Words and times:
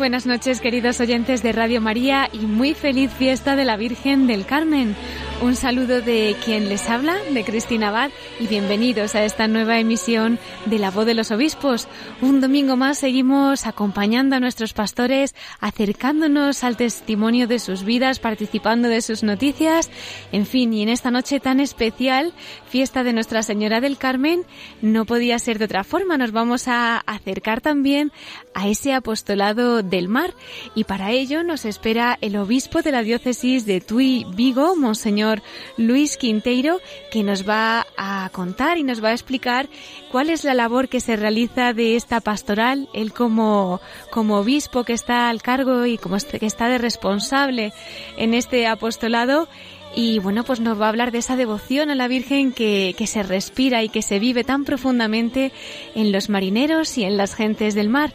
Buenas 0.00 0.24
noches, 0.24 0.62
queridos 0.62 0.98
oyentes 0.98 1.42
de 1.42 1.52
Radio 1.52 1.82
María, 1.82 2.30
y 2.32 2.38
muy 2.38 2.72
feliz 2.72 3.10
fiesta 3.12 3.54
de 3.54 3.66
la 3.66 3.76
Virgen 3.76 4.26
del 4.26 4.46
Carmen. 4.46 4.96
Un 5.42 5.56
saludo 5.56 6.02
de 6.02 6.36
quien 6.44 6.68
les 6.68 6.90
habla, 6.90 7.16
de 7.32 7.44
Cristina 7.44 7.88
Abad, 7.88 8.10
y 8.40 8.46
bienvenidos 8.46 9.14
a 9.14 9.24
esta 9.24 9.48
nueva 9.48 9.78
emisión 9.78 10.38
de 10.66 10.78
La 10.78 10.90
Voz 10.90 11.06
de 11.06 11.14
los 11.14 11.30
Obispos. 11.30 11.88
Un 12.20 12.42
domingo 12.42 12.76
más 12.76 12.98
seguimos 12.98 13.66
acompañando 13.66 14.36
a 14.36 14.40
nuestros 14.40 14.74
pastores, 14.74 15.34
acercándonos 15.58 16.62
al 16.62 16.76
testimonio 16.76 17.46
de 17.46 17.58
sus 17.58 17.84
vidas, 17.84 18.18
participando 18.18 18.88
de 18.88 19.00
sus 19.00 19.22
noticias. 19.22 19.88
En 20.30 20.44
fin, 20.44 20.74
y 20.74 20.82
en 20.82 20.90
esta 20.90 21.10
noche 21.10 21.40
tan 21.40 21.58
especial, 21.58 22.34
fiesta 22.68 23.02
de 23.02 23.14
Nuestra 23.14 23.42
Señora 23.42 23.80
del 23.80 23.96
Carmen, 23.96 24.44
no 24.82 25.06
podía 25.06 25.38
ser 25.38 25.58
de 25.58 25.64
otra 25.64 25.84
forma. 25.84 26.18
Nos 26.18 26.32
vamos 26.32 26.68
a 26.68 26.98
acercar 26.98 27.62
también 27.62 28.12
a 28.52 28.68
ese 28.68 28.92
apostolado 28.92 29.82
del 29.82 30.06
mar, 30.08 30.34
y 30.74 30.84
para 30.84 31.12
ello 31.12 31.42
nos 31.44 31.64
espera 31.64 32.18
el 32.20 32.36
obispo 32.36 32.82
de 32.82 32.92
la 32.92 33.02
diócesis 33.02 33.64
de 33.64 33.80
Tui 33.80 34.26
Vigo, 34.34 34.76
Monseñor 34.76 35.29
Luis 35.76 36.16
Quinteiro, 36.16 36.80
que 37.10 37.22
nos 37.22 37.48
va 37.48 37.86
a 37.96 38.28
contar 38.32 38.78
y 38.78 38.82
nos 38.82 39.02
va 39.02 39.08
a 39.08 39.12
explicar 39.12 39.68
cuál 40.10 40.30
es 40.30 40.44
la 40.44 40.54
labor 40.54 40.88
que 40.88 41.00
se 41.00 41.16
realiza 41.16 41.72
de 41.72 41.96
esta 41.96 42.20
pastoral, 42.20 42.88
él 42.92 43.12
como, 43.12 43.80
como 44.10 44.38
obispo 44.38 44.84
que 44.84 44.92
está 44.92 45.28
al 45.28 45.42
cargo 45.42 45.86
y 45.86 45.98
como 45.98 46.16
que 46.18 46.46
está 46.46 46.68
de 46.68 46.78
responsable 46.78 47.72
en 48.16 48.34
este 48.34 48.66
apostolado. 48.66 49.48
Y 49.94 50.20
bueno, 50.20 50.44
pues 50.44 50.60
nos 50.60 50.80
va 50.80 50.86
a 50.86 50.88
hablar 50.90 51.10
de 51.10 51.18
esa 51.18 51.34
devoción 51.34 51.90
a 51.90 51.96
la 51.96 52.06
Virgen 52.06 52.52
que 52.52 52.94
se 53.06 53.22
respira 53.24 53.82
y 53.82 53.88
que 53.88 54.02
se 54.02 54.20
vive 54.20 54.44
tan 54.44 54.64
profundamente 54.64 55.50
en 55.96 56.12
los 56.12 56.28
marineros 56.28 56.96
y 56.96 57.04
en 57.04 57.16
las 57.16 57.34
gentes 57.34 57.74
del 57.74 57.88
mar. 57.88 58.12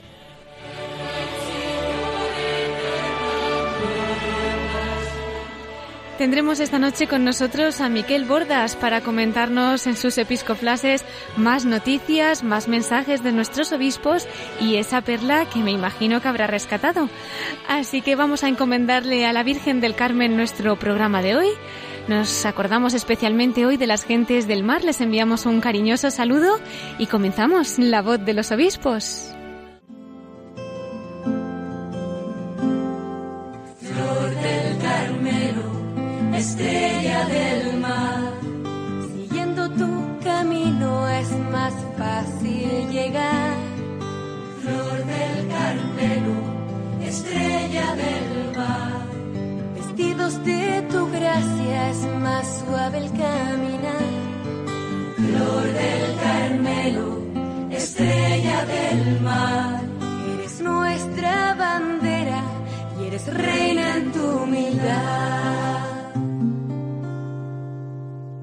Tendremos 6.17 6.61
esta 6.61 6.79
noche 6.79 7.07
con 7.07 7.25
nosotros 7.25 7.81
a 7.81 7.89
Miquel 7.89 8.23
Bordas 8.23 8.77
para 8.77 9.01
comentarnos 9.01 9.85
en 9.85 9.97
sus 9.97 10.17
episcoflases 10.17 11.03
más 11.35 11.65
noticias, 11.65 12.41
más 12.41 12.69
mensajes 12.69 13.21
de 13.21 13.33
nuestros 13.33 13.73
obispos 13.73 14.25
y 14.61 14.77
esa 14.77 15.01
perla 15.01 15.45
que 15.49 15.59
me 15.59 15.71
imagino 15.71 16.21
que 16.21 16.29
habrá 16.29 16.47
rescatado. 16.47 17.09
Así 17.67 18.01
que 18.01 18.15
vamos 18.15 18.45
a 18.45 18.47
encomendarle 18.47 19.25
a 19.25 19.33
la 19.33 19.43
Virgen 19.43 19.81
del 19.81 19.93
Carmen 19.93 20.37
nuestro 20.37 20.77
programa 20.77 21.21
de 21.21 21.35
hoy. 21.35 21.49
Nos 22.07 22.45
acordamos 22.45 22.93
especialmente 22.93 23.65
hoy 23.65 23.75
de 23.75 23.87
las 23.87 24.05
gentes 24.05 24.47
del 24.47 24.63
mar, 24.63 24.85
les 24.85 25.01
enviamos 25.01 25.45
un 25.45 25.59
cariñoso 25.59 26.11
saludo 26.11 26.61
y 26.97 27.07
comenzamos 27.07 27.77
la 27.77 28.01
voz 28.01 28.23
de 28.23 28.33
los 28.33 28.51
obispos. 28.51 29.34
Estrella 36.37 37.25
del 37.25 37.79
mar. 37.79 38.33
Siguiendo 39.13 39.69
tu 39.71 40.19
camino 40.23 41.07
es 41.07 41.31
más 41.51 41.73
fácil 41.97 42.89
llegar. 42.91 43.53
Flor 44.61 44.97
del 45.13 45.47
Carmelo, 45.47 46.35
estrella 47.01 47.95
del 47.95 48.57
mar. 48.57 49.05
Vestidos 49.75 50.43
de 50.43 50.81
tu 50.91 51.09
gracia 51.11 51.89
es 51.89 52.01
más 52.19 52.63
suave 52.65 52.97
el 52.97 53.11
caminar. 53.11 54.09
Flor 55.15 55.63
del 55.81 56.15
Carmelo, 56.25 57.21
estrella 57.71 58.65
del 58.65 59.21
mar. 59.21 59.81
Eres 60.33 60.59
nuestra 60.61 61.55
bandera 61.55 62.41
y 62.99 63.07
eres 63.07 63.25
reina 63.33 63.97
en 63.97 64.11
tu 64.11 64.25
humildad. 64.43 65.74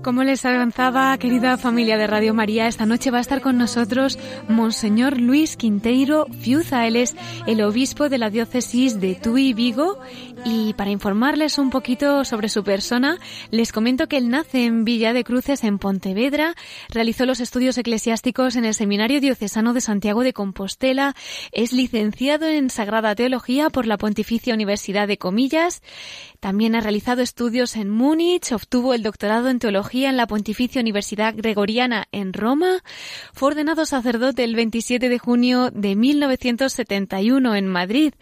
Como 0.02 0.24
les 0.24 0.44
avanzaba, 0.44 1.16
querida 1.16 1.56
familia 1.56 1.96
de 1.96 2.08
Radio 2.08 2.34
María, 2.34 2.66
esta 2.66 2.86
noche 2.86 3.12
va 3.12 3.18
a 3.18 3.20
estar 3.20 3.40
con 3.40 3.56
nosotros 3.56 4.18
Monseñor 4.48 5.20
Luis 5.20 5.56
Quinteiro 5.56 6.26
Fiuza. 6.40 6.88
Él 6.88 6.96
es 6.96 7.14
el 7.46 7.62
obispo 7.62 8.08
de 8.08 8.18
la 8.18 8.28
diócesis 8.28 9.00
de 9.00 9.14
Tui 9.14 9.52
Vigo. 9.52 10.00
Y 10.44 10.74
para 10.74 10.90
informarles 10.90 11.56
un 11.56 11.70
poquito 11.70 12.24
sobre 12.24 12.48
su 12.48 12.64
persona, 12.64 13.18
les 13.52 13.70
comento 13.70 14.08
que 14.08 14.16
él 14.16 14.28
nace 14.28 14.64
en 14.64 14.84
Villa 14.84 15.12
de 15.12 15.22
Cruces, 15.22 15.62
en 15.62 15.78
Pontevedra, 15.78 16.54
realizó 16.88 17.24
los 17.24 17.38
estudios 17.38 17.78
eclesiásticos 17.78 18.56
en 18.56 18.64
el 18.64 18.74
Seminario 18.74 19.20
Diocesano 19.20 19.72
de 19.72 19.80
Santiago 19.80 20.24
de 20.24 20.32
Compostela, 20.32 21.14
es 21.52 21.72
licenciado 21.72 22.46
en 22.46 22.70
Sagrada 22.70 23.14
Teología 23.14 23.70
por 23.70 23.86
la 23.86 23.98
Pontificia 23.98 24.52
Universidad 24.52 25.06
de 25.06 25.16
Comillas, 25.16 25.80
también 26.42 26.74
ha 26.74 26.80
realizado 26.80 27.22
estudios 27.22 27.76
en 27.76 27.88
Múnich, 27.88 28.50
obtuvo 28.50 28.94
el 28.94 29.04
doctorado 29.04 29.48
en 29.48 29.60
Teología 29.60 30.10
en 30.10 30.16
la 30.16 30.26
Pontificia 30.26 30.80
Universidad 30.80 31.34
Gregoriana 31.36 32.08
en 32.10 32.32
Roma, 32.32 32.82
fue 33.32 33.50
ordenado 33.50 33.86
sacerdote 33.86 34.42
el 34.42 34.56
27 34.56 35.08
de 35.08 35.18
junio 35.20 35.70
de 35.70 35.94
1971 35.94 37.54
en 37.54 37.68
Madrid, 37.68 38.14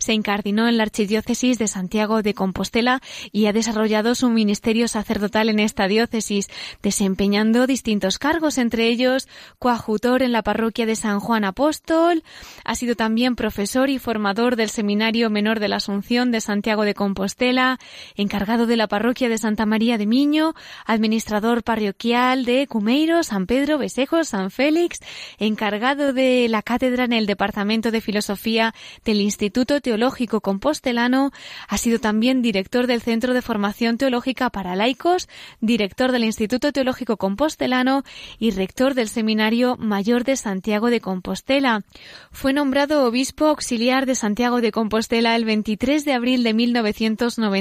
se 0.00 0.12
incardinó 0.12 0.66
en 0.66 0.76
la 0.76 0.82
Archidiócesis 0.82 1.56
de 1.56 1.68
Santiago 1.68 2.20
de 2.22 2.34
Compostela 2.34 3.00
y 3.30 3.46
ha 3.46 3.52
desarrollado 3.52 4.16
su 4.16 4.28
ministerio 4.28 4.88
sacerdotal 4.88 5.48
en 5.48 5.60
esta 5.60 5.86
diócesis, 5.86 6.48
desempeñando 6.82 7.68
distintos 7.68 8.18
cargos, 8.18 8.58
entre 8.58 8.88
ellos 8.88 9.28
coadjutor 9.60 10.24
en 10.24 10.32
la 10.32 10.42
parroquia 10.42 10.84
de 10.84 10.96
San 10.96 11.20
Juan 11.20 11.44
Apóstol, 11.44 12.24
ha 12.64 12.74
sido 12.74 12.96
también 12.96 13.36
profesor 13.36 13.88
y 13.88 14.00
formador 14.00 14.56
del 14.56 14.68
Seminario 14.68 15.30
Menor 15.30 15.60
de 15.60 15.68
la 15.68 15.76
Asunción 15.76 16.32
de 16.32 16.40
Santiago 16.40 16.82
de 16.82 16.94
Compostela, 16.94 17.67
encargado 18.16 18.66
de 18.66 18.76
la 18.76 18.88
parroquia 18.88 19.28
de 19.28 19.36
Santa 19.36 19.66
María 19.66 19.98
de 19.98 20.06
Miño, 20.06 20.54
administrador 20.86 21.62
parroquial 21.62 22.44
de 22.44 22.66
Cumeiro, 22.66 23.22
San 23.22 23.46
Pedro, 23.46 23.76
Besejos, 23.76 24.28
San 24.28 24.50
Félix, 24.50 25.00
encargado 25.38 26.12
de 26.12 26.46
la 26.48 26.62
cátedra 26.62 27.04
en 27.04 27.12
el 27.12 27.26
Departamento 27.26 27.90
de 27.90 28.00
Filosofía 28.00 28.74
del 29.04 29.20
Instituto 29.20 29.80
Teológico 29.80 30.40
Compostelano, 30.40 31.32
ha 31.68 31.78
sido 31.78 31.98
también 31.98 32.40
director 32.40 32.86
del 32.86 33.02
Centro 33.02 33.34
de 33.34 33.42
Formación 33.42 33.98
Teológica 33.98 34.50
para 34.50 34.76
Laicos, 34.76 35.28
director 35.60 36.12
del 36.12 36.24
Instituto 36.24 36.72
Teológico 36.72 37.16
Compostelano 37.16 38.04
y 38.38 38.52
rector 38.52 38.94
del 38.94 39.08
Seminario 39.08 39.76
Mayor 39.76 40.24
de 40.24 40.36
Santiago 40.36 40.90
de 40.90 41.00
Compostela. 41.00 41.82
Fue 42.30 42.52
nombrado 42.52 43.06
obispo 43.06 43.46
auxiliar 43.46 44.06
de 44.06 44.14
Santiago 44.14 44.60
de 44.60 44.72
Compostela 44.72 45.34
el 45.36 45.44
23 45.44 46.04
de 46.04 46.12
abril 46.12 46.42
de 46.42 46.54
1990 46.54 47.57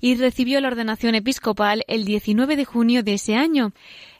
y 0.00 0.14
recibió 0.16 0.60
la 0.60 0.68
ordenación 0.68 1.14
episcopal 1.14 1.84
el 1.88 2.04
19 2.04 2.56
de 2.56 2.64
junio 2.64 3.02
de 3.02 3.14
ese 3.14 3.34
año. 3.34 3.72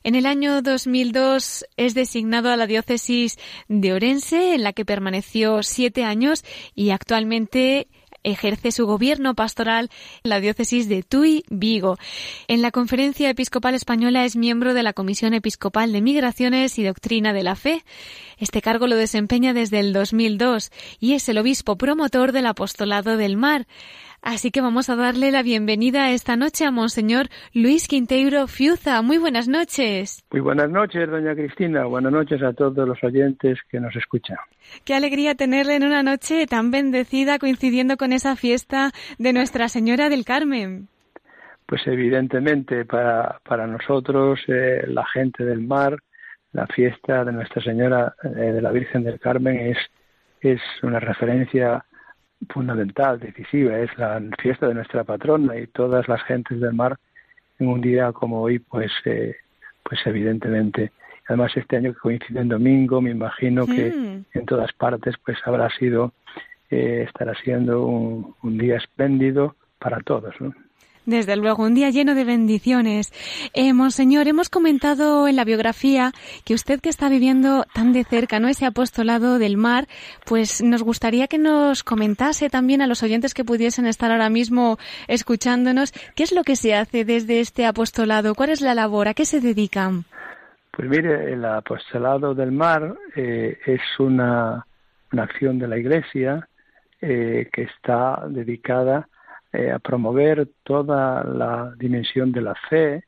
En 0.02 0.14
el 0.14 0.26
año 0.26 0.60
2002 0.60 1.64
es 1.76 1.94
designado 1.94 2.50
a 2.50 2.56
la 2.56 2.66
diócesis 2.66 3.38
de 3.68 3.94
Orense, 3.94 4.54
en 4.54 4.62
la 4.62 4.74
que 4.74 4.84
permaneció 4.84 5.62
siete 5.62 6.04
años 6.04 6.44
y 6.74 6.90
actualmente 6.90 7.88
ejerce 8.24 8.72
su 8.72 8.86
gobierno 8.86 9.34
pastoral 9.34 9.90
en 10.24 10.30
la 10.30 10.40
diócesis 10.40 10.88
de 10.88 11.02
Tui, 11.02 11.44
Vigo. 11.48 11.98
En 12.48 12.62
la 12.62 12.70
Conferencia 12.70 13.30
Episcopal 13.30 13.74
Española 13.74 14.24
es 14.24 14.34
miembro 14.34 14.74
de 14.74 14.82
la 14.82 14.94
Comisión 14.94 15.34
Episcopal 15.34 15.92
de 15.92 16.00
Migraciones 16.00 16.78
y 16.78 16.84
Doctrina 16.84 17.32
de 17.32 17.42
la 17.42 17.54
Fe. 17.54 17.84
Este 18.38 18.62
cargo 18.62 18.86
lo 18.86 18.96
desempeña 18.96 19.52
desde 19.52 19.78
el 19.78 19.92
2002 19.92 20.70
y 20.98 21.12
es 21.12 21.28
el 21.28 21.38
obispo 21.38 21.76
promotor 21.76 22.32
del 22.32 22.46
apostolado 22.46 23.16
del 23.16 23.36
mar. 23.36 23.66
Así 24.24 24.50
que 24.50 24.62
vamos 24.62 24.88
a 24.88 24.96
darle 24.96 25.30
la 25.30 25.42
bienvenida 25.42 26.10
esta 26.10 26.34
noche 26.34 26.64
a 26.64 26.70
Monseñor 26.70 27.26
Luis 27.52 27.88
Quinteiro 27.88 28.46
Fiuza. 28.46 29.02
Muy 29.02 29.18
buenas 29.18 29.48
noches. 29.48 30.24
Muy 30.32 30.40
buenas 30.40 30.70
noches, 30.70 31.10
doña 31.10 31.34
Cristina. 31.34 31.84
Buenas 31.84 32.10
noches 32.10 32.42
a 32.42 32.54
todos 32.54 32.88
los 32.88 33.04
oyentes 33.04 33.58
que 33.68 33.78
nos 33.80 33.94
escuchan. 33.94 34.38
Qué 34.86 34.94
alegría 34.94 35.34
tenerle 35.34 35.76
en 35.76 35.84
una 35.84 36.02
noche 36.02 36.46
tan 36.46 36.70
bendecida 36.70 37.38
coincidiendo 37.38 37.98
con 37.98 38.14
esa 38.14 38.34
fiesta 38.34 38.92
de 39.18 39.34
Nuestra 39.34 39.68
Señora 39.68 40.08
del 40.08 40.24
Carmen. 40.24 40.88
Pues 41.66 41.86
evidentemente 41.86 42.86
para, 42.86 43.40
para 43.46 43.66
nosotros, 43.66 44.40
eh, 44.48 44.86
la 44.86 45.04
gente 45.04 45.44
del 45.44 45.60
mar, 45.60 45.98
la 46.52 46.66
fiesta 46.68 47.26
de 47.26 47.32
Nuestra 47.32 47.62
Señora 47.62 48.14
eh, 48.24 48.28
de 48.30 48.62
la 48.62 48.72
Virgen 48.72 49.04
del 49.04 49.20
Carmen 49.20 49.54
es, 49.66 49.76
es 50.40 50.62
una 50.82 50.98
referencia 50.98 51.84
fundamental, 52.48 53.18
decisiva, 53.18 53.78
es 53.78 53.96
la 53.98 54.20
fiesta 54.40 54.68
de 54.68 54.74
nuestra 54.74 55.04
patrona 55.04 55.56
y 55.56 55.66
todas 55.68 56.08
las 56.08 56.22
gentes 56.24 56.60
del 56.60 56.74
mar 56.74 56.96
en 57.58 57.68
un 57.68 57.80
día 57.80 58.12
como 58.12 58.42
hoy, 58.42 58.58
pues, 58.58 58.92
eh, 59.04 59.36
pues 59.82 60.00
evidentemente. 60.06 60.92
Además, 61.28 61.56
este 61.56 61.76
año 61.76 61.92
que 61.94 62.00
coincide 62.00 62.40
en 62.40 62.48
domingo, 62.48 63.00
me 63.00 63.10
imagino 63.10 63.66
que 63.66 63.90
Mm. 63.90 64.24
en 64.34 64.46
todas 64.46 64.72
partes, 64.72 65.14
pues 65.24 65.38
habrá 65.44 65.70
sido, 65.70 66.12
eh, 66.70 67.04
estará 67.06 67.34
siendo 67.34 67.86
un, 67.86 68.34
un 68.42 68.58
día 68.58 68.76
espléndido 68.76 69.56
para 69.78 70.00
todos, 70.00 70.34
¿no? 70.40 70.52
Desde 71.06 71.36
luego, 71.36 71.64
un 71.64 71.74
día 71.74 71.90
lleno 71.90 72.14
de 72.14 72.24
bendiciones. 72.24 73.12
Eh, 73.52 73.74
Monseñor, 73.74 74.26
hemos 74.26 74.48
comentado 74.48 75.28
en 75.28 75.36
la 75.36 75.44
biografía 75.44 76.12
que 76.46 76.54
usted 76.54 76.80
que 76.80 76.88
está 76.88 77.10
viviendo 77.10 77.66
tan 77.74 77.92
de 77.92 78.04
cerca, 78.04 78.40
¿no? 78.40 78.48
Ese 78.48 78.64
apostolado 78.64 79.38
del 79.38 79.58
mar, 79.58 79.86
pues 80.24 80.62
nos 80.62 80.82
gustaría 80.82 81.28
que 81.28 81.36
nos 81.36 81.84
comentase 81.84 82.48
también 82.48 82.80
a 82.80 82.86
los 82.86 83.02
oyentes 83.02 83.34
que 83.34 83.44
pudiesen 83.44 83.86
estar 83.86 84.10
ahora 84.10 84.30
mismo 84.30 84.78
escuchándonos, 85.06 85.92
¿qué 86.14 86.22
es 86.22 86.32
lo 86.32 86.42
que 86.42 86.56
se 86.56 86.74
hace 86.74 87.04
desde 87.04 87.40
este 87.40 87.66
apostolado? 87.66 88.34
¿Cuál 88.34 88.50
es 88.50 88.62
la 88.62 88.74
labor? 88.74 89.08
¿A 89.08 89.14
qué 89.14 89.26
se 89.26 89.40
dedican? 89.40 90.04
Pues 90.70 90.88
mire, 90.88 91.32
el 91.32 91.44
apostolado 91.44 92.34
del 92.34 92.50
mar 92.50 92.96
eh, 93.14 93.58
es 93.66 93.82
una, 93.98 94.66
una 95.12 95.22
acción 95.22 95.58
de 95.58 95.68
la 95.68 95.76
Iglesia 95.76 96.48
eh, 97.00 97.48
que 97.52 97.62
está 97.62 98.24
dedicada 98.28 99.06
eh, 99.54 99.70
a 99.70 99.78
promover 99.78 100.48
toda 100.62 101.24
la 101.24 101.72
dimensión 101.78 102.32
de 102.32 102.40
la 102.40 102.54
fe 102.68 103.04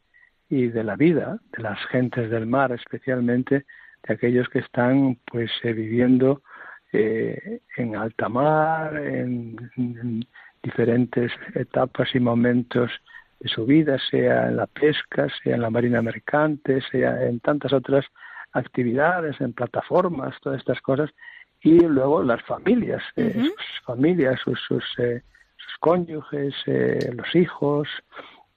y 0.48 0.69
de 0.69 0.84
la 0.84 0.96
vida 0.96 1.38
de 1.56 1.62
las 1.62 1.78
gentes 1.87 2.31
del 2.31 2.46
mar, 2.46 2.72
especialmente 2.72 3.64
de 4.06 4.14
aquellos 4.14 4.48
que 4.48 4.60
están 4.60 5.19
pues 5.31 5.50
eh, 5.62 5.72
viviendo 5.72 6.43
eh, 6.93 7.60
en 7.76 7.96
alta 7.96 8.28
mar, 8.28 8.96
en, 8.96 9.56
en 9.76 10.26
diferentes 10.62 11.32
etapas 11.54 12.14
y 12.14 12.20
momentos 12.20 12.90
de 13.40 13.49
su 13.49 13.66
vida, 13.66 13.99
sea 14.10 14.49
en 14.49 14.56
la 14.56 14.66
pesca, 14.66 15.28
sea 15.42 15.54
en 15.54 15.62
la 15.62 15.70
marina 15.70 16.00
mercante, 16.02 16.81
sea 16.90 17.25
en 17.25 17.40
tantas 17.40 17.72
otras 17.72 18.04
actividades, 18.52 19.40
en 19.40 19.52
plataformas, 19.52 20.34
todas 20.40 20.58
estas 20.58 20.81
cosas, 20.81 21.10
y 21.60 21.81
luego 21.81 22.22
las 22.22 22.42
familias, 22.42 23.02
eh, 23.16 23.32
sus 23.34 23.84
familias, 23.84 24.40
sus, 24.40 24.58
sus, 24.66 24.84
eh, 24.99 25.22
sus 25.22 25.35
cónyuges, 25.78 26.55
eh, 26.67 27.12
los 27.14 27.34
hijos, 27.34 27.88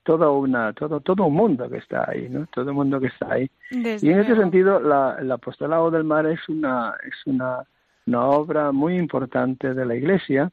toda 0.03 0.31
una, 0.31 0.73
todo, 0.73 0.99
todo 1.01 1.25
un 1.25 1.33
mundo 1.35 1.69
que 1.69 1.77
está 1.77 2.09
ahí, 2.09 2.29
¿no? 2.29 2.47
Todo 2.47 2.69
el 2.69 2.75
mundo 2.75 2.99
que 2.99 3.07
está 3.07 3.33
ahí. 3.33 3.49
Desde 3.69 4.07
Y 4.07 4.11
en 4.11 4.19
ese 4.19 4.29
luego. 4.29 4.41
sentido, 4.43 4.79
la, 4.79 5.17
el 5.19 5.31
apostolado 5.31 5.91
del 5.91 6.03
mar 6.03 6.25
es 6.25 6.47
una, 6.49 6.95
es 7.07 7.15
una, 7.25 7.63
una 8.07 8.25
obra 8.25 8.71
muy 8.71 8.97
importante 8.97 9.73
de 9.73 9.85
la 9.85 9.95
Iglesia 9.95 10.51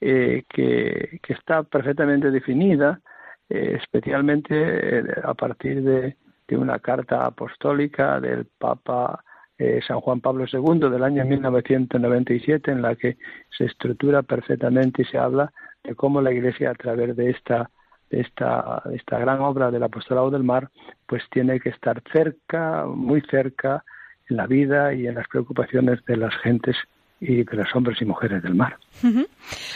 eh, 0.00 0.44
que, 0.48 1.18
que 1.22 1.32
está 1.32 1.62
perfectamente 1.62 2.30
definida, 2.30 3.00
eh, 3.48 3.78
especialmente 3.80 4.98
eh, 4.98 5.04
a 5.22 5.34
partir 5.34 5.82
de, 5.82 6.16
de 6.48 6.56
una 6.56 6.78
carta 6.78 7.24
apostólica 7.26 8.20
del 8.20 8.46
Papa 8.58 9.24
eh, 9.58 9.80
San 9.86 10.00
Juan 10.00 10.20
Pablo 10.20 10.44
II 10.50 10.90
del 10.90 11.04
año 11.04 11.24
1997, 11.24 12.70
en 12.70 12.82
la 12.82 12.96
que 12.96 13.16
se 13.56 13.64
estructura 13.66 14.22
perfectamente 14.22 15.02
y 15.02 15.04
se 15.04 15.18
habla 15.18 15.52
de 15.84 15.94
cómo 15.94 16.20
la 16.20 16.32
Iglesia 16.32 16.70
a 16.70 16.74
través 16.74 17.16
de 17.16 17.30
esta 17.30 17.70
esta, 18.12 18.82
esta 18.92 19.18
gran 19.18 19.40
obra 19.40 19.70
del 19.70 19.82
apostolado 19.82 20.30
del 20.30 20.44
mar, 20.44 20.68
pues 21.06 21.22
tiene 21.30 21.60
que 21.60 21.70
estar 21.70 22.02
cerca, 22.12 22.84
muy 22.86 23.22
cerca, 23.22 23.84
en 24.28 24.36
la 24.36 24.46
vida 24.46 24.92
y 24.94 25.06
en 25.06 25.14
las 25.14 25.26
preocupaciones 25.28 26.04
de 26.04 26.16
las 26.16 26.34
gentes 26.36 26.76
y 27.22 27.44
de 27.44 27.56
los 27.56 27.68
hombres 27.74 28.02
y 28.02 28.04
mujeres 28.04 28.42
del 28.42 28.54
mar. 28.54 28.76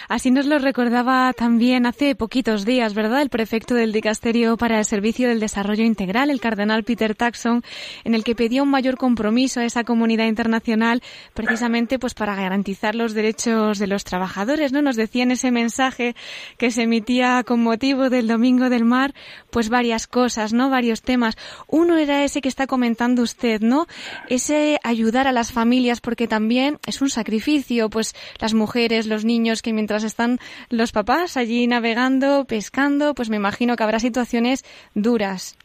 Así 0.08 0.30
nos 0.30 0.46
lo 0.46 0.58
recordaba 0.58 1.32
también 1.32 1.86
hace 1.86 2.14
poquitos 2.14 2.64
días, 2.64 2.94
¿verdad? 2.94 3.22
El 3.22 3.28
prefecto 3.28 3.74
del 3.74 3.92
Dicasterio 3.92 4.56
para 4.56 4.78
el 4.78 4.84
Servicio 4.84 5.28
del 5.28 5.40
Desarrollo 5.40 5.84
Integral, 5.84 6.30
el 6.30 6.40
cardenal 6.40 6.84
Peter 6.84 7.14
Taxon, 7.14 7.62
en 8.04 8.14
el 8.14 8.24
que 8.24 8.34
pedía 8.34 8.62
un 8.62 8.70
mayor 8.70 8.96
compromiso 8.96 9.60
a 9.60 9.64
esa 9.64 9.84
comunidad 9.84 10.26
internacional 10.26 11.02
precisamente 11.34 11.98
pues 11.98 12.14
para 12.14 12.34
garantizar 12.34 12.94
los 12.94 13.14
derechos 13.14 13.78
de 13.78 13.86
los 13.86 14.04
trabajadores, 14.04 14.72
¿no? 14.72 14.82
Nos 14.82 14.96
decía 14.96 15.22
en 15.22 15.30
ese 15.30 15.50
mensaje 15.50 16.14
que 16.58 16.70
se 16.70 16.82
emitía 16.82 17.42
con 17.44 17.62
motivo 17.62 18.10
del 18.10 18.26
Domingo 18.26 18.70
del 18.70 18.84
Mar, 18.84 19.14
pues 19.56 19.70
varias 19.70 20.06
cosas, 20.06 20.52
¿no? 20.52 20.68
Varios 20.68 21.00
temas. 21.00 21.34
Uno 21.66 21.96
era 21.96 22.24
ese 22.24 22.42
que 22.42 22.48
está 22.50 22.66
comentando 22.66 23.22
usted, 23.22 23.62
¿no? 23.62 23.86
Ese 24.28 24.78
ayudar 24.84 25.26
a 25.26 25.32
las 25.32 25.50
familias 25.50 26.02
porque 26.02 26.28
también 26.28 26.76
es 26.86 27.00
un 27.00 27.08
sacrificio, 27.08 27.88
pues 27.88 28.12
las 28.38 28.52
mujeres, 28.52 29.06
los 29.06 29.24
niños 29.24 29.62
que 29.62 29.72
mientras 29.72 30.04
están 30.04 30.40
los 30.68 30.92
papás 30.92 31.38
allí 31.38 31.66
navegando, 31.66 32.44
pescando, 32.44 33.14
pues 33.14 33.30
me 33.30 33.36
imagino 33.36 33.76
que 33.76 33.82
habrá 33.82 33.98
situaciones 33.98 34.62
duras. 34.94 35.56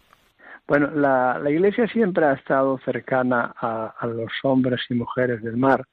Bueno, 0.69 0.89
la, 0.95 1.37
la 1.39 1.51
Iglesia 1.51 1.85
siempre 1.87 2.25
ha 2.25 2.35
estado 2.35 2.79
cercana 2.85 3.53
a, 3.59 3.93
a 3.99 4.07
los 4.07 4.31
hombres 4.43 4.79
y 4.89 4.93
mujeres 4.93 5.43
del 5.43 5.57
mar. 5.57 5.83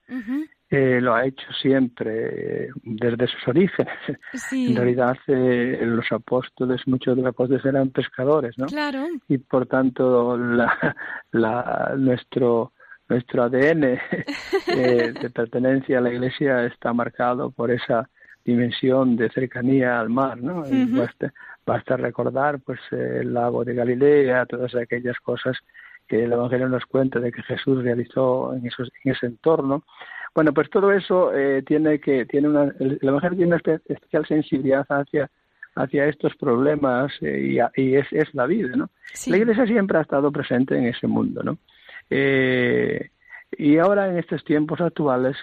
Eh, 0.71 1.01
lo 1.01 1.15
ha 1.15 1.25
hecho 1.25 1.51
siempre 1.63 2.67
eh, 2.67 2.69
desde 2.83 3.27
sus 3.27 3.49
orígenes. 3.49 3.95
Sí. 4.35 4.69
En 4.69 4.77
realidad, 4.77 5.17
eh, 5.27 5.79
los 5.83 6.05
apóstoles, 6.13 6.83
muchos 6.87 7.17
de 7.17 7.23
los 7.23 7.31
apóstoles 7.31 7.65
eran 7.65 7.89
pescadores, 7.89 8.59
¿no? 8.59 8.67
Claro. 8.67 9.07
y 9.29 9.39
por 9.39 9.67
tanto 9.67 10.37
la, 10.37 10.95
la, 11.33 11.95
nuestro 11.97 12.73
nuestro 13.09 13.45
ADN 13.45 13.85
eh, 14.67 15.15
de 15.19 15.31
pertenencia 15.31 15.99
a 15.99 16.01
la 16.03 16.13
Iglesia 16.13 16.65
está 16.67 16.93
marcado 16.93 17.51
por 17.51 17.71
esa 17.71 18.09
dimensión 18.45 19.17
de 19.17 19.31
cercanía 19.31 19.99
al 19.99 20.11
mar, 20.11 20.39
¿no? 20.39 20.61
Ujú. 20.61 20.99
basta, 20.99 21.33
basta 21.67 21.97
recordar 21.97 22.61
pues 22.61 22.81
el 22.91 23.35
lago 23.35 23.65
de 23.65 23.75
Galilea, 23.75 24.47
todas 24.47 24.75
aquellas 24.75 25.19
cosas 25.21 25.57
que 26.07 26.25
el 26.25 26.33
Evangelio 26.33 26.69
nos 26.69 26.87
cuenta 26.87 27.21
de 27.21 27.31
que 27.31 27.43
Jesús 27.43 27.83
realizó 27.83 28.55
en, 28.55 28.67
esos, 28.67 28.91
en 29.05 29.13
ese 29.13 29.27
entorno. 29.27 29.85
Bueno, 30.35 30.53
pues 30.53 30.71
todo 30.71 30.93
eso 30.93 31.35
eh, 31.35 31.63
tiene 31.67 31.99
que 32.01 32.25
tiene 32.27 32.49
una 32.49 32.65
el 32.79 32.99
Evangelio 33.03 33.37
tiene 33.39 33.55
una 33.55 33.63
espe- 33.63 33.81
especial 33.89 34.27
sensibilidad 34.27 34.87
hacia 34.89 35.31
hacia 35.75 36.07
estos 36.07 36.35
problemas 36.37 37.13
eh, 37.21 37.41
y, 37.53 37.59
a- 37.61 37.71
y 37.77 37.95
es, 37.95 38.07
es 38.13 38.35
la 38.35 38.47
vida, 38.47 38.75
¿no? 38.77 38.91
Sí. 39.13 39.31
La 39.31 39.37
Iglesia 39.39 39.67
siempre 39.67 39.99
ha 39.99 40.03
estado 40.03 40.31
presente 40.33 40.77
en 40.77 40.87
ese 40.87 41.07
mundo, 41.07 41.43
¿no? 41.43 41.59
Eh, 42.11 43.11
y 43.57 43.79
ahora 43.79 44.09
en 44.09 44.19
estos 44.19 44.45
tiempos 44.45 44.81
actuales, 44.81 45.37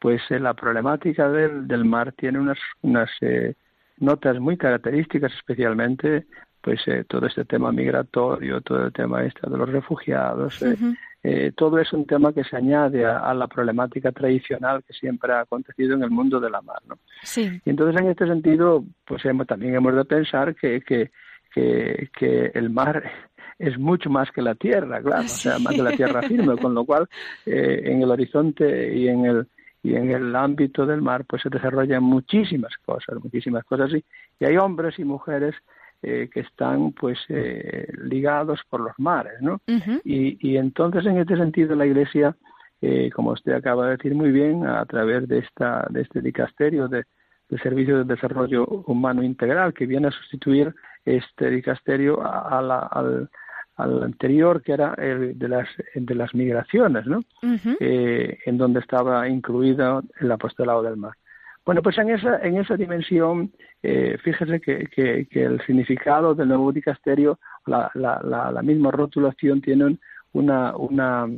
pues 0.00 0.20
eh, 0.30 0.38
la 0.40 0.54
problemática 0.54 1.28
del, 1.30 1.68
del 1.68 1.84
mar 1.84 2.12
tiene 2.12 2.38
unas, 2.38 2.58
unas 2.82 3.10
eh, 3.20 3.54
notas 3.98 4.38
muy 4.40 4.56
características, 4.56 5.32
especialmente 5.34 6.26
pues 6.60 6.80
eh, 6.86 7.04
todo 7.08 7.26
este 7.26 7.44
tema 7.44 7.70
migratorio, 7.72 8.60
todo 8.60 8.86
el 8.86 8.92
tema 8.92 9.24
este 9.24 9.48
de 9.50 9.58
los 9.58 9.68
refugiados, 9.68 10.62
eh. 10.62 10.76
Eh, 11.24 11.52
todo 11.56 11.78
es 11.78 11.92
un 11.92 12.04
tema 12.04 12.32
que 12.32 12.42
se 12.42 12.56
añade 12.56 13.06
a, 13.06 13.18
a 13.18 13.34
la 13.34 13.46
problemática 13.46 14.10
tradicional 14.10 14.82
que 14.82 14.92
siempre 14.92 15.32
ha 15.32 15.40
acontecido 15.40 15.94
en 15.94 16.02
el 16.02 16.10
mundo 16.10 16.40
de 16.40 16.50
la 16.50 16.60
mar, 16.62 16.80
¿no? 16.88 16.98
Sí. 17.22 17.60
Y 17.64 17.70
entonces 17.70 18.00
en 18.00 18.08
este 18.08 18.26
sentido, 18.26 18.84
pues 19.04 19.24
hemos, 19.24 19.46
también 19.46 19.74
hemos 19.74 19.94
de 19.94 20.04
pensar 20.04 20.54
que, 20.56 20.80
que, 20.80 21.10
que, 21.54 22.10
que 22.18 22.50
el 22.54 22.70
mar 22.70 23.04
es 23.58 23.78
mucho 23.78 24.10
más 24.10 24.32
que 24.32 24.42
la 24.42 24.56
tierra, 24.56 25.00
claro, 25.00 25.24
o 25.24 25.28
sea, 25.28 25.58
más 25.60 25.74
que 25.74 25.82
la 25.82 25.92
tierra 25.92 26.22
firme, 26.22 26.56
con 26.56 26.74
lo 26.74 26.84
cual 26.84 27.08
eh, 27.46 27.82
en 27.84 28.02
el 28.02 28.10
horizonte 28.10 28.96
y 28.96 29.08
en 29.08 29.26
el 29.26 29.46
y 29.84 29.96
en 29.96 30.12
el 30.12 30.36
ámbito 30.36 30.86
del 30.86 31.02
mar 31.02 31.24
pues 31.24 31.42
se 31.42 31.48
desarrollan 31.48 32.04
muchísimas 32.04 32.72
cosas, 32.84 33.16
muchísimas 33.20 33.64
cosas 33.64 33.90
y, 33.92 34.04
y 34.38 34.44
hay 34.44 34.56
hombres 34.56 34.96
y 34.98 35.04
mujeres 35.04 35.56
eh, 36.02 36.28
que 36.32 36.40
están 36.40 36.92
pues 36.92 37.18
eh, 37.28 37.86
ligados 38.04 38.60
por 38.68 38.80
los 38.80 38.92
mares, 38.98 39.40
¿no? 39.40 39.60
Y, 40.04 40.36
y 40.40 40.56
entonces, 40.56 41.06
en 41.06 41.18
este 41.18 41.36
sentido, 41.36 41.76
la 41.76 41.86
Iglesia, 41.86 42.36
eh, 42.80 43.10
como 43.14 43.30
usted 43.30 43.52
acaba 43.52 43.86
de 43.86 43.96
decir 43.96 44.14
muy 44.14 44.32
bien, 44.32 44.66
a 44.66 44.84
través 44.86 45.28
de 45.28 45.38
esta 45.38 45.86
de 45.90 46.00
este 46.02 46.20
dicasterio 46.20 46.88
de, 46.88 47.04
de 47.48 47.58
Servicio 47.58 47.98
de 47.98 48.14
Desarrollo 48.14 48.66
Humano 48.86 49.22
Integral, 49.22 49.72
que 49.72 49.86
viene 49.86 50.08
a 50.08 50.10
sustituir 50.10 50.74
este 51.04 51.50
dicasterio 51.50 52.20
a, 52.20 52.58
a 52.58 52.62
la, 52.62 52.78
al, 52.80 53.30
al 53.76 54.02
anterior, 54.02 54.62
que 54.62 54.72
era 54.72 54.94
el 54.94 55.38
de 55.38 55.48
las 55.48 55.68
de 55.94 56.14
las 56.14 56.34
migraciones, 56.34 57.06
¿no? 57.06 57.20
Eh, 57.80 58.38
en 58.44 58.58
donde 58.58 58.80
estaba 58.80 59.28
incluido 59.28 60.02
el 60.20 60.32
apostolado 60.32 60.82
del 60.82 60.96
mar. 60.96 61.14
Bueno, 61.64 61.80
pues 61.82 61.96
en 61.98 62.10
esa, 62.10 62.38
en 62.38 62.56
esa 62.56 62.76
dimensión, 62.76 63.52
eh, 63.82 64.16
fíjese 64.22 64.60
que, 64.60 64.86
que, 64.88 65.44
el 65.44 65.60
significado 65.64 66.34
del 66.34 66.48
nuevo 66.48 66.72
dicasterio, 66.72 67.38
la, 67.66 67.90
la, 67.94 68.20
la, 68.52 68.62
misma 68.62 68.90
rotulación 68.90 69.60
tienen 69.60 70.00
una, 70.32 70.76
una, 70.76 71.28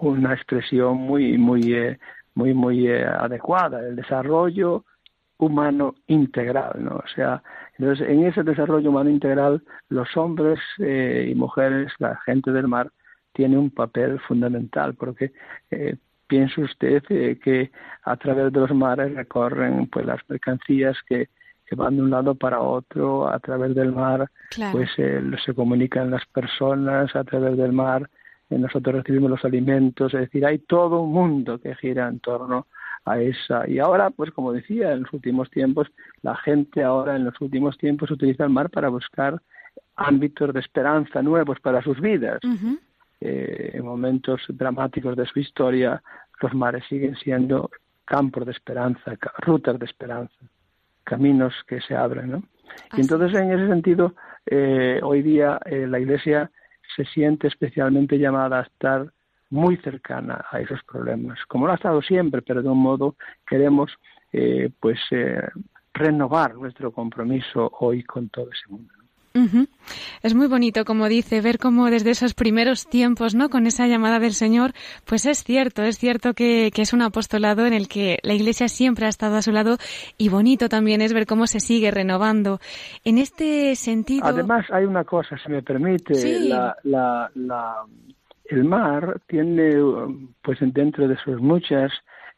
una 0.00 0.34
expresión 0.34 0.98
muy, 0.98 1.38
muy, 1.38 1.72
eh, 1.72 1.98
muy, 2.34 2.52
muy 2.52 2.88
eh, 2.88 3.06
adecuada, 3.06 3.80
el 3.80 3.96
desarrollo 3.96 4.84
humano 5.38 5.94
integral, 6.06 6.72
¿no? 6.78 6.96
O 6.96 7.08
sea, 7.14 7.42
entonces 7.78 8.08
en 8.08 8.24
ese 8.24 8.42
desarrollo 8.42 8.90
humano 8.90 9.10
integral, 9.10 9.62
los 9.88 10.16
hombres 10.16 10.58
eh, 10.78 11.28
y 11.30 11.34
mujeres, 11.34 11.92
la 11.98 12.16
gente 12.24 12.52
del 12.52 12.68
mar, 12.68 12.90
tiene 13.32 13.58
un 13.58 13.70
papel 13.70 14.18
fundamental, 14.20 14.94
porque 14.94 15.32
eh, 15.70 15.96
piense 16.26 16.60
usted 16.60 17.02
eh, 17.10 17.38
que 17.42 17.70
a 18.04 18.16
través 18.16 18.52
de 18.52 18.60
los 18.60 18.74
mares 18.74 19.14
recorren 19.14 19.86
pues 19.86 20.06
las 20.06 20.20
mercancías 20.28 20.96
que, 21.08 21.28
van 21.72 21.96
de 21.96 22.02
un 22.02 22.10
lado 22.10 22.36
para 22.36 22.60
otro, 22.60 23.28
a 23.28 23.40
través 23.40 23.74
del 23.74 23.90
mar, 23.92 24.30
pues 24.70 24.88
eh, 24.98 25.20
se 25.44 25.52
comunican 25.52 26.12
las 26.12 26.24
personas, 26.26 27.14
a 27.16 27.24
través 27.24 27.56
del 27.56 27.72
mar 27.72 28.08
nosotros 28.50 28.96
recibimos 28.96 29.30
los 29.30 29.44
alimentos, 29.44 30.14
es 30.14 30.20
decir, 30.20 30.46
hay 30.46 30.58
todo 30.58 31.00
un 31.00 31.12
mundo 31.12 31.58
que 31.58 31.74
gira 31.74 32.08
en 32.08 32.20
torno 32.20 32.66
a 33.04 33.20
esa. 33.20 33.68
Y 33.68 33.78
ahora, 33.78 34.10
pues 34.10 34.30
como 34.30 34.52
decía, 34.52 34.92
en 34.92 35.02
los 35.02 35.12
últimos 35.12 35.50
tiempos, 35.50 35.88
la 36.22 36.36
gente 36.36 36.82
ahora 36.82 37.16
en 37.16 37.24
los 37.24 37.40
últimos 37.40 37.76
tiempos 37.78 38.10
utiliza 38.10 38.44
el 38.44 38.50
mar 38.50 38.70
para 38.70 38.88
buscar 38.88 39.40
ámbitos 39.96 40.52
de 40.52 40.60
esperanza 40.60 41.22
nuevos 41.22 41.58
para 41.60 41.82
sus 41.82 42.00
vidas. 42.00 42.40
Eh, 43.20 43.70
en 43.74 43.84
momentos 43.84 44.42
dramáticos 44.48 45.16
de 45.16 45.26
su 45.26 45.40
historia, 45.40 46.02
los 46.40 46.54
mares 46.54 46.84
siguen 46.88 47.16
siendo 47.16 47.70
campos 48.04 48.44
de 48.44 48.52
esperanza, 48.52 49.14
rutas 49.38 49.78
de 49.78 49.86
esperanza, 49.86 50.36
caminos 51.04 51.54
que 51.66 51.80
se 51.80 51.96
abren. 51.96 52.30
¿no? 52.30 52.42
Y 52.96 53.00
entonces, 53.00 53.38
en 53.40 53.52
ese 53.52 53.68
sentido, 53.68 54.14
eh, 54.44 55.00
hoy 55.02 55.22
día 55.22 55.58
eh, 55.64 55.86
la 55.86 55.98
Iglesia 55.98 56.50
se 56.94 57.04
siente 57.04 57.48
especialmente 57.48 58.18
llamada 58.18 58.60
a 58.60 58.62
estar 58.62 59.10
muy 59.50 59.76
cercana 59.78 60.44
a 60.50 60.60
esos 60.60 60.82
problemas, 60.84 61.38
como 61.46 61.66
lo 61.66 61.72
ha 61.72 61.76
estado 61.76 62.02
siempre, 62.02 62.42
pero 62.42 62.62
de 62.62 62.68
un 62.68 62.78
modo 62.78 63.16
queremos 63.46 63.92
eh, 64.32 64.70
pues 64.80 64.98
eh, 65.10 65.40
renovar 65.94 66.54
nuestro 66.56 66.92
compromiso 66.92 67.70
hoy 67.80 68.02
con 68.02 68.28
todo 68.28 68.50
ese 68.50 68.68
mundo. 68.68 68.92
Es 70.22 70.34
muy 70.34 70.46
bonito, 70.46 70.84
como 70.84 71.08
dice, 71.08 71.40
ver 71.40 71.58
cómo 71.58 71.90
desde 71.90 72.10
esos 72.10 72.34
primeros 72.34 72.88
tiempos, 72.88 73.34
¿no? 73.34 73.48
Con 73.48 73.66
esa 73.66 73.86
llamada 73.86 74.18
del 74.18 74.32
Señor, 74.32 74.72
pues 75.04 75.26
es 75.26 75.44
cierto, 75.44 75.82
es 75.82 75.98
cierto 75.98 76.34
que, 76.34 76.70
que, 76.74 76.82
es 76.82 76.92
un 76.92 77.02
apostolado 77.02 77.66
en 77.66 77.72
el 77.72 77.88
que 77.88 78.18
la 78.22 78.34
Iglesia 78.34 78.68
siempre 78.68 79.06
ha 79.06 79.08
estado 79.08 79.36
a 79.36 79.42
su 79.42 79.52
lado 79.52 79.76
y 80.18 80.28
bonito 80.28 80.68
también 80.68 81.00
es 81.00 81.12
ver 81.12 81.26
cómo 81.26 81.46
se 81.46 81.60
sigue 81.60 81.90
renovando. 81.90 82.58
En 83.04 83.18
este 83.18 83.74
sentido. 83.76 84.26
Además, 84.26 84.66
hay 84.70 84.84
una 84.84 85.04
cosa, 85.04 85.36
si 85.38 85.50
me 85.50 85.62
permite, 85.62 86.40
la, 86.40 86.76
la, 86.82 87.30
la 87.34 87.84
el 88.48 88.64
mar 88.64 89.20
tiene, 89.26 89.74
pues 90.42 90.58
dentro 90.60 91.08
de 91.08 91.16
sus 91.18 91.40
muchas, 91.40 91.92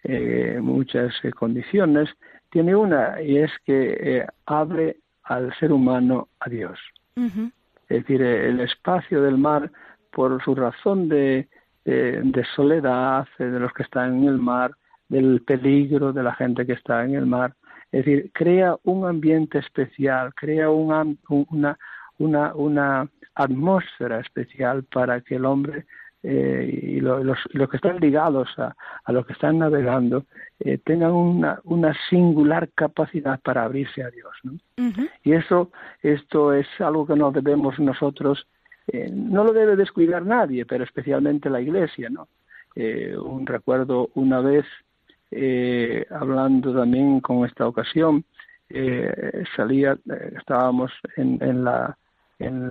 eh, 0.04 0.58
muchas 0.60 1.12
eh, 1.22 1.30
condiciones, 1.30 2.08
tiene 2.50 2.74
una 2.74 3.20
y 3.22 3.38
es 3.38 3.50
que 3.64 3.96
eh, 4.00 4.26
abre 4.46 4.96
al 5.28 5.54
ser 5.58 5.72
humano 5.72 6.28
a 6.40 6.48
Dios. 6.48 6.78
Es 7.16 8.02
decir, 8.02 8.22
el 8.22 8.60
espacio 8.60 9.22
del 9.22 9.38
mar, 9.38 9.70
por 10.10 10.42
su 10.42 10.54
razón 10.54 11.08
de, 11.08 11.48
de 11.84 12.46
soledad, 12.54 13.26
de 13.38 13.58
los 13.58 13.72
que 13.72 13.82
están 13.82 14.22
en 14.22 14.28
el 14.28 14.38
mar, 14.38 14.72
del 15.08 15.42
peligro 15.42 16.12
de 16.12 16.22
la 16.22 16.34
gente 16.34 16.66
que 16.66 16.74
está 16.74 17.04
en 17.04 17.14
el 17.14 17.26
mar, 17.26 17.54
es 17.90 18.04
decir, 18.04 18.30
crea 18.32 18.76
un 18.84 19.06
ambiente 19.06 19.58
especial, 19.58 20.34
crea 20.34 20.70
una, 20.70 21.06
una, 21.28 21.78
una, 22.18 22.54
una 22.54 23.08
atmósfera 23.34 24.20
especial 24.20 24.84
para 24.84 25.20
que 25.22 25.36
el 25.36 25.46
hombre 25.46 25.86
eh, 26.24 26.80
y 26.82 27.00
los, 27.00 27.38
que 27.70 27.76
están 27.76 28.00
ligados 28.00 28.48
a, 28.58 28.74
a 29.04 29.12
los 29.12 29.24
que 29.24 29.34
están 29.34 29.58
navegando 29.58 30.24
eh, 30.58 30.78
tengan 30.84 31.12
una, 31.12 31.60
una 31.62 31.94
singular 32.10 32.70
capacidad 32.74 33.38
para 33.40 33.62
abrirse 33.62 34.02
a 34.02 34.10
Dios. 34.10 34.32
¿no? 34.42 34.58
Y 35.22 35.32
eso, 35.32 35.70
esto 36.02 36.52
es 36.52 36.66
algo 36.80 37.06
que 37.06 37.14
no 37.14 37.30
debemos 37.30 37.78
nosotros, 37.78 38.48
eh, 38.88 39.10
no 39.12 39.44
lo 39.44 39.52
debe 39.52 39.76
descuidar 39.76 40.26
nadie, 40.26 40.66
pero 40.66 40.82
especialmente 40.82 41.50
la 41.50 41.60
Iglesia. 41.60 42.08
¿no? 42.10 42.28
un 42.76 43.44
recuerdo 43.44 44.10
una 44.14 44.40
vez, 44.40 44.64
hablando 46.10 46.72
también 46.72 47.18
con 47.20 47.44
esta 47.44 47.66
ocasión, 47.66 48.24
salía, 49.56 49.98
estábamos 50.36 50.92
en, 51.16 51.42
en 51.42 51.64
la 51.64 51.98
en, 52.38 52.70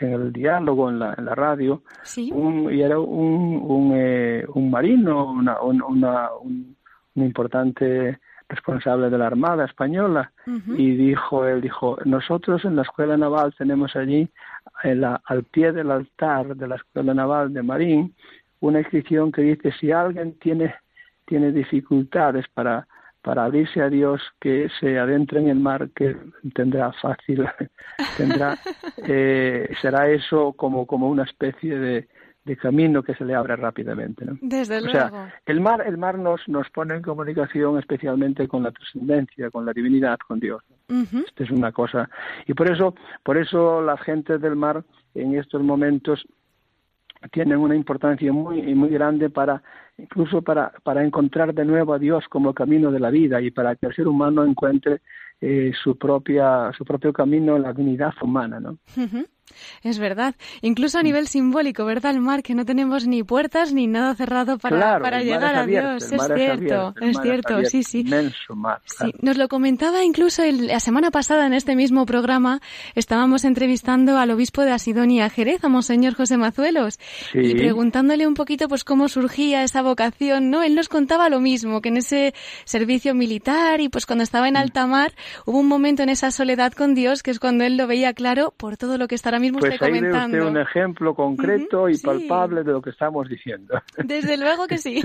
el, 0.00 0.32
diálogo, 0.32 0.88
en 0.88 0.98
la, 0.98 1.14
en 1.16 1.24
la 1.26 1.34
radio, 1.34 1.82
y 2.16 2.80
era 2.80 2.98
un, 2.98 3.60
un, 3.62 3.92
eh, 3.94 4.44
un 4.54 4.70
marino, 4.70 5.30
una, 5.30 5.60
una, 5.60 6.30
un, 6.32 6.76
importante 7.16 8.18
responsable 8.48 9.08
de 9.10 9.18
la 9.18 9.26
Armada 9.26 9.64
Española, 9.64 10.32
y 10.46 10.96
dijo, 10.96 11.46
él 11.46 11.60
dijo, 11.60 11.98
nosotros 12.04 12.64
en 12.64 12.76
la 12.76 12.82
Escuela 12.82 13.16
Naval 13.16 13.54
tenemos 13.56 13.94
allí, 13.96 14.28
al 14.82 15.44
pie 15.44 15.72
del 15.72 15.90
altar 15.90 16.56
de 16.56 16.68
la 16.68 16.76
Escuela 16.76 17.14
Naval 17.14 17.52
de 17.52 17.62
Marín, 17.62 18.14
una 18.60 18.80
inscripción 18.80 19.30
que 19.30 19.42
dice, 19.42 19.72
si 19.78 19.92
alguien 19.92 20.38
tiene, 20.38 20.74
tiene 21.26 21.52
dificultades 21.52 22.46
para 22.48 22.86
para 23.24 23.46
abrirse 23.46 23.80
a 23.80 23.88
Dios, 23.88 24.20
que 24.38 24.68
se 24.78 24.98
adentre 24.98 25.40
en 25.40 25.48
el 25.48 25.58
mar, 25.58 25.88
que 25.96 26.14
tendrá 26.54 26.92
fácil, 26.92 27.46
tendrá, 28.18 28.58
eh, 28.98 29.66
será 29.80 30.10
eso 30.10 30.52
como, 30.52 30.86
como 30.86 31.08
una 31.08 31.22
especie 31.24 31.78
de, 31.78 32.08
de 32.44 32.56
camino 32.58 33.02
que 33.02 33.14
se 33.14 33.24
le 33.24 33.34
abre 33.34 33.56
rápidamente. 33.56 34.26
¿no? 34.26 34.36
Desde 34.42 34.76
o 34.76 34.90
sea, 34.90 35.32
el 35.46 35.62
mar, 35.62 35.82
el 35.86 35.96
mar 35.96 36.18
nos, 36.18 36.46
nos 36.48 36.68
pone 36.68 36.96
en 36.96 37.02
comunicación 37.02 37.78
especialmente 37.78 38.46
con 38.46 38.62
la 38.62 38.72
trascendencia, 38.72 39.50
con 39.50 39.64
la 39.64 39.72
divinidad, 39.72 40.18
con 40.18 40.38
Dios. 40.38 40.62
Esta 40.86 41.44
es 41.44 41.50
una 41.50 41.72
cosa. 41.72 42.10
Y 42.46 42.52
por 42.52 42.70
eso, 42.70 42.94
por 43.22 43.38
eso 43.38 43.80
las 43.80 44.00
gentes 44.02 44.38
del 44.42 44.54
mar 44.54 44.84
en 45.14 45.38
estos 45.38 45.62
momentos 45.62 46.26
tienen 47.30 47.58
una 47.58 47.74
importancia 47.74 48.32
muy, 48.32 48.74
muy 48.74 48.88
grande 48.90 49.30
para 49.30 49.62
incluso 49.96 50.42
para, 50.42 50.72
para 50.82 51.04
encontrar 51.04 51.54
de 51.54 51.64
nuevo 51.64 51.94
a 51.94 51.98
Dios 51.98 52.24
como 52.28 52.52
camino 52.52 52.90
de 52.90 53.00
la 53.00 53.10
vida 53.10 53.40
y 53.40 53.50
para 53.50 53.76
que 53.76 53.86
el 53.86 53.94
ser 53.94 54.08
humano 54.08 54.44
encuentre 54.44 55.00
eh, 55.40 55.72
su 55.82 55.96
propia 55.96 56.72
su 56.76 56.84
propio 56.84 57.12
camino 57.12 57.56
en 57.56 57.62
la 57.62 57.72
dignidad 57.72 58.14
humana, 58.22 58.60
¿no? 58.60 58.78
Es 59.82 59.98
verdad. 59.98 60.34
Incluso 60.62 60.98
a 60.98 61.02
nivel 61.02 61.28
simbólico, 61.28 61.84
¿verdad? 61.84 62.12
El 62.12 62.20
mar, 62.20 62.42
que 62.42 62.54
no 62.54 62.64
tenemos 62.64 63.06
ni 63.06 63.22
puertas 63.22 63.72
ni 63.72 63.86
nada 63.86 64.14
cerrado 64.14 64.58
para, 64.58 64.98
para 64.98 65.22
llegar 65.22 65.54
a 65.54 65.66
Dios. 65.66 66.10
Es 66.10 66.22
cierto, 66.34 66.94
es, 67.00 67.18
cierto, 67.20 67.64
sí, 67.64 67.82
sí. 67.82 68.04
sí. 68.04 69.12
Nos 69.20 69.36
lo 69.36 69.48
comentaba 69.48 70.04
incluso 70.04 70.42
la 70.44 70.80
semana 70.80 71.10
pasada 71.10 71.46
en 71.46 71.52
este 71.52 71.76
mismo 71.76 72.06
programa. 72.06 72.60
Estábamos 72.94 73.44
entrevistando 73.44 74.18
al 74.18 74.30
obispo 74.30 74.62
de 74.62 74.72
Asidonia 74.72 75.28
Jerez, 75.28 75.62
a 75.64 75.68
Monseñor 75.68 76.14
José 76.14 76.36
Mazuelos, 76.36 76.98
y 77.34 77.54
preguntándole 77.54 78.26
un 78.26 78.34
poquito 78.34 78.68
pues 78.68 78.84
cómo 78.84 79.08
surgía 79.08 79.62
esa 79.62 79.82
vocación, 79.82 80.50
¿no? 80.50 80.62
Él 80.62 80.74
nos 80.74 80.88
contaba 80.88 81.28
lo 81.28 81.40
mismo, 81.40 81.80
que 81.80 81.90
en 81.90 81.98
ese 81.98 82.34
servicio 82.64 83.14
militar 83.14 83.80
y 83.80 83.88
pues 83.88 84.06
cuando 84.06 84.24
estaba 84.24 84.48
en 84.48 84.54
mm. 84.54 84.58
alta 84.58 84.86
mar 84.86 85.12
hubo 85.44 85.58
un 85.58 85.68
momento 85.68 86.02
en 86.02 86.08
esa 86.08 86.30
soledad 86.30 86.72
con 86.72 86.94
Dios 86.94 87.22
que 87.22 87.30
es 87.30 87.38
cuando 87.38 87.64
él 87.64 87.76
lo 87.76 87.86
veía 87.86 88.14
claro 88.14 88.54
por 88.56 88.76
todo 88.76 88.98
lo 88.98 89.08
que 89.08 89.14
estaba 89.14 89.33
pues 89.58 89.80
ahí 89.82 90.00
ve 90.00 90.10
usted 90.10 90.40
un 90.40 90.58
ejemplo 90.58 91.14
concreto 91.14 91.88
y 91.88 91.98
palpable 91.98 92.62
de 92.62 92.72
lo 92.72 92.82
que 92.82 92.90
estamos 92.90 93.28
diciendo. 93.28 93.74
Desde 94.04 94.36
luego 94.36 94.66
que 94.66 94.78
sí. 94.78 95.02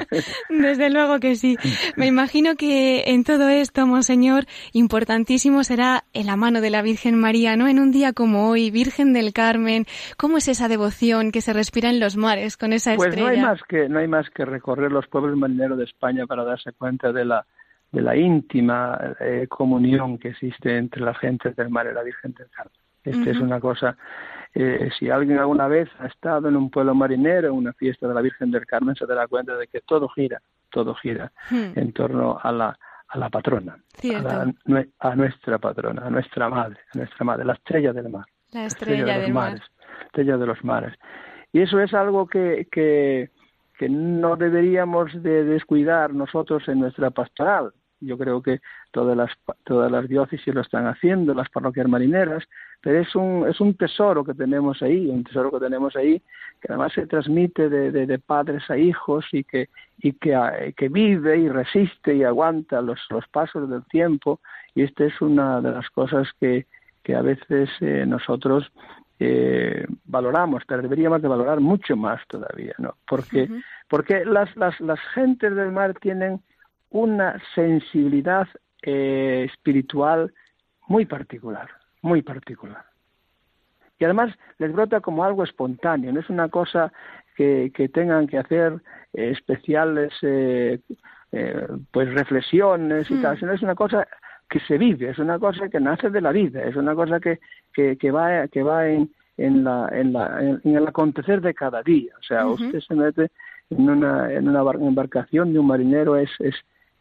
Desde 0.48 0.90
luego 0.90 1.20
que 1.20 1.36
sí. 1.36 1.56
Me 1.96 2.06
imagino 2.06 2.56
que 2.56 3.04
en 3.06 3.24
todo 3.24 3.48
esto, 3.48 3.86
monseñor, 3.86 4.44
importantísimo 4.72 5.64
será 5.64 6.04
en 6.12 6.26
la 6.26 6.36
mano 6.36 6.60
de 6.60 6.70
la 6.70 6.82
Virgen 6.82 7.18
María, 7.18 7.56
¿no? 7.56 7.68
En 7.68 7.78
un 7.78 7.90
día 7.90 8.12
como 8.12 8.48
hoy, 8.48 8.70
Virgen 8.70 9.12
del 9.12 9.32
Carmen, 9.32 9.86
¿cómo 10.16 10.38
es 10.38 10.48
esa 10.48 10.68
devoción 10.68 11.32
que 11.32 11.40
se 11.40 11.52
respira 11.52 11.90
en 11.90 12.00
los 12.00 12.16
mares 12.16 12.56
con 12.56 12.72
esa 12.72 12.94
estrella? 12.94 13.14
Pues 13.14 13.20
no 13.22 13.28
hay 13.28 13.40
más 13.40 13.60
que 13.68 13.88
no 13.88 13.98
hay 13.98 14.08
más 14.08 14.30
que 14.30 14.44
recorrer 14.44 14.92
los 14.92 15.06
pueblos 15.08 15.36
marineros 15.36 15.78
de 15.78 15.84
España 15.84 16.26
para 16.26 16.44
darse 16.44 16.72
cuenta 16.72 17.12
de 17.12 17.24
la 17.24 17.46
de 17.94 18.02
la 18.02 18.16
íntima 18.16 18.98
eh, 19.20 19.46
comunión 19.48 20.18
que 20.18 20.28
existe 20.28 20.76
entre 20.76 21.00
las 21.00 21.16
gentes 21.18 21.54
del 21.54 21.70
mar 21.70 21.86
y 21.90 21.94
la 21.94 22.02
Virgen 22.02 22.32
del 22.32 22.50
Carmen. 22.50 22.83
Esta 23.04 23.30
es 23.30 23.38
una 23.38 23.60
cosa, 23.60 23.96
eh, 24.54 24.88
si 24.98 25.10
alguien 25.10 25.38
alguna 25.38 25.68
vez 25.68 25.88
ha 25.98 26.06
estado 26.06 26.48
en 26.48 26.56
un 26.56 26.70
pueblo 26.70 26.94
marinero, 26.94 27.48
en 27.48 27.54
una 27.54 27.72
fiesta 27.74 28.08
de 28.08 28.14
la 28.14 28.22
Virgen 28.22 28.50
del 28.50 28.66
Carmen, 28.66 28.94
se 28.94 29.06
dará 29.06 29.26
cuenta 29.26 29.56
de 29.56 29.66
que 29.66 29.80
todo 29.80 30.08
gira, 30.08 30.40
todo 30.70 30.94
gira 30.94 31.30
hmm. 31.50 31.78
en 31.78 31.92
torno 31.92 32.38
a 32.42 32.50
la, 32.50 32.78
a 33.08 33.18
la 33.18 33.28
patrona, 33.28 33.78
a, 34.98 35.14
nuestra 35.16 35.58
patrona, 35.58 36.06
a 36.06 36.10
nuestra 36.10 36.48
madre, 36.48 36.78
a 36.94 36.98
nuestra 36.98 37.24
madre, 37.24 37.44
la 37.44 37.52
estrella 37.54 37.92
del 37.92 38.08
mar. 38.08 38.24
La 38.52 38.66
estrella, 38.66 39.04
de 39.04 39.22
los 39.22 39.30
mares. 39.30 39.62
Estrella 40.06 40.36
de 40.36 40.46
los 40.46 40.64
mares. 40.64 40.94
Y 41.52 41.60
eso 41.60 41.80
es 41.80 41.92
algo 41.92 42.26
que, 42.26 42.68
que, 42.70 43.30
que 43.78 43.88
no 43.88 44.36
deberíamos 44.36 45.12
de 45.22 45.44
descuidar 45.44 46.14
nosotros 46.14 46.68
en 46.68 46.80
nuestra 46.80 47.10
pastoral. 47.10 47.72
Yo 48.04 48.18
creo 48.18 48.42
que 48.42 48.60
todas 48.90 49.16
las, 49.16 49.30
todas 49.64 49.90
las 49.90 50.08
diócesis 50.08 50.54
lo 50.54 50.60
están 50.60 50.86
haciendo, 50.86 51.34
las 51.34 51.48
parroquias 51.48 51.88
marineras, 51.88 52.44
pero 52.80 53.00
es 53.00 53.14
un, 53.14 53.46
es 53.48 53.60
un 53.60 53.74
tesoro 53.74 54.24
que 54.24 54.34
tenemos 54.34 54.82
ahí, 54.82 55.08
un 55.08 55.24
tesoro 55.24 55.50
que 55.50 55.58
tenemos 55.58 55.96
ahí, 55.96 56.20
que 56.60 56.68
además 56.68 56.92
se 56.92 57.06
transmite 57.06 57.68
de, 57.68 57.90
de, 57.90 58.18
padres 58.18 58.68
a 58.70 58.76
hijos 58.76 59.26
y 59.32 59.44
que, 59.44 59.68
y 59.98 60.12
que, 60.12 60.74
que, 60.76 60.88
vive 60.88 61.38
y 61.38 61.48
resiste 61.48 62.14
y 62.14 62.24
aguanta 62.24 62.82
los, 62.82 63.00
los 63.10 63.26
pasos 63.28 63.68
del 63.68 63.84
tiempo, 63.84 64.40
y 64.74 64.82
esta 64.82 65.04
es 65.04 65.20
una 65.20 65.60
de 65.60 65.70
las 65.72 65.88
cosas 65.90 66.28
que, 66.38 66.66
que 67.02 67.14
a 67.14 67.22
veces 67.22 67.70
eh, 67.80 68.04
nosotros 68.06 68.70
eh, 69.20 69.86
valoramos, 70.04 70.64
pero 70.66 70.82
deberíamos 70.82 71.22
de 71.22 71.28
valorar 71.28 71.60
mucho 71.60 71.96
más 71.96 72.20
todavía, 72.26 72.74
¿no? 72.78 72.96
Porque, 73.06 73.48
porque 73.88 74.24
las, 74.24 74.54
las, 74.56 74.78
las 74.80 75.00
gentes 75.14 75.54
del 75.54 75.70
mar 75.70 75.94
tienen 76.00 76.40
una 76.94 77.40
sensibilidad 77.56 78.46
eh, 78.82 79.48
espiritual 79.50 80.32
muy 80.86 81.06
particular, 81.06 81.68
muy 82.02 82.22
particular. 82.22 82.84
Y 83.98 84.04
además 84.04 84.32
les 84.58 84.72
brota 84.72 85.00
como 85.00 85.24
algo 85.24 85.42
espontáneo, 85.42 86.12
no 86.12 86.20
es 86.20 86.30
una 86.30 86.48
cosa 86.48 86.92
que, 87.36 87.72
que 87.74 87.88
tengan 87.88 88.28
que 88.28 88.38
hacer 88.38 88.74
eh, 89.12 89.30
especiales 89.30 90.12
eh, 90.22 90.78
eh, 91.32 91.66
pues 91.90 92.14
reflexiones 92.14 93.10
y 93.10 93.20
tal, 93.20 93.40
sino 93.40 93.52
es 93.52 93.62
una 93.62 93.74
cosa 93.74 94.06
que 94.48 94.60
se 94.60 94.78
vive, 94.78 95.10
es 95.10 95.18
una 95.18 95.40
cosa 95.40 95.68
que 95.68 95.80
nace 95.80 96.10
de 96.10 96.20
la 96.20 96.30
vida, 96.30 96.62
es 96.62 96.76
una 96.76 96.94
cosa 96.94 97.18
que, 97.18 97.40
que, 97.72 97.96
que 97.96 98.12
va, 98.12 98.46
que 98.46 98.62
va 98.62 98.86
en, 98.86 99.10
en, 99.36 99.64
la, 99.64 99.88
en, 99.90 100.12
la, 100.12 100.40
en, 100.40 100.76
el 100.76 100.86
acontecer 100.86 101.40
de 101.40 101.54
cada 101.54 101.82
día. 101.82 102.12
O 102.20 102.22
sea, 102.22 102.46
usted 102.46 102.78
se 102.78 102.94
mete 102.94 103.32
en 103.70 103.90
una, 103.90 104.32
en 104.32 104.48
una 104.48 104.60
embarcación 104.74 105.52
de 105.52 105.58
un 105.58 105.66
marinero, 105.66 106.16
es, 106.16 106.30
es, 106.38 106.54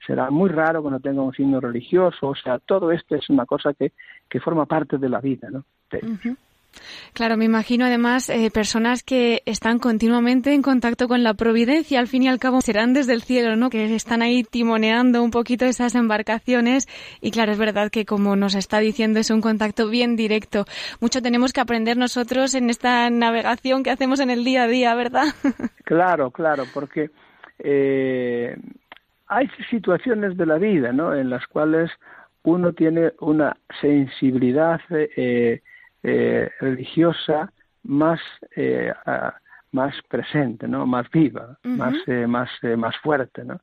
será 0.06 0.30
muy 0.30 0.50
raro 0.50 0.84
que 0.84 0.90
no 0.90 1.00
tenga 1.00 1.22
un 1.22 1.34
signo 1.34 1.60
religioso, 1.60 2.30
o 2.30 2.36
sea, 2.36 2.60
todo 2.60 2.92
esto 2.92 3.16
es 3.16 3.30
una 3.30 3.46
cosa 3.46 3.74
que, 3.74 3.94
que 4.30 4.40
forma 4.40 4.66
parte 4.66 4.98
de 4.98 5.10
la 5.10 5.20
vida, 5.20 5.50
¿no? 5.52 5.66
Claro, 7.14 7.38
me 7.38 7.46
imagino 7.46 7.86
además 7.86 8.30
eh, 8.30 8.50
personas 8.52 9.04
que 9.04 9.44
están 9.46 9.80
continuamente 9.80 10.54
en 10.54 10.62
contacto 10.62 11.08
con 11.08 11.24
la 11.24 11.36
providencia, 11.36 12.00
al 12.00 12.08
fin 12.08 12.24
y 12.24 12.28
al 12.28 12.40
cabo 12.40 12.62
serán 12.62 12.94
desde 12.94 13.14
el 13.14 13.22
cielo, 13.22 13.56
¿no? 13.56 13.70
Que 13.70 13.94
están 13.94 14.22
ahí 14.22 14.44
timoneando 14.44 15.22
un 15.22 15.32
poquito 15.32 15.66
esas 15.66 15.96
embarcaciones 15.96 16.88
y 17.22 17.32
claro, 17.32 17.52
es 17.52 17.60
verdad 17.60 17.92
que 17.92 18.06
como 18.06 18.36
nos 18.36 18.56
está 18.56 18.80
diciendo 18.80 19.20
es 19.20 19.30
un 19.30 19.42
contacto 19.42 19.88
bien 19.90 20.16
directo. 20.16 20.66
Mucho 21.00 21.22
tenemos 21.22 21.54
que 21.54 21.62
aprender 21.62 21.98
nosotros 21.98 22.56
en 22.56 22.70
esta 22.70 23.10
navegación 23.10 23.84
que 23.84 23.92
hacemos 23.92 24.20
en 24.20 24.32
el 24.32 24.44
día 24.44 24.64
a 24.64 24.68
día, 24.68 24.96
¿verdad? 24.96 25.26
Claro, 25.86 26.32
claro, 26.32 26.64
porque 26.74 27.12
eh, 27.60 28.56
hay 29.28 29.50
situaciones 29.70 30.38
de 30.38 30.46
la 30.46 30.58
vida, 30.58 30.92
¿no? 30.92 31.14
En 31.14 31.30
las 31.30 31.46
cuales 31.48 31.92
uno 32.44 32.74
tiene 32.74 33.14
una 33.20 33.56
sensibilidad 33.82 34.82
eh, 34.90 35.62
eh, 36.04 36.50
religiosa 36.60 37.52
más 37.84 38.20
eh, 38.56 38.94
más 39.74 39.96
presente, 40.08 40.68
¿no? 40.68 40.86
Más 40.86 41.10
viva, 41.12 41.58
más 41.64 41.96
eh, 42.08 42.28
más 42.28 42.50
eh, 42.62 42.78
más 42.78 42.96
fuerte, 42.98 43.44
¿no? 43.44 43.60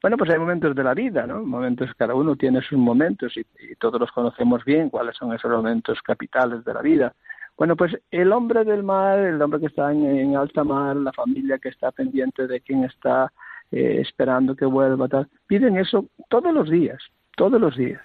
Bueno, 0.00 0.16
pues 0.16 0.30
hay 0.30 0.38
momentos 0.38 0.74
de 0.74 0.82
la 0.82 0.94
vida, 0.94 1.26
¿no? 1.26 1.44
Momentos, 1.44 1.90
cada 1.96 2.14
uno 2.14 2.34
tiene 2.34 2.60
sus 2.62 2.78
momentos 2.78 3.36
y, 3.36 3.44
todos 3.76 4.00
los 4.00 4.10
conocemos 4.10 4.64
bien 4.64 4.90
cuáles 4.90 5.16
son 5.16 5.32
esos 5.32 5.50
momentos 5.50 6.00
capitales 6.02 6.64
de 6.64 6.74
la 6.74 6.82
vida. 6.82 7.14
Bueno, 7.56 7.76
pues 7.76 7.96
el 8.10 8.32
hombre 8.32 8.64
del 8.64 8.82
mar, 8.82 9.18
el 9.18 9.40
hombre 9.40 9.60
que 9.60 9.66
está 9.66 9.92
en, 9.92 10.34
alta 10.36 10.64
mar, 10.64 10.96
la 10.96 11.12
familia 11.12 11.58
que 11.58 11.68
está 11.68 11.92
pendiente 11.92 12.46
de 12.46 12.60
quién 12.60 12.84
está 12.84 13.32
esperando 13.72 14.54
que 14.54 14.66
vuelva, 14.66 15.08
tal, 15.08 15.28
piden 15.46 15.78
eso 15.78 16.06
todos 16.28 16.52
los 16.52 16.70
días, 16.70 16.98
todos 17.36 17.60
los 17.60 17.76
días, 17.76 18.02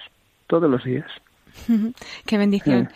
todos 0.48 0.70
los 0.70 0.84
días. 0.84 1.10
Qué 2.26 2.38
bendición. 2.38 2.89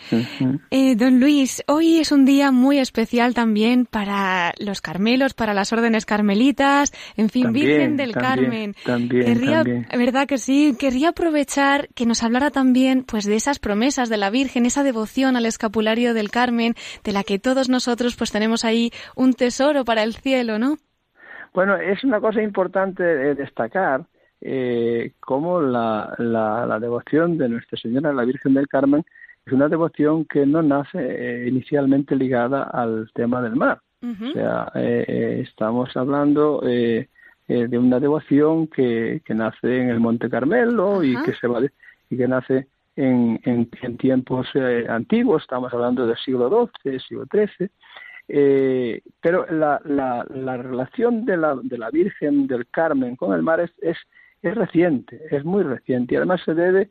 Eh, 0.70 0.96
don 0.96 1.20
Luis, 1.20 1.62
hoy 1.66 1.98
es 1.98 2.12
un 2.12 2.24
día 2.24 2.50
muy 2.50 2.78
especial 2.78 3.34
también 3.34 3.86
para 3.86 4.54
los 4.58 4.80
Carmelos, 4.80 5.34
para 5.34 5.54
las 5.54 5.72
órdenes 5.72 6.06
carmelitas, 6.06 6.92
en 7.16 7.28
fin, 7.28 7.52
Virgen 7.52 7.96
del 7.96 8.12
Carmen. 8.12 8.74
También, 8.84 9.24
querría, 9.24 9.64
¿verdad 9.96 10.26
que 10.26 10.38
sí? 10.38 10.74
Querría 10.78 11.10
aprovechar 11.10 11.88
que 11.94 12.06
nos 12.06 12.22
hablara 12.22 12.50
también, 12.50 13.04
pues, 13.04 13.24
de 13.24 13.36
esas 13.36 13.58
promesas 13.58 14.08
de 14.08 14.16
la 14.16 14.30
Virgen, 14.30 14.66
esa 14.66 14.82
devoción 14.82 15.36
al 15.36 15.46
escapulario 15.46 16.14
del 16.14 16.30
Carmen, 16.30 16.74
de 17.04 17.12
la 17.12 17.24
que 17.24 17.38
todos 17.38 17.68
nosotros, 17.68 18.16
pues, 18.16 18.30
tenemos 18.32 18.64
ahí 18.64 18.92
un 19.16 19.34
tesoro 19.34 19.84
para 19.84 20.02
el 20.02 20.14
cielo, 20.14 20.58
¿no? 20.58 20.78
Bueno, 21.54 21.76
es 21.76 22.02
una 22.04 22.20
cosa 22.20 22.42
importante 22.42 23.02
destacar 23.34 24.06
eh, 24.40 25.12
cómo 25.20 25.60
la, 25.60 26.14
la, 26.18 26.78
devoción 26.80 27.38
de 27.38 27.48
Nuestra 27.48 27.78
Señora 27.78 28.12
la 28.12 28.24
Virgen 28.24 28.54
del 28.54 28.66
Carmen 28.66 29.04
es 29.46 29.52
una 29.52 29.68
devoción 29.68 30.24
que 30.24 30.46
no 30.46 30.62
nace 30.62 30.98
eh, 30.98 31.48
inicialmente 31.48 32.16
ligada 32.16 32.64
al 32.64 33.10
tema 33.14 33.42
del 33.42 33.56
mar. 33.56 33.80
O 34.02 34.32
sea, 34.32 34.68
eh, 34.74 35.04
eh, 35.06 35.40
estamos 35.46 35.96
hablando 35.96 36.60
de 36.60 37.08
una 37.48 38.00
devoción 38.00 38.66
que, 38.66 39.22
que, 39.24 39.32
nace 39.32 39.80
en 39.80 39.90
el 39.90 40.00
Monte 40.00 40.28
Carmelo 40.28 41.04
y 41.04 41.16
que 41.22 41.34
se 41.34 41.46
va 41.46 41.60
y 42.10 42.16
que 42.16 42.26
nace 42.26 42.66
en, 42.96 43.40
en, 43.44 43.68
en 43.80 43.96
tiempos 43.98 44.48
antiguos. 44.88 45.42
Estamos 45.42 45.72
hablando 45.72 46.04
del 46.04 46.16
siglo 46.16 46.68
XII, 46.82 46.98
siglo 46.98 47.26
XIII. 47.30 47.70
Eh, 48.28 49.02
pero 49.20 49.46
la, 49.50 49.80
la, 49.84 50.24
la, 50.30 50.56
relación 50.56 51.24
de 51.24 51.36
la, 51.36 51.58
de 51.62 51.76
la 51.76 51.90
Virgen 51.90 52.46
del 52.46 52.66
Carmen 52.68 53.16
con 53.16 53.34
el 53.34 53.42
mar 53.42 53.60
es, 53.60 53.72
es, 53.80 53.96
es 54.42 54.54
reciente, 54.54 55.20
es 55.30 55.44
muy 55.44 55.62
reciente 55.62 56.14
y 56.14 56.16
además 56.16 56.40
se 56.44 56.54
debe 56.54 56.88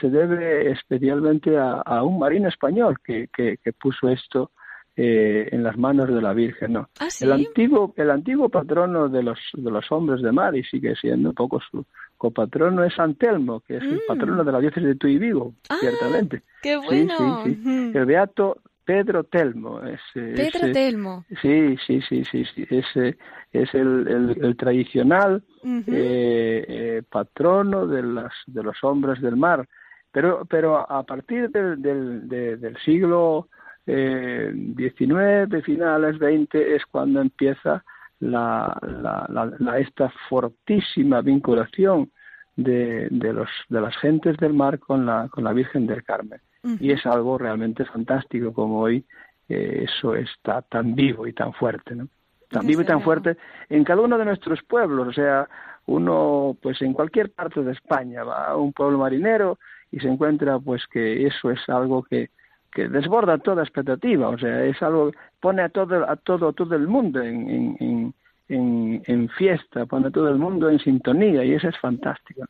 se 0.00 0.08
debe 0.08 0.70
especialmente 0.70 1.56
a, 1.58 2.02
un 2.02 2.18
marino 2.18 2.48
español 2.48 2.98
que, 3.04 3.28
que, 3.34 3.72
puso 3.72 4.08
esto 4.08 4.52
eh, 4.96 5.48
en 5.50 5.64
las 5.64 5.76
manos 5.76 6.08
de 6.08 6.20
la 6.20 6.32
Virgen, 6.32 6.74
¿no? 6.74 6.88
¿Ah, 7.00 7.08
el 7.20 7.32
antiguo 7.32 7.92
el 7.96 8.10
antiguo 8.10 8.48
patrono 8.48 9.08
de 9.08 9.22
los 9.22 9.38
de 9.54 9.70
los 9.70 9.90
hombres 9.90 10.22
de 10.22 10.30
mar 10.30 10.54
y 10.54 10.62
sigue 10.62 10.94
siendo 10.94 11.30
un 11.30 11.34
poco 11.34 11.60
su 11.60 11.84
copatrono 12.16 12.84
es 12.84 12.96
Antelmo, 12.98 13.60
que 13.60 13.78
es 13.78 13.82
el 13.82 13.96
mm. 13.96 14.06
patrono 14.06 14.44
de 14.44 14.52
la 14.52 14.60
diócesis 14.60 14.84
de 14.84 14.94
Tuy 14.94 15.18
Vigo, 15.18 15.54
ah, 15.68 15.76
ciertamente. 15.80 16.42
¡Qué 16.62 16.76
bueno! 16.76 17.42
Sí, 17.44 17.54
sí, 17.54 17.62
sí. 17.64 17.98
El 17.98 18.06
beato 18.06 18.58
Pedro 18.84 19.24
Telmo. 19.24 19.80
Pedro 20.12 20.72
Telmo. 20.72 21.24
Sí, 21.40 21.76
sí, 21.86 22.00
sí, 22.08 22.24
sí, 22.24 22.44
sí. 22.54 22.66
Ese 22.68 23.16
es 23.52 23.74
el, 23.74 24.36
el, 24.40 24.56
tradicional 24.56 25.42
eh, 25.64 26.64
eh, 26.68 27.02
patrono 27.08 27.86
de, 27.86 28.02
las, 28.02 28.32
de 28.46 28.62
los 28.62 28.76
hombres 28.82 29.20
del 29.20 29.36
mar. 29.36 29.68
Pero, 30.10 30.44
pero 30.44 30.90
a 30.90 31.02
partir 31.04 31.50
del, 31.50 31.80
del, 31.80 32.28
del 32.28 32.76
siglo 32.84 33.48
eh, 33.86 34.52
XIX, 34.76 35.64
finales 35.64 36.16
XX, 36.16 36.54
es 36.54 36.84
cuando 36.86 37.20
empieza 37.20 37.84
la, 38.20 38.76
la, 38.82 39.52
la, 39.58 39.78
esta 39.78 40.12
fortísima 40.28 41.22
vinculación 41.22 42.10
de, 42.56 43.08
de, 43.10 43.32
los, 43.32 43.48
de 43.68 43.80
las 43.80 43.96
gentes 43.98 44.36
del 44.36 44.52
mar 44.52 44.78
con 44.78 45.06
la, 45.06 45.28
con 45.30 45.44
la 45.44 45.52
Virgen 45.52 45.86
del 45.86 46.04
Carmen 46.04 46.40
y 46.78 46.92
es 46.92 47.04
algo 47.06 47.38
realmente 47.38 47.84
fantástico 47.84 48.52
como 48.52 48.80
hoy 48.80 49.04
eh, 49.48 49.84
eso 49.84 50.14
está 50.14 50.62
tan 50.62 50.94
vivo 50.94 51.26
y 51.26 51.32
tan 51.32 51.52
fuerte, 51.52 51.94
¿no? 51.94 52.08
Tan 52.48 52.66
vivo 52.66 52.82
y 52.82 52.84
tan 52.84 53.02
fuerte 53.02 53.36
en 53.68 53.82
cada 53.82 54.02
uno 54.02 54.18
de 54.18 54.26
nuestros 54.26 54.62
pueblos, 54.62 55.08
o 55.08 55.12
sea, 55.12 55.48
uno 55.86 56.56
pues 56.60 56.80
en 56.82 56.92
cualquier 56.92 57.30
parte 57.32 57.62
de 57.62 57.72
España 57.72 58.22
va 58.24 58.48
a 58.48 58.56
un 58.56 58.72
pueblo 58.72 58.98
marinero 58.98 59.58
y 59.90 59.98
se 60.00 60.08
encuentra 60.08 60.58
pues 60.58 60.86
que 60.86 61.26
eso 61.26 61.50
es 61.50 61.60
algo 61.68 62.02
que, 62.02 62.30
que 62.70 62.88
desborda 62.88 63.38
toda 63.38 63.62
expectativa, 63.62 64.28
o 64.28 64.38
sea, 64.38 64.64
es 64.64 64.80
algo 64.82 65.10
que 65.10 65.18
pone 65.40 65.62
a 65.62 65.70
todo 65.70 66.08
a 66.08 66.16
todo 66.16 66.52
todo 66.52 66.76
el 66.76 66.86
mundo 66.86 67.20
en, 67.22 67.76
en, 67.80 68.14
en, 68.48 69.02
en 69.06 69.28
fiesta, 69.30 69.86
pone 69.86 70.08
a 70.08 70.10
todo 70.10 70.28
el 70.28 70.36
mundo 70.36 70.68
en 70.68 70.78
sintonía 70.78 71.44
y 71.44 71.54
eso 71.54 71.68
es 71.68 71.78
fantástico. 71.78 72.44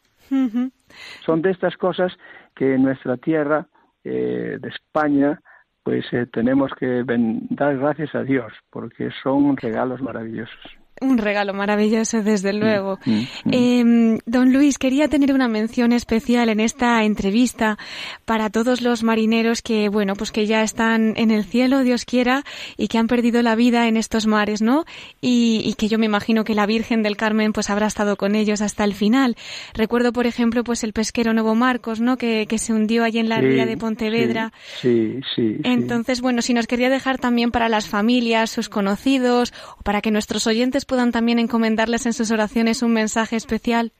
Son 1.24 1.42
de 1.42 1.50
estas 1.50 1.76
cosas 1.76 2.12
que 2.54 2.74
en 2.74 2.82
nuestra 2.82 3.16
tierra 3.16 3.66
eh, 4.04 4.58
de 4.60 4.68
España, 4.68 5.40
pues 5.82 6.04
eh, 6.12 6.26
tenemos 6.32 6.72
que 6.78 7.04
dar 7.50 7.76
gracias 7.78 8.14
a 8.14 8.22
Dios, 8.22 8.52
porque 8.70 9.10
son 9.22 9.56
regalos 9.56 10.00
maravillosos. 10.00 10.81
Un 11.00 11.18
regalo 11.18 11.52
maravilloso, 11.52 12.22
desde 12.22 12.52
mm, 12.52 12.56
luego. 12.56 12.98
Mm, 13.04 13.12
mm. 13.12 13.50
Em, 13.52 14.18
don 14.24 14.52
Luis, 14.52 14.78
quería 14.78 15.08
tener 15.08 15.32
una 15.32 15.48
mención 15.48 15.92
especial 15.92 16.48
en 16.48 16.60
esta 16.60 17.02
entrevista 17.02 17.76
para 18.24 18.50
todos 18.50 18.82
los 18.82 19.02
marineros 19.02 19.62
que, 19.62 19.88
bueno, 19.88 20.14
pues 20.14 20.30
que 20.30 20.46
ya 20.46 20.62
están 20.62 21.14
en 21.16 21.30
el 21.30 21.44
cielo, 21.44 21.82
Dios 21.82 22.04
quiera, 22.04 22.44
y 22.76 22.86
que 22.88 22.98
han 22.98 23.08
perdido 23.08 23.42
la 23.42 23.56
vida 23.56 23.88
en 23.88 23.96
estos 23.96 24.26
mares, 24.26 24.62
¿no? 24.62 24.84
Y, 25.20 25.74
que 25.78 25.88
yo 25.88 25.98
me 25.98 26.06
imagino 26.06 26.44
que 26.44 26.54
la 26.54 26.66
Virgen 26.66 27.02
del 27.02 27.16
Carmen, 27.16 27.52
pues 27.52 27.70
habrá 27.70 27.86
estado 27.86 28.16
con 28.16 28.36
ellos 28.36 28.60
hasta 28.60 28.84
el 28.84 28.94
final. 28.94 29.36
Recuerdo, 29.74 30.12
por 30.12 30.26
ejemplo, 30.26 30.62
pues 30.62 30.84
el 30.84 30.92
pesquero 30.92 31.32
Nuevo 31.32 31.54
Marcos, 31.54 32.00
¿no? 32.00 32.16
Que, 32.16 32.46
se 32.58 32.72
hundió 32.72 33.02
allí 33.02 33.18
en 33.18 33.28
la 33.28 33.40
ría 33.40 33.66
de 33.66 33.76
Pontevedra. 33.76 34.52
Sí, 34.80 35.18
sí, 35.34 35.56
Entonces, 35.64 36.20
bueno, 36.20 36.42
si 36.42 36.54
nos 36.54 36.66
quería 36.66 36.90
dejar 36.90 37.18
también 37.18 37.50
para 37.50 37.68
las 37.68 37.88
familias, 37.88 38.50
sus 38.50 38.68
conocidos, 38.68 39.52
o 39.78 39.82
para 39.82 40.00
que 40.02 40.10
nuestros 40.10 40.46
oyentes 40.46 40.84
puedan 40.92 41.10
también 41.10 41.38
encomendarles 41.38 42.04
en 42.04 42.12
sus 42.12 42.30
oraciones 42.30 42.82
un 42.82 42.92
mensaje 42.92 43.36
especial? 43.36 43.92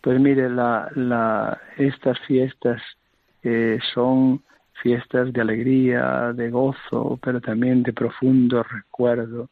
Pues 0.00 0.20
mire, 0.20 0.48
la, 0.48 0.88
la, 0.94 1.60
estas 1.76 2.16
fiestas 2.20 2.80
eh, 3.42 3.80
son 3.92 4.40
fiestas 4.80 5.32
de 5.32 5.40
alegría, 5.40 6.32
de 6.34 6.50
gozo, 6.50 7.18
pero 7.20 7.40
también 7.40 7.82
de 7.82 7.92
profundo 7.92 8.62
recuerdo 8.62 9.48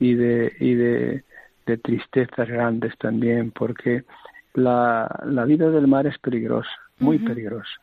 y 0.00 0.14
de, 0.14 0.50
y 0.60 0.74
de, 0.76 1.24
de 1.66 1.76
tristezas 1.76 2.48
grandes 2.48 2.96
también, 2.96 3.50
porque 3.50 4.04
la, 4.54 5.20
la, 5.26 5.44
vida 5.44 5.68
del 5.68 5.88
mar 5.88 6.06
es 6.06 6.16
peligrosa, 6.16 6.70
muy 7.00 7.18
peligrosa. 7.18 7.82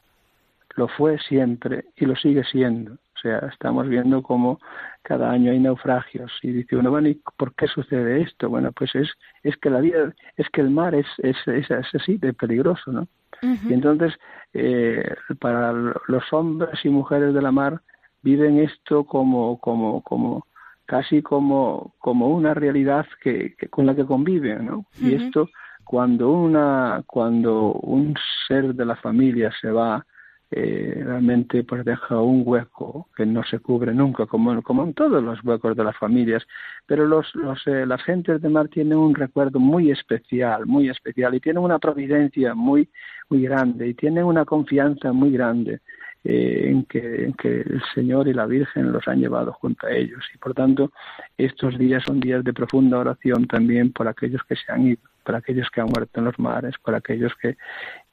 Lo 0.77 0.87
fue 0.87 1.19
siempre 1.19 1.85
y 1.95 2.07
lo 2.07 2.15
sigue 2.15 2.43
siendo. 2.45 2.97
O 3.19 3.21
sea, 3.21 3.39
estamos 3.51 3.87
viendo 3.89 4.23
cómo 4.23 4.59
cada 5.01 5.29
año 5.29 5.51
hay 5.51 5.59
naufragios 5.59 6.31
y 6.41 6.51
dice 6.51 6.77
uno, 6.77 6.89
bueno, 6.89 7.09
¿y 7.09 7.21
por 7.37 7.53
qué 7.53 7.67
sucede 7.67 8.21
esto? 8.21 8.49
Bueno, 8.49 8.71
pues 8.71 8.95
es, 8.95 9.09
es 9.43 9.57
que 9.57 9.69
la 9.69 9.81
vida, 9.81 10.13
es 10.37 10.47
que 10.49 10.61
el 10.61 10.69
mar 10.69 10.95
es, 10.95 11.07
es, 11.17 11.35
es, 11.47 11.69
así 11.93 12.17
de 12.17 12.33
peligroso, 12.33 12.91
¿no? 12.91 13.07
Y 13.41 13.73
entonces, 13.73 14.13
eh, 14.53 15.15
para 15.39 15.71
los 15.71 16.23
hombres 16.31 16.77
y 16.83 16.89
mujeres 16.89 17.33
de 17.33 17.41
la 17.41 17.51
mar 17.51 17.81
viven 18.21 18.59
esto 18.59 19.05
como, 19.05 19.59
como, 19.59 20.01
como, 20.01 20.45
casi 20.85 21.21
como, 21.21 21.93
como 21.99 22.27
una 22.29 22.53
realidad 22.53 23.05
que, 23.21 23.55
con 23.69 23.85
la 23.85 23.95
que 23.95 24.05
conviven, 24.05 24.65
¿no? 24.65 24.85
Y 24.99 25.13
esto, 25.13 25.47
cuando 25.85 26.31
una, 26.31 27.03
cuando 27.05 27.73
un 27.73 28.15
ser 28.47 28.73
de 28.75 28.85
la 28.85 28.95
familia 28.97 29.51
se 29.61 29.71
va, 29.71 30.05
eh, 30.51 31.03
realmente 31.05 31.63
pues 31.63 31.85
deja 31.85 32.19
un 32.19 32.41
hueco 32.43 33.07
que 33.15 33.25
no 33.25 33.43
se 33.43 33.59
cubre 33.59 33.93
nunca, 33.93 34.25
como, 34.25 34.61
como 34.63 34.83
en 34.83 34.93
todos 34.93 35.23
los 35.23 35.43
huecos 35.43 35.77
de 35.77 35.83
las 35.83 35.95
familias. 35.97 36.43
Pero 36.87 37.05
los, 37.05 37.33
los, 37.35 37.65
eh, 37.67 37.85
las 37.85 38.01
gentes 38.03 38.41
de 38.41 38.49
mar 38.49 38.67
tienen 38.67 38.97
un 38.97 39.13
recuerdo 39.13 39.59
muy 39.59 39.91
especial, 39.91 40.65
muy 40.65 40.89
especial, 40.89 41.35
y 41.35 41.39
tienen 41.39 41.63
una 41.63 41.77
providencia 41.77 42.55
muy, 42.55 42.89
muy 43.29 43.43
grande, 43.43 43.87
y 43.89 43.93
tienen 43.93 44.23
una 44.23 44.45
confianza 44.45 45.11
muy 45.11 45.31
grande. 45.31 45.81
Eh, 46.25 46.69
en, 46.69 46.83
que, 46.83 47.23
en 47.23 47.33
que 47.33 47.61
el 47.61 47.81
Señor 47.95 48.27
y 48.27 48.33
la 48.33 48.45
Virgen 48.45 48.91
los 48.91 49.07
han 49.07 49.21
llevado 49.21 49.53
junto 49.53 49.87
a 49.87 49.91
ellos. 49.91 50.21
Y 50.35 50.37
por 50.37 50.53
tanto, 50.53 50.91
estos 51.37 51.77
días 51.77 52.03
son 52.05 52.19
días 52.19 52.43
de 52.43 52.51
profunda 52.51 52.97
oración 52.97 53.47
también 53.47 53.93
por 53.93 54.05
aquellos 54.05 54.43
que 54.43 54.57
se 54.57 54.69
han 54.69 54.85
ido, 54.87 55.01
por 55.23 55.35
aquellos 55.35 55.69
que 55.69 55.79
han 55.79 55.87
muerto 55.87 56.19
en 56.19 56.25
los 56.25 56.37
mares, 56.37 56.75
por 56.83 56.93
aquellos 56.93 57.31
que, 57.41 57.55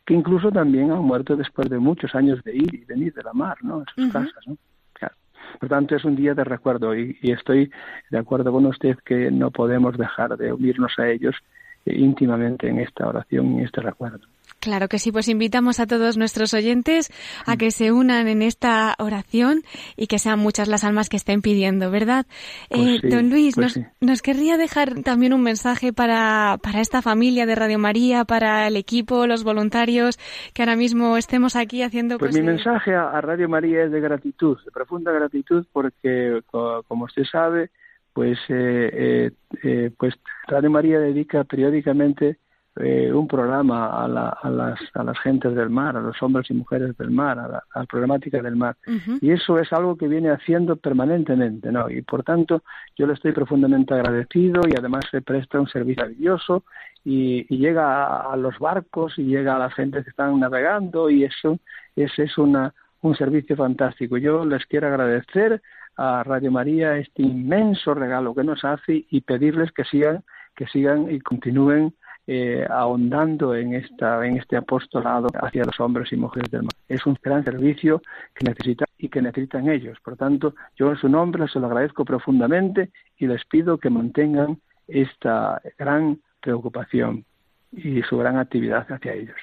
que 0.06 0.14
incluso 0.14 0.50
también 0.52 0.92
han 0.92 1.02
muerto 1.02 1.36
después 1.36 1.68
de 1.68 1.78
muchos 1.78 2.14
años 2.14 2.42
de 2.44 2.56
ir 2.56 2.74
y 2.74 2.84
venir 2.84 3.12
de 3.12 3.24
la 3.24 3.32
mar, 3.32 3.58
¿no? 3.62 3.80
En 3.80 3.86
sus 3.94 4.12
casas, 4.12 4.46
¿no? 4.46 4.56
Por 5.60 5.68
tanto, 5.68 5.94
es 5.94 6.04
un 6.04 6.16
día 6.16 6.34
de 6.34 6.44
recuerdo 6.44 6.94
y, 6.94 7.16
y, 7.22 7.30
estoy 7.30 7.70
de 8.10 8.18
acuerdo 8.18 8.52
con 8.52 8.66
usted 8.66 8.98
que 9.04 9.30
no 9.30 9.50
podemos 9.50 9.96
dejar 9.96 10.36
de 10.36 10.52
unirnos 10.52 10.98
a 10.98 11.08
ellos 11.08 11.36
íntimamente 11.86 12.68
en 12.68 12.80
esta 12.80 13.06
oración 13.06 13.52
y 13.52 13.58
en 13.58 13.64
este 13.64 13.80
recuerdo. 13.80 14.26
Claro 14.66 14.88
que 14.88 14.98
sí, 14.98 15.12
pues 15.12 15.28
invitamos 15.28 15.78
a 15.78 15.86
todos 15.86 16.18
nuestros 16.18 16.52
oyentes 16.52 17.12
a 17.46 17.56
que 17.56 17.70
se 17.70 17.92
unan 17.92 18.26
en 18.26 18.42
esta 18.42 18.96
oración 18.98 19.60
y 19.96 20.08
que 20.08 20.18
sean 20.18 20.40
muchas 20.40 20.66
las 20.66 20.82
almas 20.82 21.08
que 21.08 21.16
estén 21.16 21.40
pidiendo, 21.40 21.88
¿verdad? 21.92 22.26
Pues 22.68 23.04
eh, 23.04 23.08
don 23.08 23.30
Luis, 23.30 23.54
pues 23.54 23.76
nos, 23.76 23.86
nos, 24.00 24.22
querría 24.22 24.56
dejar 24.56 25.02
también 25.04 25.34
un 25.34 25.44
mensaje 25.44 25.92
para, 25.92 26.58
para 26.60 26.80
esta 26.80 27.00
familia 27.00 27.46
de 27.46 27.54
Radio 27.54 27.78
María, 27.78 28.24
para 28.24 28.66
el 28.66 28.74
equipo, 28.74 29.28
los 29.28 29.44
voluntarios, 29.44 30.18
que 30.52 30.62
ahora 30.62 30.74
mismo 30.74 31.16
estemos 31.16 31.54
aquí 31.54 31.84
haciendo... 31.84 32.18
Pues, 32.18 32.32
pues 32.32 32.42
mi 32.42 32.48
mensaje 32.48 32.92
a, 32.92 33.20
Radio 33.20 33.48
María 33.48 33.84
es 33.84 33.92
de 33.92 34.00
gratitud, 34.00 34.58
de 34.64 34.72
profunda 34.72 35.12
gratitud, 35.12 35.64
porque 35.72 36.40
como 36.50 37.04
usted 37.04 37.22
sabe, 37.30 37.70
pues, 38.12 38.36
eh, 38.48 38.90
eh, 38.92 39.30
eh, 39.62 39.90
pues 39.96 40.14
Radio 40.48 40.70
María 40.70 40.98
dedica 40.98 41.44
periódicamente 41.44 42.38
eh, 42.76 43.12
un 43.12 43.26
programa 43.26 44.04
a, 44.04 44.08
la, 44.08 44.28
a, 44.28 44.50
las, 44.50 44.78
a 44.94 45.02
las 45.02 45.18
gentes 45.20 45.54
del 45.54 45.70
mar, 45.70 45.96
a 45.96 46.00
los 46.00 46.22
hombres 46.22 46.50
y 46.50 46.54
mujeres 46.54 46.96
del 46.98 47.10
mar, 47.10 47.38
a 47.38 47.48
la, 47.48 47.62
a 47.74 47.80
la 47.80 47.86
problemática 47.86 48.42
del 48.42 48.56
mar. 48.56 48.76
Uh 48.86 48.92
-huh. 48.92 49.18
Y 49.22 49.30
eso 49.30 49.58
es 49.58 49.72
algo 49.72 49.96
que 49.96 50.08
viene 50.08 50.30
haciendo 50.30 50.76
permanentemente, 50.76 51.72
¿no? 51.72 51.88
Y 51.90 52.02
por 52.02 52.22
tanto, 52.22 52.62
yo 52.96 53.06
le 53.06 53.14
estoy 53.14 53.32
profundamente 53.32 53.94
agradecido 53.94 54.60
y 54.68 54.78
además 54.78 55.06
se 55.10 55.22
presta 55.22 55.58
un 55.60 55.68
servicio 55.68 56.02
maravilloso 56.02 56.64
y, 57.04 57.46
y 57.48 57.58
llega 57.58 58.04
a, 58.04 58.32
a, 58.32 58.36
los 58.36 58.58
barcos 58.58 59.18
y 59.18 59.24
llega 59.24 59.56
a 59.56 59.58
las 59.58 59.74
gentes 59.74 60.04
que 60.04 60.10
están 60.10 60.38
navegando 60.38 61.08
y 61.08 61.24
eso, 61.24 61.58
ese 61.94 62.24
es 62.24 62.36
una, 62.36 62.74
un 63.00 63.14
servicio 63.14 63.56
fantástico. 63.56 64.18
Yo 64.18 64.44
les 64.44 64.66
quiero 64.66 64.88
agradecer 64.88 65.62
a 65.96 66.22
Radio 66.24 66.50
María 66.50 66.98
este 66.98 67.22
inmenso 67.22 67.94
regalo 67.94 68.34
que 68.34 68.44
nos 68.44 68.64
hace 68.64 69.06
y 69.08 69.20
pedirles 69.22 69.72
que 69.72 69.84
sigan, 69.84 70.22
que 70.54 70.66
sigan 70.66 71.10
y 71.10 71.20
continúen 71.20 71.94
eh, 72.26 72.66
ahondando 72.68 73.54
en 73.54 73.74
esta 73.74 74.26
en 74.26 74.36
este 74.36 74.56
apostolado 74.56 75.28
hacia 75.40 75.64
los 75.64 75.78
hombres 75.80 76.12
y 76.12 76.16
mujeres 76.16 76.50
del 76.50 76.62
mar. 76.62 76.72
Es 76.88 77.06
un 77.06 77.16
gran 77.22 77.44
servicio 77.44 78.02
que 78.34 78.44
necesitan 78.44 78.88
y 78.98 79.08
que 79.08 79.22
necesitan 79.22 79.68
ellos. 79.68 79.98
Por 80.00 80.16
tanto, 80.16 80.54
yo 80.76 80.90
en 80.90 80.96
su 80.96 81.08
nombre 81.08 81.46
se 81.48 81.60
lo 81.60 81.66
agradezco 81.66 82.04
profundamente 82.04 82.90
y 83.18 83.26
les 83.26 83.44
pido 83.44 83.78
que 83.78 83.90
mantengan 83.90 84.58
esta 84.88 85.60
gran 85.78 86.20
preocupación 86.40 87.24
y 87.72 88.02
su 88.02 88.16
gran 88.16 88.38
actividad 88.38 88.86
hacia 88.90 89.12
ellos. 89.12 89.36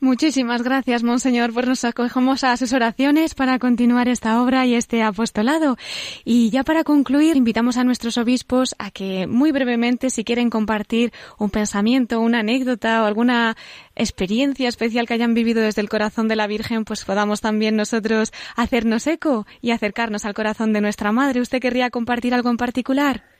Muchísimas 0.00 0.62
gracias, 0.62 1.02
Monseñor, 1.02 1.52
pues 1.52 1.66
nos 1.66 1.84
acogemos 1.84 2.44
a 2.44 2.56
sus 2.56 2.72
oraciones 2.72 3.34
para 3.34 3.58
continuar 3.58 4.08
esta 4.08 4.40
obra 4.42 4.66
y 4.66 4.74
este 4.74 5.02
apostolado. 5.02 5.76
Y 6.24 6.50
ya 6.50 6.62
para 6.64 6.84
concluir, 6.84 7.36
invitamos 7.36 7.76
a 7.76 7.84
nuestros 7.84 8.16
obispos 8.16 8.74
a 8.78 8.90
que 8.90 9.26
muy 9.26 9.52
brevemente, 9.52 10.10
si 10.10 10.24
quieren 10.24 10.50
compartir 10.50 11.12
un 11.38 11.50
pensamiento, 11.50 12.20
una 12.20 12.40
anécdota 12.40 13.02
o 13.02 13.06
alguna 13.06 13.56
experiencia 13.96 14.68
especial 14.68 15.06
que 15.06 15.14
hayan 15.14 15.34
vivido 15.34 15.62
desde 15.62 15.82
el 15.82 15.88
corazón 15.88 16.28
de 16.28 16.36
la 16.36 16.46
Virgen, 16.46 16.84
pues 16.84 17.04
podamos 17.04 17.40
también 17.40 17.76
nosotros 17.76 18.32
hacernos 18.56 19.06
eco 19.06 19.46
y 19.60 19.72
acercarnos 19.72 20.24
al 20.24 20.34
corazón 20.34 20.72
de 20.72 20.80
nuestra 20.80 21.12
Madre. 21.12 21.40
¿Usted 21.40 21.60
querría 21.60 21.90
compartir 21.90 22.34
algo 22.34 22.50
en 22.50 22.56
particular? 22.56 23.33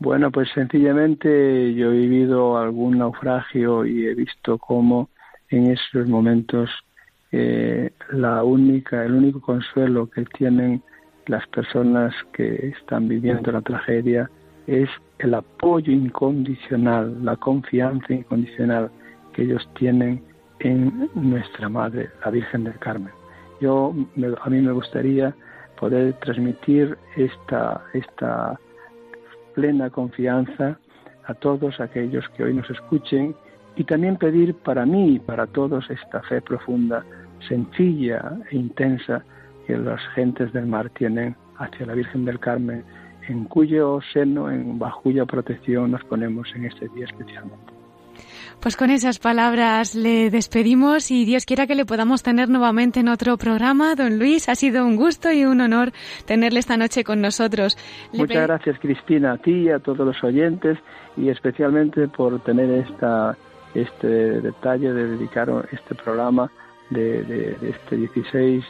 Bueno, 0.00 0.30
pues 0.30 0.48
sencillamente 0.54 1.74
yo 1.74 1.90
he 1.90 1.96
vivido 1.96 2.56
algún 2.56 2.98
naufragio 2.98 3.84
y 3.84 4.06
he 4.06 4.14
visto 4.14 4.56
cómo 4.58 5.08
en 5.50 5.72
esos 5.72 6.06
momentos 6.08 6.70
eh, 7.32 7.90
la 8.12 8.44
única, 8.44 9.04
el 9.04 9.14
único 9.14 9.40
consuelo 9.40 10.08
que 10.08 10.24
tienen 10.24 10.82
las 11.26 11.46
personas 11.48 12.14
que 12.32 12.74
están 12.78 13.08
viviendo 13.08 13.50
la 13.50 13.60
tragedia 13.60 14.30
es 14.68 14.88
el 15.18 15.34
apoyo 15.34 15.92
incondicional, 15.92 17.24
la 17.24 17.36
confianza 17.36 18.12
incondicional 18.12 18.90
que 19.32 19.42
ellos 19.42 19.68
tienen 19.78 20.22
en 20.60 21.10
nuestra 21.14 21.68
Madre, 21.68 22.08
la 22.24 22.30
Virgen 22.30 22.64
del 22.64 22.78
Carmen. 22.78 23.12
Yo, 23.60 23.94
a 24.42 24.50
mí 24.50 24.60
me 24.60 24.72
gustaría 24.72 25.34
poder 25.78 26.12
transmitir 26.20 26.96
esta, 27.16 27.82
esta 27.92 28.58
plena 29.58 29.90
confianza 29.90 30.78
a 31.26 31.34
todos 31.34 31.80
aquellos 31.80 32.24
que 32.30 32.44
hoy 32.44 32.54
nos 32.54 32.70
escuchen 32.70 33.34
y 33.74 33.82
también 33.82 34.16
pedir 34.16 34.54
para 34.54 34.86
mí 34.86 35.16
y 35.16 35.18
para 35.18 35.48
todos 35.48 35.90
esta 35.90 36.22
fe 36.22 36.40
profunda, 36.40 37.04
sencilla 37.48 38.38
e 38.52 38.56
intensa 38.56 39.24
que 39.66 39.76
las 39.76 40.00
gentes 40.14 40.52
del 40.52 40.66
mar 40.66 40.90
tienen 40.90 41.34
hacia 41.56 41.86
la 41.86 41.94
Virgen 41.94 42.24
del 42.24 42.38
Carmen, 42.38 42.84
en 43.28 43.46
cuyo 43.46 43.98
seno, 44.12 44.48
en 44.48 44.78
bajo 44.78 45.02
cuya 45.02 45.26
protección 45.26 45.90
nos 45.90 46.04
ponemos 46.04 46.46
en 46.54 46.66
este 46.66 46.88
día 46.90 47.06
especialmente. 47.06 47.77
Pues 48.60 48.76
con 48.76 48.90
esas 48.90 49.20
palabras 49.20 49.94
le 49.94 50.30
despedimos 50.30 51.12
y 51.12 51.24
Dios 51.24 51.46
quiera 51.46 51.68
que 51.68 51.76
le 51.76 51.86
podamos 51.86 52.24
tener 52.24 52.48
nuevamente 52.48 53.00
en 53.00 53.08
otro 53.08 53.36
programa. 53.36 53.94
Don 53.94 54.18
Luis, 54.18 54.48
ha 54.48 54.56
sido 54.56 54.84
un 54.84 54.96
gusto 54.96 55.30
y 55.30 55.44
un 55.44 55.60
honor 55.60 55.92
tenerle 56.26 56.58
esta 56.58 56.76
noche 56.76 57.04
con 57.04 57.20
nosotros. 57.20 57.78
Le 58.12 58.18
Muchas 58.18 58.48
gracias 58.48 58.78
Cristina, 58.80 59.32
a 59.32 59.38
ti 59.38 59.52
y 59.52 59.68
a 59.70 59.78
todos 59.78 60.04
los 60.04 60.24
oyentes 60.24 60.76
y 61.16 61.28
especialmente 61.28 62.08
por 62.08 62.40
tener 62.40 62.68
esta, 62.70 63.36
este 63.74 64.40
detalle 64.40 64.92
de 64.92 65.06
dedicar 65.06 65.48
este 65.70 65.94
programa 65.94 66.50
de, 66.90 67.22
de, 67.22 67.54
de 67.60 67.70
este 67.70 67.96
16 67.96 68.64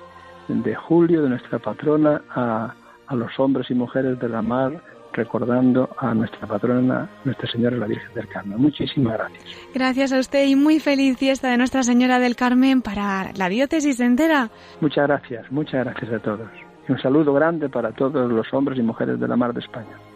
de 0.49 0.75
julio 0.75 1.23
de 1.23 1.31
nuestra 1.31 1.59
patrona 1.59 2.21
a, 2.29 2.75
a 3.07 3.15
los 3.15 3.39
hombres 3.39 3.71
y 3.71 3.75
mujeres 3.75 4.19
de 4.19 4.29
la 4.29 4.43
mar 4.43 4.83
recordando 5.19 5.91
a 5.99 6.15
nuestra 6.15 6.47
patrona, 6.47 7.09
Nuestra 7.25 7.51
Señora 7.51 7.77
la 7.77 7.87
Virgen 7.87 8.15
del 8.15 8.29
Carmen. 8.29 8.59
Muchísimas 8.59 9.15
gracias. 9.19 9.45
Gracias 9.75 10.13
a 10.13 10.19
usted 10.19 10.47
y 10.47 10.57
muy 10.57 10.81
feliz 10.81 11.19
fiesta 11.19 11.51
de 11.51 11.59
Nuestra 11.59 11.83
Señora 11.83 12.19
del 12.19 12.37
Carmen 12.37 12.81
para 12.83 13.33
la 13.35 13.49
diócesis 13.49 14.01
entera. 14.01 14.51
Muchas 14.81 15.07
gracias, 15.07 15.51
muchas 15.51 15.85
gracias 15.85 16.13
a 16.13 16.19
todos. 16.21 16.49
Y 16.89 16.93
un 16.93 16.99
saludo 17.01 17.35
grande 17.35 17.69
para 17.69 17.93
todos 17.93 18.31
los 18.31 18.47
hombres 18.55 18.79
y 18.79 18.83
mujeres 18.83 19.21
de 19.21 19.29
la 19.29 19.37
Mar 19.37 19.53
de 19.53 19.61
España. 19.61 20.08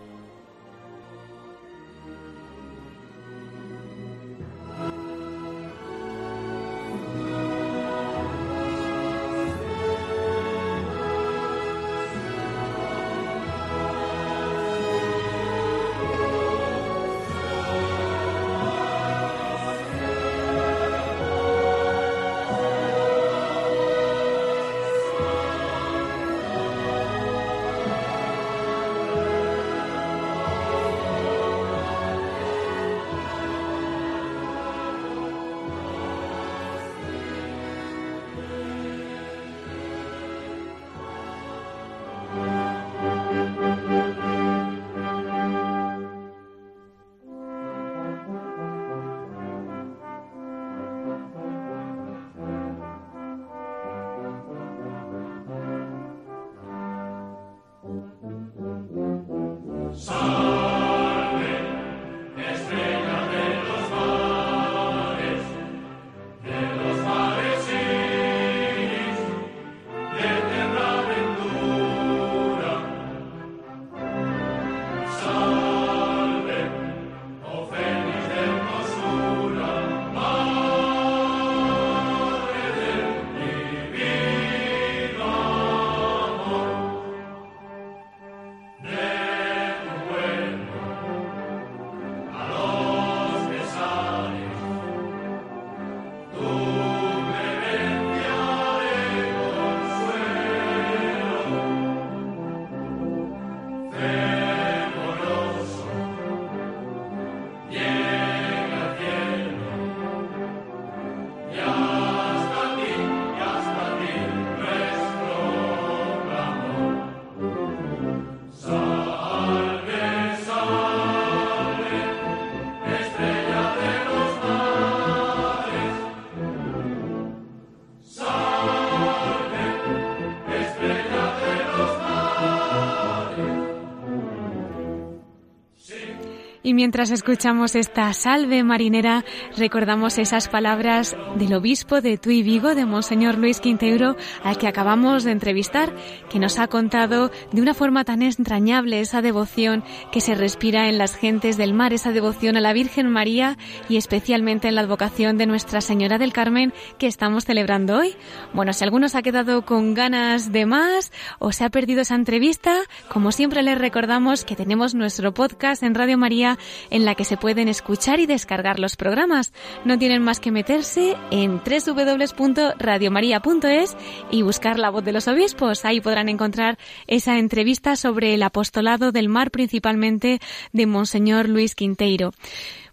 Y 136.65 136.75
mientras 136.75 137.11
escuchamos 137.11 137.75
esta 137.75 138.13
salve 138.13 138.63
marinera, 138.63 139.25
recordamos 139.57 140.19
esas 140.19 140.49
palabras 140.49 141.17
del 141.35 141.55
obispo 141.55 142.01
de 142.01 142.19
Tui 142.19 142.45
Vigo, 142.45 142.77
de 142.77 142.87
Monseñor 142.87 143.37
Luis 143.37 143.59
Quinteiro, 143.59 144.17
al 144.45 144.59
que 144.59 144.69
acabamos 144.69 145.25
de 145.25 145.33
entrevistar, 145.33 145.93
que 146.31 146.39
nos 146.39 146.61
ha 146.61 146.69
contado 146.69 147.33
de 147.51 147.61
una 147.61 147.75
forma 147.75 148.05
tan 148.05 148.23
entrañable 148.23 149.01
esa 149.01 149.23
devoción 149.23 149.83
que 150.13 150.21
se 150.21 150.37
respira 150.37 150.89
en 150.89 150.99
las 150.99 151.17
gentes 151.17 151.57
del 151.57 151.75
mar, 151.75 151.93
esa 151.93 152.13
devoción 152.13 152.57
a 152.57 152.61
la 152.61 152.73
Virgen 152.73 153.11
María 153.11 153.59
y 153.89 153.97
especialmente 153.97 154.69
en 154.69 154.77
la 154.77 154.83
advocación 154.83 155.39
de 155.39 155.47
Nuestra 155.47 155.81
Señora 155.81 156.19
del 156.19 156.33
Carmen 156.33 156.73
que 156.97 157.09
estamos 157.09 157.45
celebrando 157.45 157.99
hoy. 157.99 158.15
Bueno, 158.53 158.73
si 158.73 158.85
alguno 158.85 159.09
se 159.09 159.19
ha 159.19 159.23
quedado 159.23 159.65
con 159.65 159.95
ganas 159.95 160.53
de 160.53 160.65
más 160.67 161.11
o 161.41 161.51
se 161.51 161.65
ha 161.65 161.71
perdido 161.71 162.03
esa 162.03 162.15
entrevista, 162.15 162.83
como 163.09 163.33
siempre 163.33 163.65
les 163.65 163.79
recordamos 163.79 164.45
que 164.45 164.55
tenemos 164.55 164.95
nuestro 164.95 165.35
podcast 165.35 165.83
en 165.83 165.97
Radio 165.97 166.17
María 166.19 166.52
en 166.91 167.05
la 167.05 167.15
que 167.15 167.25
se 167.25 167.37
pueden 167.37 167.69
escuchar 167.69 168.21
y 168.21 168.27
descargar 168.27 168.79
los 168.79 168.97
programas. 168.97 169.53
No 169.85 169.99
tienen 169.99 170.23
más 170.23 170.41
que 170.41 170.51
meterse 170.51 171.17
en 171.31 171.61
www.radiomaria.es 171.65 173.97
y 174.31 174.43
buscar 174.43 174.79
la 174.79 174.91
voz 174.91 175.05
de 175.05 175.13
los 175.13 175.29
obispos. 175.29 175.85
Ahí 175.85 176.01
podrán 176.01 176.29
encontrar 176.29 176.79
esa 177.07 177.39
entrevista 177.39 177.97
sobre 177.97 178.35
el 178.35 178.43
apostolado 178.43 179.13
del 179.13 179.29
mar, 179.29 179.51
principalmente 179.51 180.41
de 180.73 180.87
Monseñor 180.87 181.49
Luis 181.49 181.75
Quinteiro. 181.75 182.33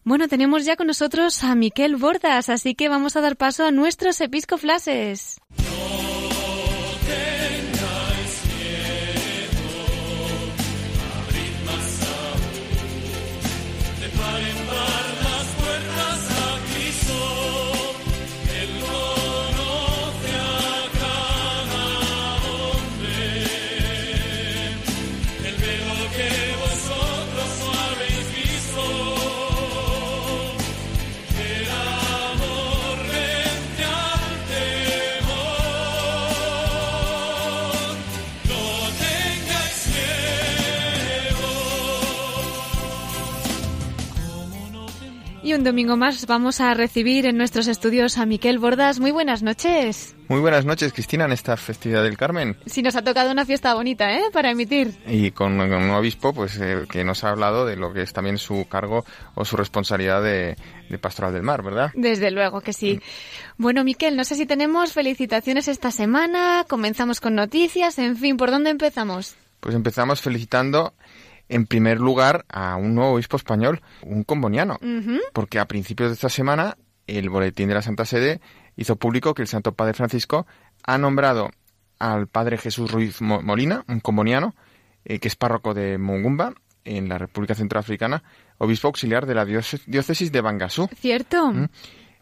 Bueno, 0.03 0.27
tenemos 0.27 0.65
ya 0.65 0.75
con 0.75 0.87
nosotros 0.87 1.43
a 1.43 1.55
Miquel 1.55 1.97
Bordas, 1.97 2.49
así 2.49 2.73
que 2.73 2.89
vamos 2.89 3.15
a 3.15 3.21
dar 3.21 3.35
paso 3.35 3.65
a 3.65 3.71
nuestros 3.71 4.21
episcoflases. 4.21 5.39
Y 45.49 45.53
un 45.55 45.63
domingo 45.63 45.97
más 45.97 46.27
vamos 46.27 46.61
a 46.61 46.75
recibir 46.75 47.25
en 47.25 47.35
nuestros 47.35 47.67
estudios 47.67 48.19
a 48.19 48.27
Miquel 48.27 48.59
Bordas. 48.59 48.99
Muy 48.99 49.09
buenas 49.09 49.41
noches. 49.41 50.15
Muy 50.27 50.41
buenas 50.41 50.63
noches, 50.63 50.93
Cristina, 50.93 51.25
en 51.25 51.31
esta 51.31 51.57
festividad 51.57 52.03
del 52.03 52.17
Carmen. 52.17 52.55
Sí, 52.67 52.83
nos 52.83 52.95
ha 52.95 53.01
tocado 53.01 53.31
una 53.31 53.47
fiesta 53.47 53.73
bonita, 53.73 54.13
¿eh? 54.13 54.25
Para 54.31 54.51
emitir. 54.51 54.93
Y 55.07 55.31
con, 55.31 55.59
un 55.59 55.89
obispo, 55.89 56.33
pues, 56.33 56.59
eh, 56.61 56.85
que 56.87 57.03
nos 57.03 57.23
ha 57.23 57.31
hablado 57.31 57.65
de 57.65 57.77
lo 57.77 57.91
que 57.91 58.03
es 58.03 58.13
también 58.13 58.37
su 58.37 58.67
cargo 58.69 59.05
o 59.33 59.43
su 59.43 59.57
responsabilidad 59.57 60.21
de, 60.21 60.55
pastoral 61.01 61.33
del 61.33 61.41
mar, 61.41 61.63
¿verdad? 61.63 61.89
Desde 61.95 62.29
luego 62.29 62.61
que 62.61 62.71
sí. 62.71 63.01
Bueno, 63.57 63.83
Miquel, 63.83 64.15
no 64.15 64.25
sé 64.25 64.35
si 64.35 64.45
tenemos 64.45 64.93
felicitaciones 64.93 65.67
esta 65.67 65.89
semana, 65.89 66.63
comenzamos 66.69 67.21
con 67.21 67.33
noticias, 67.33 67.97
en 67.97 68.17
fin, 68.17 68.37
¿por 68.37 68.51
dónde 68.51 68.69
empezamos? 68.69 69.35
Pues 69.61 69.73
empezamos 69.73 70.21
felicitando 70.21 70.93
en 71.49 71.65
primer 71.65 71.99
lugar 71.99 72.45
a 72.47 72.75
un 72.77 72.95
nuevo 72.95 73.13
obispo 73.13 73.37
español, 73.37 73.81
un 74.03 74.23
comboniano, 74.23 74.79
porque 75.33 75.59
a 75.59 75.67
principios 75.67 76.09
de 76.09 76.13
esta 76.13 76.29
semana 76.29 76.77
el 77.07 77.29
Boletín 77.29 77.67
de 77.67 77.75
la 77.75 77.81
Santa 77.81 78.05
Sede 78.05 78.39
hizo 78.75 78.95
público 78.95 79.33
que 79.33 79.41
el 79.41 79.47
Santo 79.47 79.73
Padre 79.73 79.93
Francisco 79.93 80.45
ha 80.83 80.97
nombrado 80.97 81.49
al 81.97 82.27
Padre 82.27 82.57
Jesús 82.57 82.91
Ruiz 82.91 83.19
Molina, 83.21 83.83
un 83.87 83.99
comboniano, 83.99 84.55
eh, 85.03 85.19
que 85.19 85.27
es 85.27 85.35
párroco 85.35 85.73
de 85.73 85.97
Mongumba, 85.97 86.53
en 86.85 87.09
la 87.09 87.17
República 87.17 87.55
Centroafricana, 87.55 88.23
obispo 88.57 88.87
auxiliar 88.87 89.25
de 89.25 89.35
la 89.35 89.45
diócesis 89.45 90.31
de 90.31 90.41
Bangasú. 90.41 90.89
¿Cierto? 90.95 91.51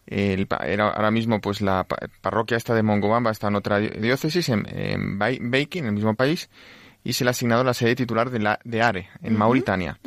ahora 0.09 1.11
mismo, 1.11 1.39
pues 1.41 1.61
la 1.61 1.85
parroquia 2.21 2.57
esta 2.57 2.73
de 2.73 2.83
Mongobamba 2.83 3.31
está 3.31 3.47
en 3.47 3.55
otra 3.55 3.79
diócesis, 3.79 4.49
en, 4.49 4.65
en 4.67 5.19
en 5.21 5.85
el 5.85 5.91
mismo 5.91 6.15
país, 6.15 6.49
y 7.07 7.13
se 7.13 7.23
le 7.23 7.29
ha 7.29 7.31
asignado 7.31 7.63
la 7.63 7.73
sede 7.73 7.95
titular 7.95 8.29
de, 8.29 8.39
la, 8.39 8.59
de 8.65 8.81
Are, 8.81 9.09
en 9.23 9.37
Mauritania. 9.37 9.97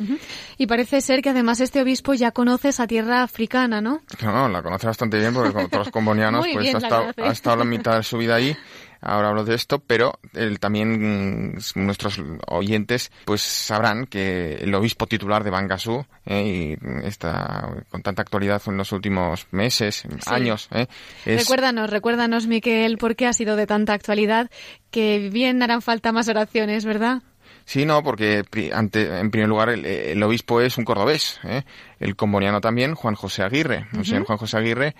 Y 0.55 0.67
parece 0.67 1.01
ser 1.01 1.23
que 1.23 1.31
además 1.31 1.59
este 1.59 1.81
obispo 1.81 2.13
ya 2.13 2.29
conoce 2.29 2.69
esa 2.69 2.85
tierra 2.85 3.23
africana, 3.23 3.81
¿no? 3.81 4.01
No, 4.21 4.47
la 4.47 4.61
conoce 4.61 4.85
bastante 4.85 5.17
bien 5.17 5.33
porque 5.33 5.51
con 5.51 5.65
otros 5.65 5.89
combonianos 5.89 6.45
pues 6.53 6.75
ha 6.75 6.77
estado, 6.77 7.11
ha 7.17 7.31
estado 7.31 7.55
la 7.57 7.63
mitad 7.63 7.97
de 7.97 8.03
su 8.03 8.19
vida 8.19 8.35
ahí 8.35 8.55
ahora 9.01 9.29
hablo 9.29 9.43
de 9.43 9.55
esto, 9.55 9.79
pero 9.79 10.19
él 10.33 10.59
también 10.59 11.53
mm, 11.53 11.57
nuestros 11.75 12.21
oyentes 12.47 13.11
pues 13.25 13.41
sabrán 13.41 14.05
que 14.05 14.55
el 14.55 14.73
obispo 14.75 15.07
titular 15.07 15.43
de 15.43 15.49
Bangasú 15.49 16.05
eh, 16.25 16.77
y 16.79 17.05
está 17.07 17.83
con 17.89 18.01
tanta 18.01 18.21
actualidad 18.21 18.61
en 18.67 18.77
los 18.77 18.91
últimos 18.91 19.47
meses, 19.51 20.03
años. 20.27 20.69
Eh, 20.71 20.87
recuérdanos, 21.25 21.89
recuérdanos, 21.89 22.47
Miquel, 22.47 22.97
por 22.97 23.15
qué 23.15 23.27
ha 23.27 23.33
sido 23.33 23.55
de 23.55 23.67
tanta 23.67 23.93
actualidad 23.93 24.49
que 24.91 25.29
bien 25.31 25.61
harán 25.63 25.81
falta 25.81 26.11
más 26.11 26.27
oraciones, 26.27 26.85
¿verdad? 26.85 27.23
Sí, 27.65 27.85
no, 27.85 28.03
porque 28.03 28.43
ante, 28.73 29.19
en 29.19 29.31
primer 29.31 29.47
lugar 29.47 29.69
el, 29.69 30.23
obispo 30.23 30.61
es 30.61 30.77
un 30.77 30.85
cordobés, 30.85 31.39
¿eh? 31.43 31.63
el 31.99 32.15
comboniano 32.15 32.59
también, 32.59 32.95
Juan 32.95 33.15
José 33.15 33.43
Aguirre. 33.43 33.87
El 33.93 34.05
señor 34.05 34.25
Juan 34.25 34.37
José 34.37 34.57
Aguirre 34.57 34.95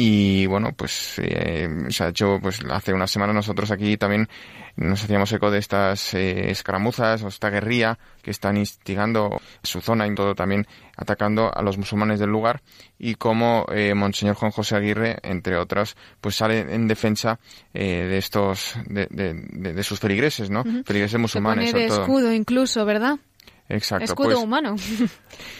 y 0.00 0.46
bueno, 0.46 0.74
pues 0.76 1.18
eh, 1.18 1.68
se 1.88 2.04
ha 2.04 2.08
hecho, 2.10 2.38
pues 2.40 2.60
hace 2.70 2.92
una 2.92 3.08
semana 3.08 3.32
nosotros 3.32 3.72
aquí 3.72 3.96
también 3.96 4.28
nos 4.76 5.02
hacíamos 5.02 5.32
eco 5.32 5.50
de 5.50 5.58
estas 5.58 6.14
eh, 6.14 6.52
escaramuzas 6.52 7.24
o 7.24 7.28
esta 7.28 7.50
guerrilla 7.50 7.98
que 8.22 8.30
están 8.30 8.56
instigando 8.56 9.40
su 9.64 9.80
zona 9.80 10.06
y 10.06 10.14
todo 10.14 10.36
también 10.36 10.68
atacando 10.96 11.50
a 11.52 11.62
los 11.62 11.78
musulmanes 11.78 12.20
del 12.20 12.30
lugar 12.30 12.62
y 12.96 13.16
como 13.16 13.66
eh, 13.74 13.92
Monseñor 13.94 14.36
Juan 14.36 14.52
José 14.52 14.76
Aguirre, 14.76 15.18
entre 15.24 15.56
otras, 15.56 15.96
pues 16.20 16.36
sale 16.36 16.60
en 16.60 16.86
defensa 16.86 17.40
eh, 17.74 18.06
de 18.08 18.18
estos, 18.18 18.76
de, 18.86 19.08
de, 19.10 19.72
de, 19.72 19.82
sus 19.82 19.98
feligreses, 19.98 20.48
¿no? 20.48 20.62
Feligreses 20.84 21.18
musulmanes. 21.18 21.70
Se 21.70 21.72
pone 21.72 21.88
de 21.88 21.90
escudo 21.92 22.32
incluso, 22.32 22.84
¿verdad? 22.84 23.18
Exacto. 23.68 24.04
Escudo 24.04 24.28
pues 24.30 24.38
humano. 24.38 24.76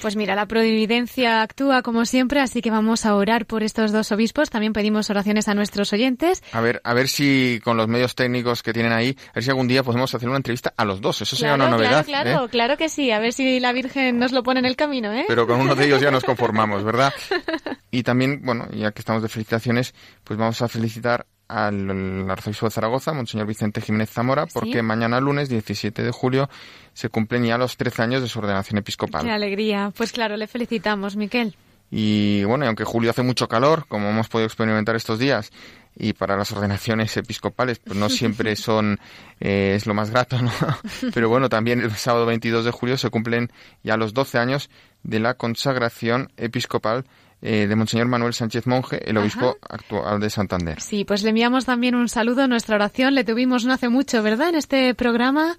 Pues 0.02 0.16
mira, 0.16 0.34
la 0.34 0.46
providencia 0.46 1.42
actúa 1.42 1.82
como 1.82 2.04
siempre, 2.04 2.40
así 2.40 2.62
que 2.62 2.70
vamos 2.70 3.04
a 3.04 3.14
orar 3.14 3.46
por 3.46 3.62
estos 3.62 3.92
dos 3.92 4.12
obispos. 4.12 4.48
También 4.48 4.72
pedimos 4.72 5.10
oraciones 5.10 5.48
a 5.48 5.54
nuestros 5.54 5.92
oyentes. 5.92 6.42
A 6.52 6.60
ver, 6.60 6.80
a 6.84 6.94
ver 6.94 7.08
si 7.08 7.60
con 7.64 7.76
los 7.76 7.88
medios 7.88 8.14
técnicos 8.14 8.62
que 8.62 8.72
tienen 8.72 8.92
ahí, 8.92 9.16
a 9.30 9.32
ver 9.34 9.44
si 9.44 9.50
algún 9.50 9.66
día 9.66 9.82
podemos 9.82 10.14
hacer 10.14 10.28
una 10.28 10.36
entrevista 10.36 10.72
a 10.76 10.84
los 10.84 11.00
dos. 11.00 11.20
Eso 11.22 11.36
sería 11.36 11.54
una 11.54 11.68
novedad. 11.68 12.04
Claro, 12.04 12.24
claro, 12.24 12.46
¿eh? 12.46 12.48
claro 12.48 12.76
que 12.76 12.88
sí. 12.88 13.10
A 13.10 13.18
ver 13.18 13.32
si 13.32 13.60
la 13.60 13.72
Virgen 13.72 14.18
nos 14.18 14.32
lo 14.32 14.42
pone 14.42 14.60
en 14.60 14.66
el 14.66 14.76
camino, 14.76 15.12
¿eh? 15.12 15.24
Pero 15.26 15.46
con 15.46 15.60
uno 15.60 15.74
de 15.74 15.86
ellos 15.86 16.00
ya 16.00 16.10
nos 16.10 16.24
conformamos, 16.24 16.84
¿verdad? 16.84 17.12
Y 17.90 18.02
también, 18.02 18.42
bueno, 18.44 18.68
ya 18.70 18.92
que 18.92 19.00
estamos 19.00 19.22
de 19.22 19.30
felicitaciones, 19.30 19.94
pues 20.22 20.38
vamos 20.38 20.60
a 20.60 20.68
felicitar 20.68 21.26
al 21.48 22.30
arzobispo 22.30 22.66
de 22.66 22.70
Zaragoza, 22.70 23.12
Monseñor 23.12 23.46
Vicente 23.46 23.80
Jiménez 23.80 24.10
Zamora, 24.10 24.46
porque 24.46 24.82
mañana 24.82 25.20
lunes 25.20 25.48
17 25.48 26.02
de 26.02 26.10
julio 26.10 26.48
se 26.92 27.08
cumplen 27.08 27.44
ya 27.44 27.58
los 27.58 27.76
13 27.76 28.02
años 28.02 28.22
de 28.22 28.28
su 28.28 28.38
ordenación 28.38 28.78
episcopal. 28.78 29.24
¡Qué 29.24 29.30
alegría! 29.30 29.92
Pues 29.96 30.12
claro, 30.12 30.36
le 30.36 30.46
felicitamos, 30.46 31.16
Miquel. 31.16 31.56
Y 31.90 32.44
bueno, 32.44 32.66
aunque 32.66 32.84
julio 32.84 33.10
hace 33.10 33.22
mucho 33.22 33.48
calor, 33.48 33.86
como 33.88 34.10
hemos 34.10 34.28
podido 34.28 34.46
experimentar 34.46 34.94
estos 34.94 35.18
días, 35.18 35.50
y 35.98 36.12
para 36.12 36.36
las 36.36 36.52
ordenaciones 36.52 37.16
episcopales 37.16 37.80
pues 37.80 37.98
no 37.98 38.08
siempre 38.08 38.54
son 38.56 39.00
eh, 39.40 39.74
es 39.76 39.86
lo 39.86 39.94
más 39.94 40.10
grato, 40.10 40.40
¿no? 40.40 40.52
Pero 41.14 41.28
bueno, 41.28 41.48
también 41.48 41.80
el 41.80 41.90
sábado 41.92 42.26
22 42.26 42.64
de 42.64 42.70
julio 42.70 42.96
se 42.96 43.10
cumplen 43.10 43.50
ya 43.82 43.96
los 43.96 44.14
12 44.14 44.38
años 44.38 44.70
de 45.02 45.20
la 45.20 45.34
consagración 45.34 46.30
episcopal 46.36 47.04
eh, 47.40 47.66
de 47.68 47.76
Monseñor 47.76 48.08
Manuel 48.08 48.34
Sánchez 48.34 48.66
Monje, 48.66 49.08
el 49.08 49.16
obispo 49.16 49.58
actual 49.68 50.20
de 50.20 50.30
Santander. 50.30 50.80
Sí, 50.80 51.04
pues 51.04 51.22
le 51.22 51.30
enviamos 51.30 51.64
también 51.64 51.94
un 51.94 52.08
saludo, 52.08 52.48
nuestra 52.48 52.76
oración, 52.76 53.14
le 53.14 53.24
tuvimos 53.24 53.64
no 53.64 53.72
hace 53.72 53.88
mucho, 53.88 54.22
¿verdad?, 54.22 54.48
en 54.50 54.54
este 54.56 54.94
programa 54.94 55.56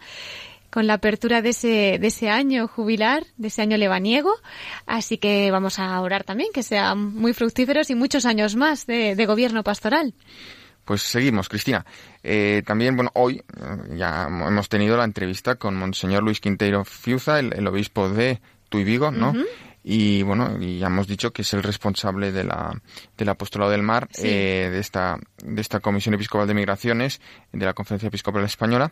con 0.70 0.88
la 0.88 0.96
apertura 0.96 1.42
de 1.42 1.50
ese, 1.50 1.98
de 2.00 2.08
ese 2.08 2.30
año 2.30 2.68
jubilar, 2.68 3.26
de 3.38 3.48
ese 3.48 3.62
año 3.62 3.78
lebaniego. 3.78 4.34
Así 4.86 5.18
que 5.18 5.52
vamos 5.52 5.80
a 5.80 6.00
orar 6.02 6.24
también, 6.24 6.52
que 6.54 6.64
sean 6.64 7.16
muy 7.16 7.34
fructíferos 7.34 7.90
y 7.90 7.96
muchos 7.96 8.26
años 8.26 8.56
más 8.56 8.86
de, 8.86 9.26
gobierno 9.26 9.64
pastoral. 9.64 10.14
Pues 10.86 11.02
seguimos, 11.04 11.50
Cristina. 11.50 11.86
Eh, 12.24 12.64
también, 12.66 12.96
bueno, 12.96 13.12
hoy 13.14 13.38
eh, 13.38 13.96
ya 13.96 14.26
hemos 14.28 14.70
tenido 14.70 14.98
la 14.98 15.04
entrevista 15.04 15.56
con 15.56 15.76
Monseñor 15.76 16.24
Luis 16.24 16.40
Quinteiro 16.40 16.84
Fiuza, 16.84 17.40
el, 17.40 17.68
obispo 17.68 18.10
de 18.10 18.42
Tuy 18.70 18.84
Vigo, 18.84 19.12
¿no? 19.12 19.34
Y 19.92 20.22
bueno, 20.22 20.56
ya 20.60 20.86
hemos 20.86 21.08
dicho 21.08 21.34
que 21.34 21.42
es 21.42 21.52
el 21.56 21.64
responsable 21.64 22.32
de 22.32 22.44
la, 22.44 22.80
del 23.18 23.30
apostolado 23.30 23.72
del 23.72 23.82
mar, 23.82 24.08
eh, 24.22 24.70
de 24.72 24.78
esta, 24.78 25.18
de 25.44 25.60
esta 25.60 25.80
Comisión 25.80 26.14
Episcopal 26.14 26.48
de 26.48 26.54
Migraciones, 26.54 27.20
de 27.52 27.66
la 27.66 27.74
Conferencia 27.74 28.06
Episcopal 28.06 28.44
Española, 28.44 28.92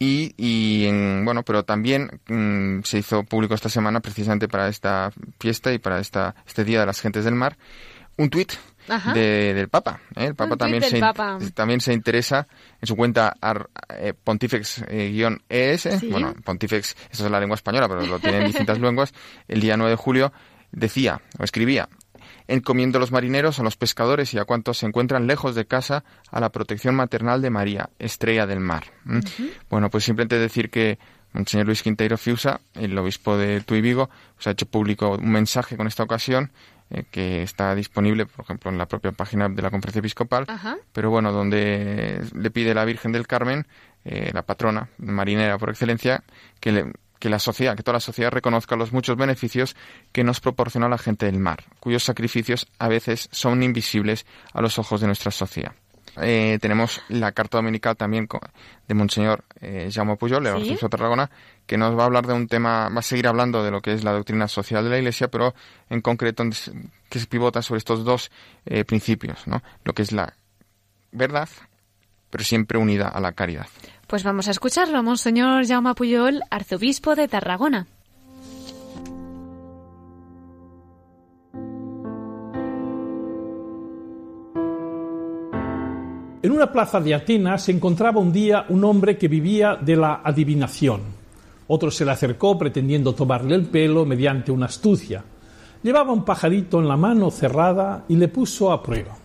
y, 0.00 0.34
y 0.36 0.86
en, 0.86 1.24
bueno, 1.24 1.44
pero 1.44 1.64
también 1.64 2.20
mm, 2.26 2.82
se 2.82 2.98
hizo 2.98 3.22
público 3.22 3.54
esta 3.54 3.68
semana 3.68 4.00
precisamente 4.00 4.48
para 4.48 4.66
esta 4.66 5.12
fiesta 5.38 5.72
y 5.72 5.78
para 5.78 6.00
esta, 6.00 6.34
este 6.44 6.64
Día 6.64 6.80
de 6.80 6.86
las 6.86 7.00
Gentes 7.00 7.24
del 7.24 7.36
Mar, 7.36 7.56
un 8.16 8.28
tuit 8.28 8.54
de, 9.14 9.54
del 9.54 9.68
Papa. 9.68 10.00
¿eh? 10.16 10.26
El 10.26 10.34
Papa, 10.34 10.56
también 10.56 10.82
se, 10.82 11.00
también 11.54 11.80
se 11.80 11.92
interesa 11.92 12.46
en 12.80 12.86
su 12.86 12.96
cuenta 12.96 13.34
eh, 13.88 14.12
pontifex-es, 14.12 16.10
bueno, 16.10 16.34
pontifex, 16.44 16.96
eso 17.10 17.24
es 17.24 17.30
la 17.30 17.40
lengua 17.40 17.54
española, 17.54 17.88
pero 17.88 18.06
lo 18.06 18.18
tiene 18.18 18.38
en 18.38 18.46
distintas 18.46 18.78
lenguas, 18.80 19.12
el 19.48 19.60
día 19.60 19.76
9 19.76 19.90
de 19.90 19.96
julio 19.96 20.32
decía 20.72 21.20
o 21.38 21.44
escribía, 21.44 21.88
encomiendo 22.48 22.98
a 22.98 23.00
los 23.00 23.12
marineros, 23.12 23.58
a 23.60 23.62
los 23.62 23.76
pescadores 23.76 24.34
y 24.34 24.38
a 24.38 24.44
cuantos 24.44 24.78
se 24.78 24.86
encuentran 24.86 25.26
lejos 25.26 25.54
de 25.54 25.66
casa 25.66 26.04
a 26.30 26.40
la 26.40 26.50
protección 26.50 26.94
maternal 26.94 27.42
de 27.42 27.50
María, 27.50 27.90
estrella 27.98 28.46
del 28.46 28.60
mar. 28.60 28.84
Bueno, 29.70 29.90
pues 29.90 30.04
simplemente 30.04 30.38
decir 30.38 30.70
que 30.70 30.98
Monseñor 31.32 31.66
Luis 31.66 31.82
Quinteiro 31.82 32.18
Fiusa, 32.18 32.60
el 32.74 32.96
obispo 32.98 33.36
de 33.36 33.60
Tuy 33.60 33.80
Vigo, 33.80 34.10
pues 34.34 34.46
ha 34.46 34.50
hecho 34.50 34.66
público 34.66 35.12
un 35.12 35.30
mensaje 35.30 35.76
con 35.76 35.86
esta 35.86 36.02
ocasión 36.02 36.52
eh, 36.94 37.04
que 37.10 37.42
está 37.42 37.74
disponible, 37.74 38.26
por 38.26 38.44
ejemplo, 38.44 38.70
en 38.70 38.76
la 38.76 38.84
propia 38.86 39.12
página 39.12 39.48
de 39.48 39.62
la 39.62 39.70
Conferencia 39.70 40.00
Episcopal, 40.00 40.46
pero 40.92 41.08
bueno, 41.08 41.32
donde 41.32 42.22
le 42.34 42.50
pide 42.50 42.74
la 42.74 42.84
Virgen 42.84 43.12
del 43.12 43.26
Carmen, 43.26 43.66
eh, 44.04 44.30
la 44.34 44.42
patrona 44.42 44.90
marinera 44.98 45.56
por 45.56 45.70
excelencia, 45.70 46.22
que, 46.60 46.92
que 47.18 47.30
la 47.30 47.38
sociedad, 47.38 47.76
que 47.76 47.82
toda 47.82 47.94
la 47.94 48.00
sociedad 48.00 48.30
reconozca 48.30 48.76
los 48.76 48.92
muchos 48.92 49.16
beneficios 49.16 49.74
que 50.12 50.22
nos 50.22 50.40
proporciona 50.40 50.86
la 50.86 50.98
gente 50.98 51.24
del 51.24 51.38
mar, 51.38 51.64
cuyos 51.80 52.04
sacrificios 52.04 52.68
a 52.78 52.88
veces 52.88 53.30
son 53.32 53.62
invisibles 53.62 54.26
a 54.52 54.60
los 54.60 54.78
ojos 54.78 55.00
de 55.00 55.06
nuestra 55.06 55.30
sociedad. 55.30 55.72
Eh, 56.20 56.58
tenemos 56.60 57.00
la 57.08 57.32
carta 57.32 57.56
dominical 57.56 57.96
también 57.96 58.28
de 58.86 58.94
Monseñor 58.94 59.44
eh, 59.60 59.88
Jaume 59.90 60.16
Pujol, 60.16 60.46
el 60.46 60.54
arzobispo 60.54 60.86
de 60.86 60.90
Tarragona, 60.90 61.30
que 61.66 61.76
nos 61.76 61.96
va 61.96 62.02
a 62.02 62.06
hablar 62.06 62.26
de 62.26 62.32
un 62.32 62.48
tema, 62.48 62.88
va 62.88 63.00
a 63.00 63.02
seguir 63.02 63.26
hablando 63.26 63.62
de 63.62 63.70
lo 63.70 63.80
que 63.80 63.92
es 63.92 64.04
la 64.04 64.12
doctrina 64.12 64.48
social 64.48 64.84
de 64.84 64.90
la 64.90 64.98
Iglesia, 64.98 65.28
pero 65.28 65.54
en 65.88 66.00
concreto 66.00 66.44
que 67.08 67.18
se 67.18 67.26
pivota 67.26 67.62
sobre 67.62 67.78
estos 67.78 68.04
dos 68.04 68.30
eh, 68.66 68.84
principios, 68.84 69.46
¿no? 69.46 69.62
Lo 69.84 69.92
que 69.92 70.02
es 70.02 70.12
la 70.12 70.34
verdad, 71.12 71.48
pero 72.30 72.44
siempre 72.44 72.78
unida 72.78 73.08
a 73.08 73.20
la 73.20 73.32
caridad. 73.32 73.66
Pues 74.06 74.24
vamos 74.24 74.48
a 74.48 74.50
escucharlo, 74.50 75.02
Monseñor 75.02 75.66
Jaume 75.66 75.94
Pujol, 75.94 76.42
arzobispo 76.50 77.14
de 77.14 77.28
Tarragona. 77.28 77.86
En 86.42 86.50
una 86.50 86.72
plaza 86.72 87.00
de 87.00 87.14
Atenas 87.14 87.62
se 87.62 87.70
encontraba 87.70 88.20
un 88.20 88.32
día 88.32 88.66
un 88.68 88.82
hombre 88.82 89.16
que 89.16 89.28
vivía 89.28 89.76
de 89.76 89.94
la 89.94 90.22
adivinación. 90.24 91.00
Otro 91.74 91.90
se 91.90 92.04
le 92.04 92.10
acercó 92.10 92.58
pretendiendo 92.58 93.14
tomarle 93.14 93.54
el 93.54 93.64
pelo 93.64 94.04
mediante 94.04 94.52
una 94.52 94.66
astucia. 94.66 95.24
Llevaba 95.82 96.12
un 96.12 96.22
pajarito 96.22 96.78
en 96.78 96.86
la 96.86 96.98
mano 96.98 97.30
cerrada 97.30 98.04
y 98.08 98.16
le 98.16 98.28
puso 98.28 98.70
a 98.70 98.82
prueba. 98.82 99.16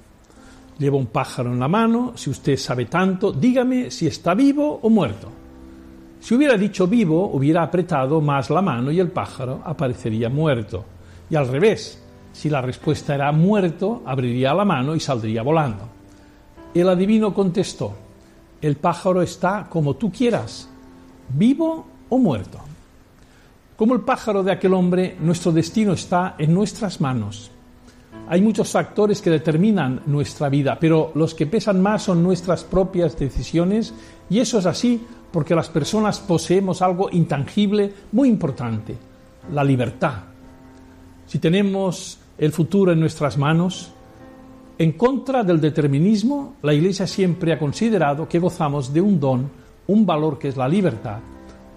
Lleva 0.80 0.96
un 0.96 1.08
pájaro 1.08 1.52
en 1.52 1.60
la 1.60 1.68
mano, 1.68 2.14
si 2.16 2.30
usted 2.30 2.56
sabe 2.56 2.86
tanto, 2.86 3.34
dígame 3.34 3.92
si 3.92 4.08
está 4.08 4.34
vivo 4.34 4.80
o 4.82 4.90
muerto. 4.90 5.28
Si 6.22 6.36
hubiera 6.36 6.56
dicho 6.58 6.88
vivo, 6.88 7.30
hubiera 7.34 7.64
apretado 7.64 8.22
más 8.22 8.50
la 8.50 8.62
mano 8.62 8.94
y 8.94 9.02
el 9.02 9.12
pájaro 9.12 9.62
aparecería 9.66 10.30
muerto. 10.30 10.86
Y 11.30 11.36
al 11.36 11.50
revés, 11.50 12.02
si 12.32 12.50
la 12.50 12.62
respuesta 12.62 13.14
era 13.14 13.30
muerto, 13.34 14.04
abriría 14.06 14.54
la 14.54 14.64
mano 14.64 14.96
y 14.96 15.02
saldría 15.02 15.44
volando. 15.44 15.84
El 16.74 16.88
adivino 16.88 17.34
contestó, 17.34 17.94
el 18.62 18.78
pájaro 18.78 19.22
está 19.22 19.68
como 19.70 19.96
tú 19.96 20.10
quieras, 20.10 20.70
vivo 21.28 21.97
o 22.10 22.18
muerto. 22.18 22.60
Como 23.76 23.94
el 23.94 24.02
pájaro 24.02 24.42
de 24.42 24.52
aquel 24.52 24.74
hombre, 24.74 25.16
nuestro 25.20 25.52
destino 25.52 25.94
está 25.94 26.36
en 26.40 26.54
nuestras 26.54 27.00
manos. 27.00 27.52
Hay 28.28 28.42
muchos 28.42 28.72
factores 28.72 29.22
que 29.22 29.30
determinan 29.30 30.02
nuestra 30.08 30.50
vida, 30.50 30.78
pero 30.80 31.12
los 31.16 31.34
que 31.34 31.46
pesan 31.46 31.82
más 31.82 32.04
son 32.04 32.24
nuestras 32.24 32.64
propias 32.64 33.18
decisiones 33.18 33.94
y 34.30 34.40
eso 34.40 34.60
es 34.60 34.66
así 34.66 35.06
porque 35.32 35.56
las 35.56 35.70
personas 35.70 36.20
poseemos 36.20 36.82
algo 36.82 37.10
intangible 37.12 37.94
muy 38.12 38.30
importante, 38.30 38.98
la 39.54 39.64
libertad. 39.64 40.24
Si 41.28 41.40
tenemos 41.40 42.18
el 42.38 42.52
futuro 42.52 42.92
en 42.92 43.00
nuestras 43.00 43.38
manos, 43.38 43.92
en 44.80 44.94
contra 44.94 45.44
del 45.44 45.62
determinismo, 45.62 46.56
la 46.64 46.74
Iglesia 46.74 47.06
siempre 47.06 47.54
ha 47.54 47.60
considerado 47.60 48.28
que 48.28 48.40
gozamos 48.40 48.94
de 48.94 49.02
un 49.02 49.20
don, 49.20 49.50
un 49.88 50.06
valor 50.06 50.38
que 50.38 50.50
es 50.50 50.58
la 50.58 50.68
libertad, 50.68 51.20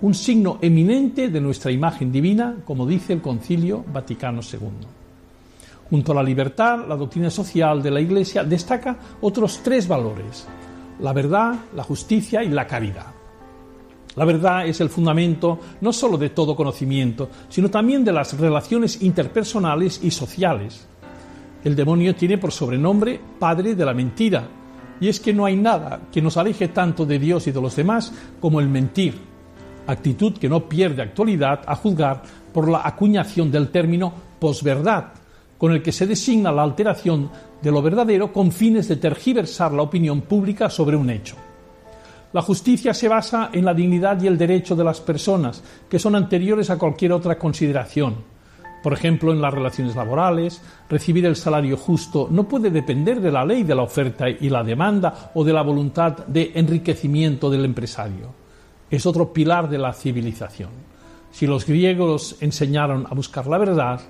un 0.03 0.15
signo 0.15 0.59
eminente 0.63 1.29
de 1.29 1.41
nuestra 1.41 1.71
imagen 1.71 2.11
divina, 2.11 2.57
como 2.65 2.87
dice 2.87 3.13
el 3.13 3.21
Concilio 3.21 3.85
Vaticano 3.93 4.41
II. 4.41 4.87
Junto 5.91 6.13
a 6.13 6.15
la 6.15 6.23
libertad, 6.23 6.87
la 6.89 6.97
doctrina 6.97 7.31
social 7.31 7.83
de 7.83 7.91
la 7.91 8.01
Iglesia 8.01 8.45
destaca 8.45 8.97
otros 9.21 9.61
tres 9.63 9.87
valores, 9.87 10.47
la 11.01 11.13
verdad, 11.13 11.55
la 11.75 11.83
justicia 11.83 12.43
y 12.43 12.49
la 12.49 12.67
caridad. 12.67 13.07
La 14.17 14.25
verdad 14.25 14.67
es 14.67 14.81
el 14.81 14.89
fundamento 14.89 15.59
no 15.81 15.93
sólo 15.93 16.17
de 16.17 16.31
todo 16.31 16.57
conocimiento, 16.57 17.29
sino 17.49 17.71
también 17.71 18.05
de 18.05 18.13
las 18.13 18.39
relaciones 18.39 19.03
interpersonales 19.03 20.01
y 20.03 20.11
sociales. 20.11 20.87
El 21.63 21.77
demonio 21.77 22.15
tiene 22.15 22.39
por 22.39 22.53
sobrenombre 22.53 23.21
Padre 23.39 23.75
de 23.75 23.85
la 23.85 23.95
Mentira, 23.95 24.49
y 25.01 25.09
es 25.09 25.21
que 25.21 25.33
no 25.33 25.45
hay 25.45 25.57
nada 25.57 26.01
que 26.11 26.23
nos 26.23 26.37
aleje 26.37 26.69
tanto 26.69 27.07
de 27.07 27.19
Dios 27.19 27.47
y 27.47 27.53
de 27.53 27.61
los 27.61 27.77
demás 27.77 28.13
como 28.41 28.61
el 28.61 28.69
mentir, 28.69 29.30
actitud 29.87 30.39
que 30.39 30.49
no 30.49 30.69
pierde 30.69 31.03
actualidad 31.03 31.61
a 31.67 31.77
juzgar 31.77 32.23
por 32.53 32.69
la 32.69 32.83
acuñación 32.85 33.51
del 33.51 33.69
término 33.69 34.13
posverdad, 34.39 35.13
con 35.59 35.73
el 35.73 35.83
que 35.83 35.93
se 35.93 36.07
designa 36.07 36.53
la 36.53 36.63
alteración 36.63 37.31
de 37.61 37.71
lo 37.71 37.83
verdadero 37.83 38.33
con 38.33 38.53
fines 38.53 38.89
de 38.89 38.97
tergiversar 38.97 39.73
la 39.73 39.83
opinión 39.83 40.23
pública 40.23 40.71
sobre 40.71 40.97
un 40.97 41.11
hecho. 41.11 41.37
La 42.33 42.43
justicia 42.43 42.95
se 42.95 43.09
basa 43.09 43.51
en 43.53 43.65
la 43.65 43.75
dignidad 43.75 44.23
y 44.23 44.27
el 44.27 44.39
derecho 44.39 44.77
de 44.77 44.85
las 44.85 45.01
personas, 45.01 45.63
que 45.89 45.99
son 45.99 46.15
anteriores 46.15 46.71
a 46.71 46.79
cualquier 46.79 47.13
otra 47.13 47.37
consideración 47.37 48.31
por 48.83 48.93
ejemplo, 48.93 49.33
en 49.33 49.41
las 49.41 49.53
relaciones 49.53 49.95
laborales, 49.95 50.63
recibir 50.89 51.27
el 51.27 51.37
salario 51.37 51.77
justo 51.77 52.29
no 52.31 52.49
puede 52.49 52.71
depender 52.71 53.21
de 53.21 53.31
la 53.31 53.45
ley 53.45 53.63
de 53.63 53.75
la 53.75 53.83
oferta 53.83 54.29
y 54.29 54.49
la 54.49 54.65
demanda 54.65 55.31
o 55.35 55.45
de 55.45 55.53
la 55.53 55.63
voluntad 55.63 56.27
de 56.27 56.53
enriquecimiento 56.55 57.51
del 57.51 57.65
empresario. 57.65 58.40
Es 58.91 59.07
otro 59.07 59.33
pilar 59.33 59.69
de 59.69 59.79
la 59.79 59.93
civilización. 59.93 60.71
Si 61.31 61.47
los 61.47 61.65
griegos 61.65 62.37
enseñaron 62.41 63.07
a 63.09 63.15
buscar 63.15 63.47
la 63.47 63.59
verdad, 63.59 64.01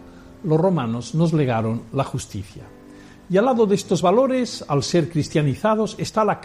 los 0.43 0.59
romanos 0.59 1.15
nos 1.15 1.33
legaron 1.33 1.83
la 1.93 2.05
justicia. 2.05 2.63
Y 3.29 3.37
al 3.37 3.45
lado 3.45 3.67
de 3.67 3.75
estos 3.75 4.03
valores, 4.03 4.65
al 4.67 4.83
ser 4.83 5.09
cristianizados, 5.09 5.95
está 5.99 6.25
la, 6.25 6.41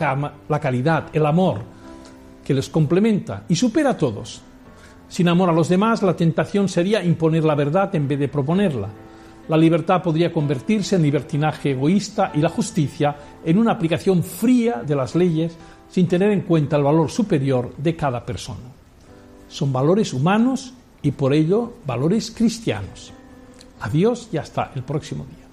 la 0.47 0.59
caridad, 0.59 1.07
el 1.13 1.25
amor, 1.25 1.61
que 2.43 2.53
les 2.53 2.69
complementa 2.69 3.43
y 3.47 3.55
supera 3.55 3.91
a 3.91 3.97
todos. 3.97 4.41
Sin 5.07 5.27
amor 5.27 5.49
a 5.49 5.53
los 5.53 5.69
demás, 5.69 6.03
la 6.03 6.15
tentación 6.15 6.67
sería 6.67 7.03
imponer 7.03 7.43
la 7.43 7.55
verdad 7.55 7.95
en 7.95 8.07
vez 8.07 8.19
de 8.19 8.27
proponerla. 8.27 8.89
La 9.47 9.57
libertad 9.57 10.01
podría 10.01 10.33
convertirse 10.33 10.95
en 10.95 11.03
libertinaje 11.03 11.71
egoísta 11.71 12.31
y 12.33 12.39
la 12.39 12.49
justicia 12.49 13.15
en 13.43 13.59
una 13.59 13.73
aplicación 13.73 14.23
fría 14.23 14.81
de 14.85 14.95
las 14.95 15.13
leyes 15.13 15.55
sin 15.89 16.07
tener 16.07 16.31
en 16.31 16.41
cuenta 16.41 16.77
el 16.77 16.83
valor 16.83 17.11
superior 17.11 17.73
de 17.77 17.95
cada 17.95 18.25
persona. 18.25 18.71
Son 19.47 19.71
valores 19.71 20.13
humanos 20.13 20.73
y 21.01 21.11
por 21.11 21.33
ello 21.33 21.73
valores 21.85 22.31
cristianos. 22.31 23.13
Adiós 23.81 24.29
y 24.31 24.37
hasta 24.37 24.71
el 24.75 24.83
próximo 24.83 25.25
día. 25.25 25.44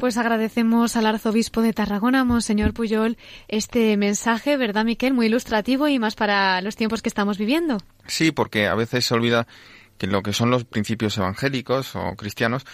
Pues 0.00 0.16
agradecemos 0.16 0.96
al 0.96 1.04
arzobispo 1.04 1.60
de 1.60 1.74
Tarragona, 1.74 2.24
Monseñor 2.24 2.72
Puyol, 2.72 3.18
este 3.48 3.98
mensaje, 3.98 4.56
¿verdad, 4.56 4.86
Miquel? 4.86 5.12
Muy 5.12 5.26
ilustrativo 5.26 5.88
y 5.88 5.98
más 5.98 6.14
para 6.14 6.62
los 6.62 6.74
tiempos 6.74 7.02
que 7.02 7.10
estamos 7.10 7.36
viviendo. 7.36 7.76
Sí, 8.06 8.30
porque 8.30 8.66
a 8.66 8.74
veces 8.74 9.04
se 9.04 9.12
olvida 9.12 9.46
que 9.98 10.06
lo 10.06 10.22
que 10.22 10.32
son 10.32 10.50
los 10.50 10.64
principios 10.64 11.18
evangélicos 11.18 11.94
o 11.96 12.16
cristianos, 12.16 12.64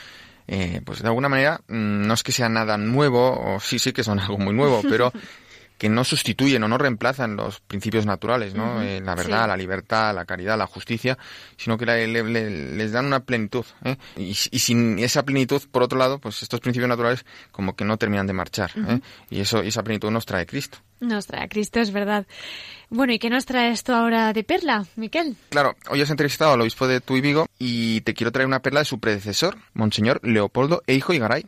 eh, 0.46 0.80
pues 0.84 1.02
de 1.02 1.08
alguna 1.08 1.28
manera 1.28 1.62
mm, 1.66 2.06
no 2.06 2.14
es 2.14 2.22
que 2.22 2.30
sea 2.30 2.48
nada 2.48 2.78
nuevo, 2.78 3.56
o 3.56 3.58
sí, 3.58 3.80
sí 3.80 3.92
que 3.92 4.04
son 4.04 4.20
algo 4.20 4.38
muy 4.38 4.54
nuevo, 4.54 4.82
pero 4.88 5.12
que 5.78 5.88
no 5.88 6.04
sustituyen 6.04 6.62
o 6.62 6.68
no 6.68 6.78
reemplazan 6.78 7.36
los 7.36 7.60
principios 7.60 8.06
naturales, 8.06 8.54
¿no? 8.54 8.80
Eh, 8.82 9.00
la 9.00 9.14
verdad, 9.14 9.46
la 9.46 9.56
libertad, 9.56 10.14
la 10.14 10.24
caridad, 10.24 10.56
la 10.56 10.66
justicia, 10.66 11.18
sino 11.56 11.76
que 11.76 11.86
les 11.86 12.92
dan 12.92 13.06
una 13.06 13.20
plenitud. 13.20 13.64
¿eh? 13.84 13.96
Y, 14.16 14.34
sin 14.34 14.98
esa 14.98 15.24
plenitud, 15.24 15.62
por 15.70 15.82
otro 15.82 15.98
lado, 15.98 16.18
pues 16.18 16.42
estos 16.42 16.60
principios 16.60 16.88
naturales 16.88 17.24
como 17.52 17.76
que 17.76 17.84
no 17.84 17.98
terminan 17.98 18.26
de 18.26 18.32
marchar. 18.32 18.72
¿eh? 18.76 19.00
Y 19.30 19.40
eso, 19.40 19.60
esa 19.60 19.82
plenitud 19.82 20.10
nos 20.10 20.24
trae 20.24 20.46
Cristo. 20.46 20.78
Nos 21.00 21.26
trae 21.26 21.48
Cristo, 21.48 21.80
es 21.80 21.92
verdad. 21.92 22.26
Bueno, 22.88 23.12
¿y 23.12 23.18
qué 23.18 23.28
nos 23.28 23.44
trae 23.44 23.70
esto 23.70 23.94
ahora 23.94 24.32
de 24.32 24.44
perla, 24.44 24.86
Miquel? 24.96 25.36
Claro, 25.50 25.76
hoy 25.90 26.00
has 26.00 26.08
entrevistado 26.08 26.52
al 26.52 26.60
obispo 26.62 26.86
de 26.86 27.00
Tuy 27.02 27.20
Vigo 27.20 27.46
y 27.58 28.00
te 28.02 28.14
quiero 28.14 28.32
traer 28.32 28.46
una 28.46 28.60
perla 28.60 28.80
de 28.80 28.86
su 28.86 28.98
predecesor, 28.98 29.58
Monseñor 29.74 30.20
Leopoldo 30.26 30.82
Eijo 30.86 31.12
Igaray. 31.12 31.44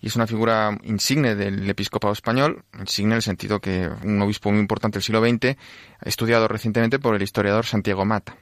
Y 0.00 0.08
es 0.08 0.16
una 0.16 0.26
figura 0.26 0.76
insigne 0.84 1.34
del 1.34 1.68
episcopado 1.68 2.12
español, 2.12 2.64
insigne 2.78 3.12
en 3.12 3.16
el 3.16 3.22
sentido 3.22 3.60
que 3.60 3.88
un 4.04 4.20
obispo 4.22 4.50
muy 4.50 4.60
importante 4.60 4.96
del 4.96 5.02
siglo 5.02 5.20
XX, 5.20 5.56
estudiado 6.02 6.46
recientemente 6.46 6.98
por 6.98 7.14
el 7.14 7.22
historiador 7.22 7.66
Santiago 7.66 8.04
Mata. 8.04 8.36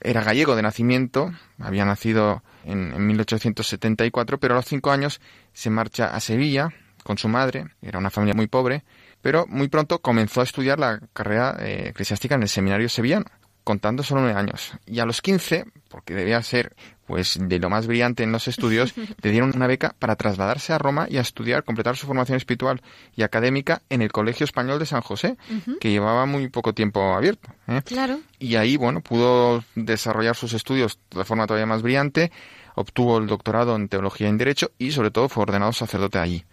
Era 0.00 0.22
gallego 0.22 0.56
de 0.56 0.62
nacimiento, 0.62 1.32
había 1.58 1.84
nacido 1.84 2.42
en, 2.64 2.92
en 2.92 3.06
1874, 3.06 4.38
pero 4.38 4.54
a 4.54 4.58
los 4.58 4.66
cinco 4.66 4.90
años 4.90 5.20
se 5.52 5.70
marcha 5.70 6.14
a 6.14 6.20
Sevilla 6.20 6.70
con 7.02 7.18
su 7.18 7.28
madre, 7.28 7.66
era 7.82 7.98
una 7.98 8.10
familia 8.10 8.34
muy 8.34 8.46
pobre, 8.46 8.84
pero 9.22 9.46
muy 9.46 9.68
pronto 9.68 10.00
comenzó 10.00 10.40
a 10.40 10.44
estudiar 10.44 10.78
la 10.78 11.00
carrera 11.12 11.56
eh, 11.60 11.88
eclesiástica 11.88 12.34
en 12.34 12.42
el 12.42 12.48
seminario 12.48 12.88
sevillano, 12.88 13.26
contando 13.64 14.02
solo 14.02 14.22
nueve 14.22 14.38
años. 14.38 14.72
Y 14.86 15.00
a 15.00 15.06
los 15.06 15.20
quince, 15.20 15.64
porque 15.88 16.14
debía 16.14 16.42
ser 16.42 16.74
pues 17.10 17.36
de 17.40 17.58
lo 17.58 17.68
más 17.68 17.88
brillante 17.88 18.22
en 18.22 18.30
los 18.30 18.46
estudios, 18.46 18.94
le 19.22 19.30
dieron 19.32 19.50
una 19.52 19.66
beca 19.66 19.96
para 19.98 20.14
trasladarse 20.14 20.72
a 20.72 20.78
Roma 20.78 21.08
y 21.10 21.16
a 21.16 21.22
estudiar, 21.22 21.64
completar 21.64 21.96
su 21.96 22.06
formación 22.06 22.36
espiritual 22.36 22.82
y 23.16 23.22
académica 23.22 23.82
en 23.90 24.00
el 24.00 24.12
Colegio 24.12 24.44
Español 24.44 24.78
de 24.78 24.86
San 24.86 25.00
José, 25.00 25.36
que 25.80 25.90
llevaba 25.90 26.24
muy 26.26 26.48
poco 26.48 26.72
tiempo 26.72 27.12
abierto. 27.12 27.50
¿eh? 27.66 27.82
Claro. 27.84 28.20
Y 28.38 28.54
ahí, 28.54 28.76
bueno, 28.76 29.00
pudo 29.00 29.64
desarrollar 29.74 30.36
sus 30.36 30.52
estudios 30.52 31.00
de 31.10 31.24
forma 31.24 31.48
todavía 31.48 31.66
más 31.66 31.82
brillante, 31.82 32.30
obtuvo 32.76 33.18
el 33.18 33.26
doctorado 33.26 33.74
en 33.74 33.88
Teología 33.88 34.28
y 34.28 34.30
en 34.30 34.38
Derecho 34.38 34.70
y, 34.78 34.92
sobre 34.92 35.10
todo, 35.10 35.28
fue 35.28 35.42
ordenado 35.42 35.72
sacerdote 35.72 36.20
allí. 36.20 36.44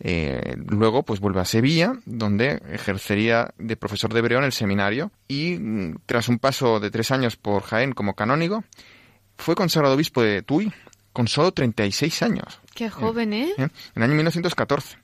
Eh, 0.00 0.56
luego, 0.68 1.02
pues 1.02 1.20
vuelve 1.20 1.40
a 1.40 1.46
Sevilla, 1.46 1.94
donde 2.04 2.60
ejercería 2.70 3.54
de 3.56 3.76
profesor 3.76 4.12
de 4.12 4.18
hebreo 4.18 4.38
en 4.38 4.44
el 4.44 4.52
seminario 4.52 5.12
y 5.28 5.56
mm, 5.58 6.00
tras 6.04 6.28
un 6.28 6.38
paso 6.38 6.78
de 6.78 6.90
tres 6.90 7.10
años 7.10 7.36
por 7.36 7.62
Jaén 7.62 7.92
como 7.92 8.12
canónigo, 8.12 8.64
fue 9.36 9.54
consagrado 9.54 9.94
obispo 9.94 10.22
de 10.22 10.42
Tuy 10.42 10.72
con 11.12 11.28
solo 11.28 11.52
36 11.52 12.22
años. 12.22 12.60
Qué 12.74 12.90
joven, 12.90 13.32
¿eh? 13.32 13.54
En 13.56 13.70
el 13.94 14.02
año 14.02 14.14
1914. 14.14 14.98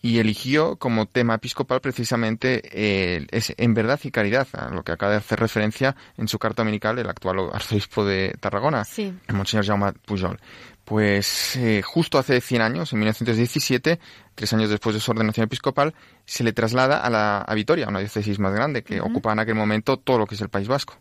Y 0.00 0.18
eligió 0.20 0.76
como 0.76 1.06
tema 1.06 1.34
episcopal 1.34 1.80
precisamente 1.80 2.62
eh, 2.72 3.26
es 3.32 3.52
En 3.56 3.74
verdad 3.74 3.98
y 4.04 4.12
caridad, 4.12 4.46
a 4.52 4.70
lo 4.70 4.84
que 4.84 4.92
acaba 4.92 5.10
de 5.12 5.18
hacer 5.18 5.40
referencia 5.40 5.96
en 6.16 6.28
su 6.28 6.38
carta 6.38 6.62
dominical 6.62 6.98
el 7.00 7.08
actual 7.08 7.50
arzobispo 7.52 8.04
de 8.04 8.36
Tarragona, 8.38 8.84
Sí. 8.84 9.12
el 9.26 9.34
Monseñor 9.34 9.66
Jaume 9.66 9.92
Pujol. 10.04 10.38
Pues 10.84 11.56
eh, 11.56 11.82
justo 11.84 12.16
hace 12.18 12.40
100 12.40 12.62
años, 12.62 12.92
en 12.92 13.00
1917, 13.00 13.98
tres 14.34 14.52
años 14.52 14.70
después 14.70 14.94
de 14.94 15.00
su 15.00 15.10
ordenación 15.10 15.44
episcopal, 15.44 15.94
se 16.24 16.44
le 16.44 16.52
traslada 16.52 17.00
a, 17.00 17.10
la, 17.10 17.40
a 17.40 17.54
Vitoria, 17.54 17.88
una 17.88 17.98
diócesis 17.98 18.38
más 18.38 18.54
grande 18.54 18.82
que 18.84 19.00
ocupaba 19.00 19.32
en 19.34 19.40
aquel 19.40 19.56
momento 19.56 19.98
todo 19.98 20.18
lo 20.18 20.26
que 20.26 20.36
es 20.36 20.40
el 20.40 20.48
País 20.48 20.68
Vasco. 20.68 20.96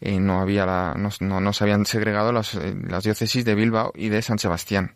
Eh, 0.00 0.20
no, 0.20 0.40
había 0.40 0.66
la, 0.66 0.94
no, 0.98 1.08
no- 1.20 1.40
no 1.40 1.52
se 1.52 1.64
habían 1.64 1.86
segregado 1.86 2.32
las, 2.32 2.54
eh, 2.54 2.74
las 2.88 3.04
diócesis 3.04 3.44
de 3.44 3.54
Bilbao 3.54 3.92
y 3.94 4.08
de 4.10 4.20
San 4.22 4.38
Sebastián. 4.38 4.94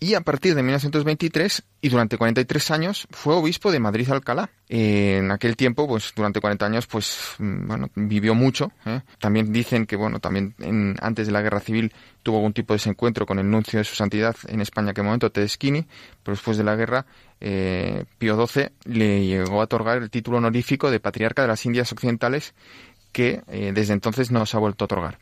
Y 0.00 0.14
a 0.14 0.20
partir 0.20 0.56
de 0.56 0.64
1923 0.64 1.62
y 1.80 1.88
durante 1.88 2.18
43 2.18 2.70
años 2.72 3.06
fue 3.12 3.36
obispo 3.36 3.70
de 3.70 3.78
Madrid-Alcalá. 3.78 4.50
Eh, 4.68 5.18
en 5.18 5.30
aquel 5.30 5.56
tiempo, 5.56 5.86
pues 5.86 6.12
durante 6.16 6.40
40 6.40 6.66
años, 6.66 6.88
pues 6.88 7.36
mm, 7.38 7.68
bueno, 7.68 7.88
vivió 7.94 8.34
mucho. 8.34 8.72
También 9.20 9.52
dicen 9.52 9.86
que 9.86 9.94
bueno, 9.94 10.18
también 10.18 10.56
en- 10.58 10.96
antes 11.00 11.28
de 11.28 11.32
la 11.32 11.40
guerra 11.40 11.60
civil 11.60 11.92
tuvo 12.24 12.38
algún 12.38 12.52
tipo 12.52 12.72
de 12.74 12.78
desencuentro 12.78 13.26
con 13.26 13.38
el 13.38 13.48
nuncio 13.48 13.78
de 13.78 13.84
su 13.84 13.94
santidad 13.94 14.34
en 14.48 14.60
España, 14.60 14.90
aquel 14.90 15.04
momento 15.04 15.30
Tedeschini, 15.30 15.86
pero 16.24 16.34
después 16.34 16.56
de 16.56 16.64
la 16.64 16.74
guerra 16.74 17.06
Pío 18.18 18.46
XII 18.46 18.70
le 18.84 19.26
llegó 19.26 19.60
a 19.60 19.64
otorgar 19.64 19.98
el 19.98 20.10
título 20.10 20.38
honorífico 20.38 20.90
de 20.90 21.00
patriarca 21.00 21.42
de 21.42 21.48
las 21.48 21.64
Indias 21.66 21.90
Occidentales 21.92 22.54
que 23.12 23.42
eh, 23.48 23.72
desde 23.74 23.92
entonces 23.92 24.30
no 24.30 24.44
se 24.46 24.56
ha 24.56 24.60
vuelto 24.60 24.84
a 24.84 24.86
otorgar. 24.86 25.18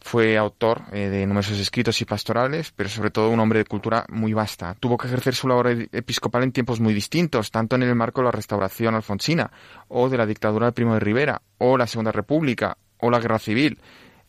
Fue 0.00 0.36
autor 0.36 0.82
eh, 0.92 1.08
de 1.08 1.26
numerosos 1.26 1.58
escritos 1.58 2.00
y 2.00 2.04
pastorales, 2.04 2.72
pero 2.76 2.88
sobre 2.88 3.10
todo 3.10 3.30
un 3.30 3.40
hombre 3.40 3.60
de 3.60 3.64
cultura 3.64 4.04
muy 4.10 4.32
vasta. 4.32 4.74
Tuvo 4.78 4.96
que 4.96 5.06
ejercer 5.08 5.34
su 5.34 5.48
labor 5.48 5.68
episcopal 5.92 6.42
en 6.44 6.52
tiempos 6.52 6.78
muy 6.80 6.94
distintos, 6.94 7.50
tanto 7.50 7.74
en 7.76 7.82
el 7.82 7.94
marco 7.94 8.20
de 8.20 8.26
la 8.26 8.30
restauración 8.32 8.94
alfonsina, 8.94 9.50
o 9.88 10.08
de 10.08 10.16
la 10.18 10.26
dictadura 10.26 10.66
de 10.66 10.72
Primo 10.72 10.94
de 10.94 11.00
Rivera, 11.00 11.42
o 11.58 11.76
la 11.76 11.86
Segunda 11.86 12.12
República, 12.12 12.76
o 12.98 13.10
la 13.10 13.18
Guerra 13.18 13.38
Civil, 13.40 13.78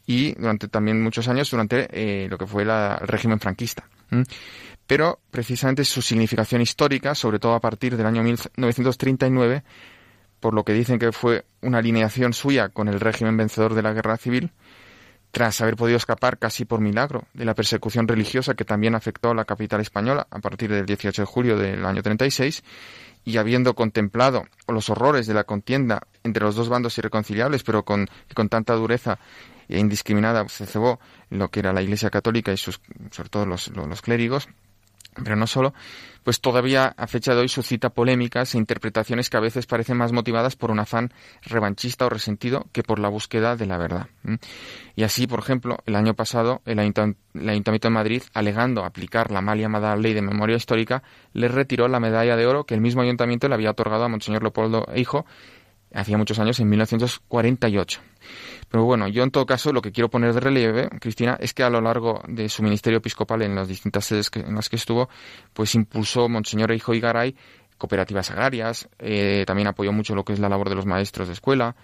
y 0.07 0.33
durante 0.33 0.67
también 0.69 1.03
muchos 1.03 1.27
años 1.27 1.51
durante 1.51 1.87
eh, 1.91 2.27
lo 2.29 2.37
que 2.39 2.47
fue 2.47 2.65
la- 2.65 2.97
el 3.01 3.07
régimen 3.07 3.39
franquista. 3.39 3.87
Pero 4.87 5.19
precisamente 5.29 5.85
su 5.85 6.01
significación 6.01 6.61
histórica, 6.61 7.13
sobre 7.13 7.37
todo 7.37 7.53
a 7.53 7.59
partir 7.59 7.95
del 7.95 8.07
año 8.07 8.23
1939, 8.23 9.63
por 10.39 10.53
lo 10.53 10.63
que 10.63 10.73
dicen 10.73 10.99
que 10.99 11.11
fue 11.11 11.45
una 11.61 11.79
alineación 11.79 12.33
suya 12.33 12.69
con 12.69 12.87
el 12.87 12.99
régimen 12.99 13.37
vencedor 13.37 13.73
de 13.73 13.81
la 13.81 13.93
guerra 13.93 14.17
civil, 14.17 14.51
tras 15.31 15.61
haber 15.61 15.75
podido 15.75 15.97
escapar 15.97 16.39
casi 16.39 16.65
por 16.65 16.81
milagro 16.81 17.25
de 17.33 17.45
la 17.45 17.53
persecución 17.53 18.07
religiosa 18.07 18.55
que 18.55 18.65
también 18.65 18.95
afectó 18.95 19.29
a 19.29 19.35
la 19.35 19.45
capital 19.45 19.79
española 19.81 20.27
a 20.31 20.39
partir 20.39 20.71
del 20.71 20.85
18 20.85 21.21
de 21.21 21.25
julio 21.25 21.57
del 21.57 21.85
año 21.85 22.01
36, 22.01 22.63
y 23.25 23.37
habiendo 23.37 23.75
contemplado 23.75 24.45
los 24.67 24.89
horrores 24.89 25.27
de 25.27 25.33
la 25.33 25.43
contienda 25.43 26.01
entre 26.23 26.43
los 26.43 26.55
dos 26.55 26.69
bandos 26.69 26.97
irreconciliables, 26.97 27.63
pero 27.63 27.83
con, 27.83 28.07
con 28.33 28.49
tanta 28.49 28.73
dureza 28.73 29.19
e 29.67 29.77
indiscriminada 29.77 30.47
se 30.47 30.65
cebó 30.65 30.99
lo 31.29 31.49
que 31.49 31.59
era 31.59 31.73
la 31.73 31.81
Iglesia 31.81 32.09
Católica 32.09 32.51
y 32.51 32.57
sus, 32.57 32.81
sobre 33.11 33.29
todo 33.29 33.45
los, 33.45 33.67
los, 33.69 33.87
los 33.87 34.01
clérigos, 34.01 34.49
pero 35.15 35.35
no 35.35 35.47
solo, 35.47 35.73
pues 36.23 36.41
todavía 36.41 36.93
a 36.97 37.07
fecha 37.07 37.33
de 37.33 37.41
hoy 37.41 37.49
suscita 37.49 37.89
polémicas 37.89 38.53
e 38.53 38.57
interpretaciones 38.57 39.29
que 39.29 39.37
a 39.37 39.41
veces 39.41 39.65
parecen 39.65 39.97
más 39.97 40.11
motivadas 40.11 40.55
por 40.55 40.71
un 40.71 40.79
afán 40.79 41.11
revanchista 41.41 42.05
o 42.05 42.09
resentido 42.09 42.67
que 42.71 42.83
por 42.83 42.99
la 42.99 43.09
búsqueda 43.09 43.55
de 43.55 43.65
la 43.65 43.77
verdad. 43.77 44.07
Y 44.95 45.03
así, 45.03 45.27
por 45.27 45.39
ejemplo, 45.39 45.79
el 45.85 45.95
año 45.95 46.13
pasado 46.13 46.61
el, 46.65 46.79
Ayuntam- 46.79 47.15
el 47.33 47.49
Ayuntamiento 47.49 47.87
de 47.87 47.93
Madrid, 47.93 48.23
alegando 48.33 48.83
aplicar 48.83 49.31
la 49.31 49.41
mal 49.41 49.59
llamada 49.59 49.95
Ley 49.95 50.13
de 50.13 50.21
Memoria 50.21 50.57
Histórica, 50.57 51.03
le 51.33 51.47
retiró 51.47 51.87
la 51.87 51.99
medalla 51.99 52.35
de 52.35 52.45
oro 52.45 52.65
que 52.65 52.75
el 52.75 52.81
mismo 52.81 53.01
Ayuntamiento 53.01 53.47
le 53.47 53.55
había 53.55 53.71
otorgado 53.71 54.03
a 54.03 54.09
Monseñor 54.09 54.43
Leopoldo 54.43 54.85
Hijo 54.95 55.25
hacía 55.93 56.17
muchos 56.17 56.39
años, 56.39 56.59
en 56.59 56.69
1948. 56.69 58.01
Pero 58.69 58.83
bueno, 58.83 59.07
yo 59.07 59.23
en 59.23 59.31
todo 59.31 59.45
caso 59.45 59.73
lo 59.73 59.81
que 59.81 59.91
quiero 59.91 60.09
poner 60.09 60.33
de 60.33 60.39
relieve, 60.39 60.89
Cristina, 60.99 61.37
es 61.39 61.53
que 61.53 61.63
a 61.63 61.69
lo 61.69 61.81
largo 61.81 62.21
de 62.27 62.49
su 62.49 62.61
ministerio 62.61 62.97
episcopal 62.97 63.41
en 63.41 63.55
las 63.55 63.67
distintas 63.67 64.05
sedes 64.05 64.29
que- 64.29 64.41
en 64.41 64.53
las 64.55 64.69
que 64.69 64.75
estuvo, 64.75 65.09
pues 65.53 65.73
impulsó 65.75 66.29
Monseñor 66.29 66.71
Hijo 66.71 66.93
Igaray 66.93 67.35
cooperativas 67.77 68.29
agrarias, 68.29 68.89
eh, 68.99 69.45
también 69.47 69.69
apoyó 69.69 69.91
mucho 69.93 70.13
lo 70.13 70.25
que 70.25 70.33
es 70.33 70.39
la 70.39 70.49
labor 70.49 70.67
de 70.69 70.75
los 70.75 70.85
maestros 70.85 71.27
de 71.27 71.33
escuela, 71.33 71.75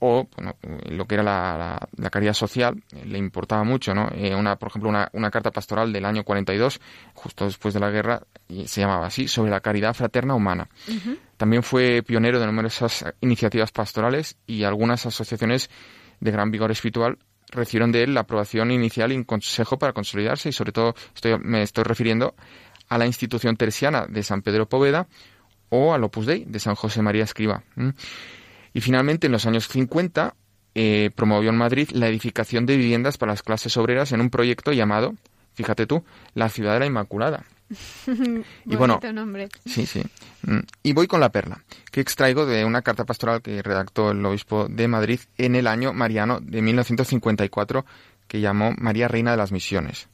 o 0.00 0.26
bueno, 0.36 0.54
lo 0.90 1.06
que 1.06 1.16
era 1.16 1.24
la, 1.24 1.88
caridad 2.10 2.32
social, 2.32 2.82
eh, 2.92 3.04
le 3.04 3.18
importaba 3.18 3.62
mucho, 3.64 3.94
¿no? 3.94 4.08
Eh, 4.14 4.34
una, 4.34 4.56
por 4.56 4.68
ejemplo, 4.70 4.88
una, 4.88 5.08
una 5.12 5.30
carta 5.30 5.50
pastoral 5.50 5.92
del 5.92 6.04
año 6.06 6.24
42, 6.24 6.80
justo 7.14 7.44
después 7.44 7.74
de 7.74 7.80
la 7.80 7.90
guerra, 7.90 8.22
y 8.48 8.66
se 8.68 8.80
llamaba 8.80 9.06
así, 9.06 9.28
sobre 9.28 9.50
la 9.50 9.60
caridad 9.60 9.92
fraterna 9.94 10.34
humana. 10.34 10.68
También 11.38 11.62
fue 11.62 12.02
pionero 12.02 12.40
de 12.40 12.46
numerosas 12.46 13.06
iniciativas 13.20 13.70
pastorales 13.70 14.36
y 14.46 14.64
algunas 14.64 15.06
asociaciones 15.06 15.70
de 16.20 16.30
gran 16.32 16.50
vigor 16.50 16.70
espiritual 16.70 17.16
recibieron 17.50 17.92
de 17.92 18.02
él 18.02 18.12
la 18.12 18.20
aprobación 18.20 18.70
inicial 18.70 19.12
y 19.12 19.16
un 19.16 19.24
consejo 19.24 19.78
para 19.78 19.92
consolidarse 19.92 20.50
y 20.50 20.52
sobre 20.52 20.72
todo 20.72 20.94
me 21.40 21.62
estoy 21.62 21.84
refiriendo 21.84 22.34
a 22.88 22.98
la 22.98 23.06
institución 23.06 23.56
teresiana 23.56 24.06
de 24.06 24.22
San 24.22 24.42
Pedro 24.42 24.68
Poveda 24.68 25.06
o 25.68 25.94
al 25.94 26.04
Opus 26.04 26.26
Dei 26.26 26.44
de 26.44 26.58
San 26.58 26.74
José 26.74 27.02
María 27.02 27.24
Escriba. 27.24 27.62
Y 28.74 28.80
finalmente, 28.80 29.26
en 29.26 29.32
los 29.32 29.46
años 29.46 29.68
50, 29.68 30.34
eh, 30.74 31.10
promovió 31.14 31.50
en 31.50 31.56
Madrid 31.56 31.90
la 31.92 32.08
edificación 32.08 32.66
de 32.66 32.76
viviendas 32.76 33.16
para 33.16 33.32
las 33.32 33.42
clases 33.42 33.76
obreras 33.76 34.12
en 34.12 34.20
un 34.20 34.30
proyecto 34.30 34.72
llamado, 34.72 35.14
fíjate 35.54 35.86
tú, 35.86 36.04
la 36.34 36.48
Ciudad 36.48 36.74
de 36.74 36.80
la 36.80 36.86
Inmaculada. 36.86 37.44
Y 38.64 38.76
bueno, 38.76 39.00
nombre. 39.12 39.48
Sí, 39.66 39.86
sí. 39.86 40.02
Mm, 40.42 40.60
Y 40.82 40.92
voy 40.92 41.06
con 41.06 41.20
la 41.20 41.30
perla, 41.30 41.62
que 41.90 42.00
extraigo 42.00 42.46
de 42.46 42.64
una 42.64 42.82
carta 42.82 43.04
pastoral 43.04 43.42
que 43.42 43.62
redactó 43.62 44.10
el 44.10 44.24
obispo 44.24 44.66
de 44.68 44.88
Madrid 44.88 45.20
en 45.36 45.54
el 45.54 45.66
año 45.66 45.92
mariano 45.92 46.40
de 46.40 46.62
1954, 46.62 47.84
que 48.26 48.40
llamó 48.40 48.72
María 48.78 49.08
Reina 49.08 49.32
de 49.32 49.36
las 49.36 49.52
Misiones. 49.52 50.08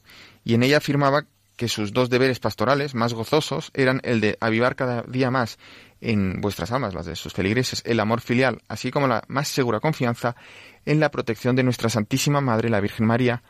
Y 0.45 0.55
en 0.55 0.63
ella 0.63 0.79
afirmaba 0.79 1.27
que 1.57 1.69
sus 1.69 1.93
dos 1.93 2.11
deberes 2.11 2.41
pastorales 2.41 2.95
más 2.95 3.15
gozosos 3.15 3.71
eran 3.75 4.01
el 4.03 4.21
de 4.21 4.37
avivar 4.41 4.75
cada 4.75 5.03
día 5.03 5.31
más 5.31 5.59
en 6.01 6.41
vuestras 6.41 6.73
almas, 6.73 6.95
las 6.95 7.07
de 7.07 7.17
sus 7.17 7.33
feligreses, 7.33 7.83
el 7.87 8.01
amor 8.01 8.21
filial, 8.21 8.61
así 8.69 8.91
como 8.91 9.07
la 9.07 9.23
más 9.29 9.49
segura 9.49 9.81
confianza 9.81 10.37
en 10.85 11.01
la 11.01 11.11
protección 11.11 11.57
de 11.57 11.63
nuestra 11.63 11.89
Santísima 11.89 12.41
Madre, 12.41 12.69
la 12.69 12.81
Virgen 12.81 13.07
María, 13.07 13.43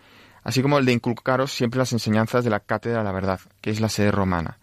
así 0.44 0.62
como 0.62 0.78
el 0.78 0.84
de 0.84 0.92
inculcaros 0.92 1.52
siempre 1.52 1.78
las 1.78 1.92
enseñanzas 1.92 2.44
de 2.44 2.50
la 2.50 2.60
Cátedra 2.60 2.98
de 2.98 3.04
la 3.04 3.12
Verdad, 3.12 3.40
que 3.60 3.70
es 3.70 3.80
la 3.80 3.88
sede 3.88 4.12
romana. 4.12 4.58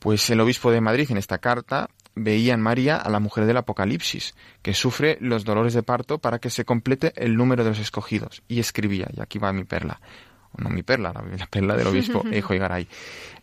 Pues 0.00 0.28
el 0.30 0.40
obispo 0.40 0.72
de 0.72 0.80
Madrid 0.80 1.10
en 1.10 1.18
esta 1.18 1.38
carta 1.38 1.90
veía 2.14 2.54
en 2.54 2.60
María 2.60 2.96
a 2.96 3.08
la 3.10 3.20
mujer 3.20 3.44
del 3.44 3.58
Apocalipsis, 3.58 4.34
que 4.62 4.74
sufre 4.74 5.18
los 5.20 5.44
dolores 5.44 5.74
de 5.74 5.82
parto 5.82 6.18
para 6.18 6.38
que 6.38 6.50
se 6.50 6.64
complete 6.64 7.12
el 7.16 7.36
número 7.36 7.62
de 7.62 7.70
los 7.70 7.78
escogidos, 7.78 8.42
y 8.48 8.60
escribía, 8.60 9.08
y 9.14 9.20
aquí 9.20 9.38
va 9.38 9.52
mi 9.52 9.64
perla, 9.64 10.00
no 10.56 10.70
mi 10.70 10.82
perla, 10.82 11.12
la, 11.12 11.46
perla 11.46 11.76
del 11.76 11.86
obispo 11.86 12.22
Garay, 12.48 12.86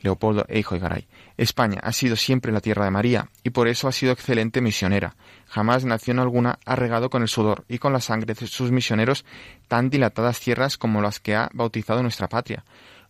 Leopoldo 0.01 0.45
Eijo 0.49 0.79
Garay. 0.79 1.07
España 1.37 1.79
ha 1.83 1.93
sido 1.93 2.15
siempre 2.15 2.51
la 2.51 2.61
tierra 2.61 2.85
de 2.85 2.91
María 2.91 3.29
y 3.43 3.51
por 3.51 3.67
eso 3.67 3.87
ha 3.87 3.91
sido 3.91 4.11
excelente 4.11 4.61
misionera. 4.61 5.15
Jamás 5.47 5.85
nación 5.85 6.19
alguna 6.19 6.59
ha 6.65 6.75
regado 6.75 7.09
con 7.09 7.21
el 7.21 7.27
sudor 7.27 7.63
y 7.67 7.77
con 7.77 7.93
la 7.93 8.01
sangre 8.01 8.33
de 8.33 8.47
sus 8.47 8.71
misioneros 8.71 9.25
tan 9.67 9.89
dilatadas 9.89 10.39
tierras 10.39 10.77
como 10.77 11.01
las 11.01 11.19
que 11.19 11.35
ha 11.35 11.49
bautizado 11.53 12.01
nuestra 12.01 12.27
patria. 12.27 12.63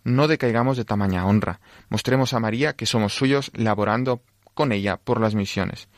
No 0.03 0.27
decaigamos 0.27 0.77
de 0.77 0.85
tamaña 0.85 1.25
honra. 1.25 1.59
Mostremos 1.89 2.33
a 2.33 2.39
María 2.39 2.73
que 2.73 2.85
somos 2.85 3.13
suyos 3.13 3.51
laborando 3.53 4.21
con 4.53 4.71
ella 4.71 4.97
por 4.97 5.19
las 5.19 5.35
misiones. 5.35 5.89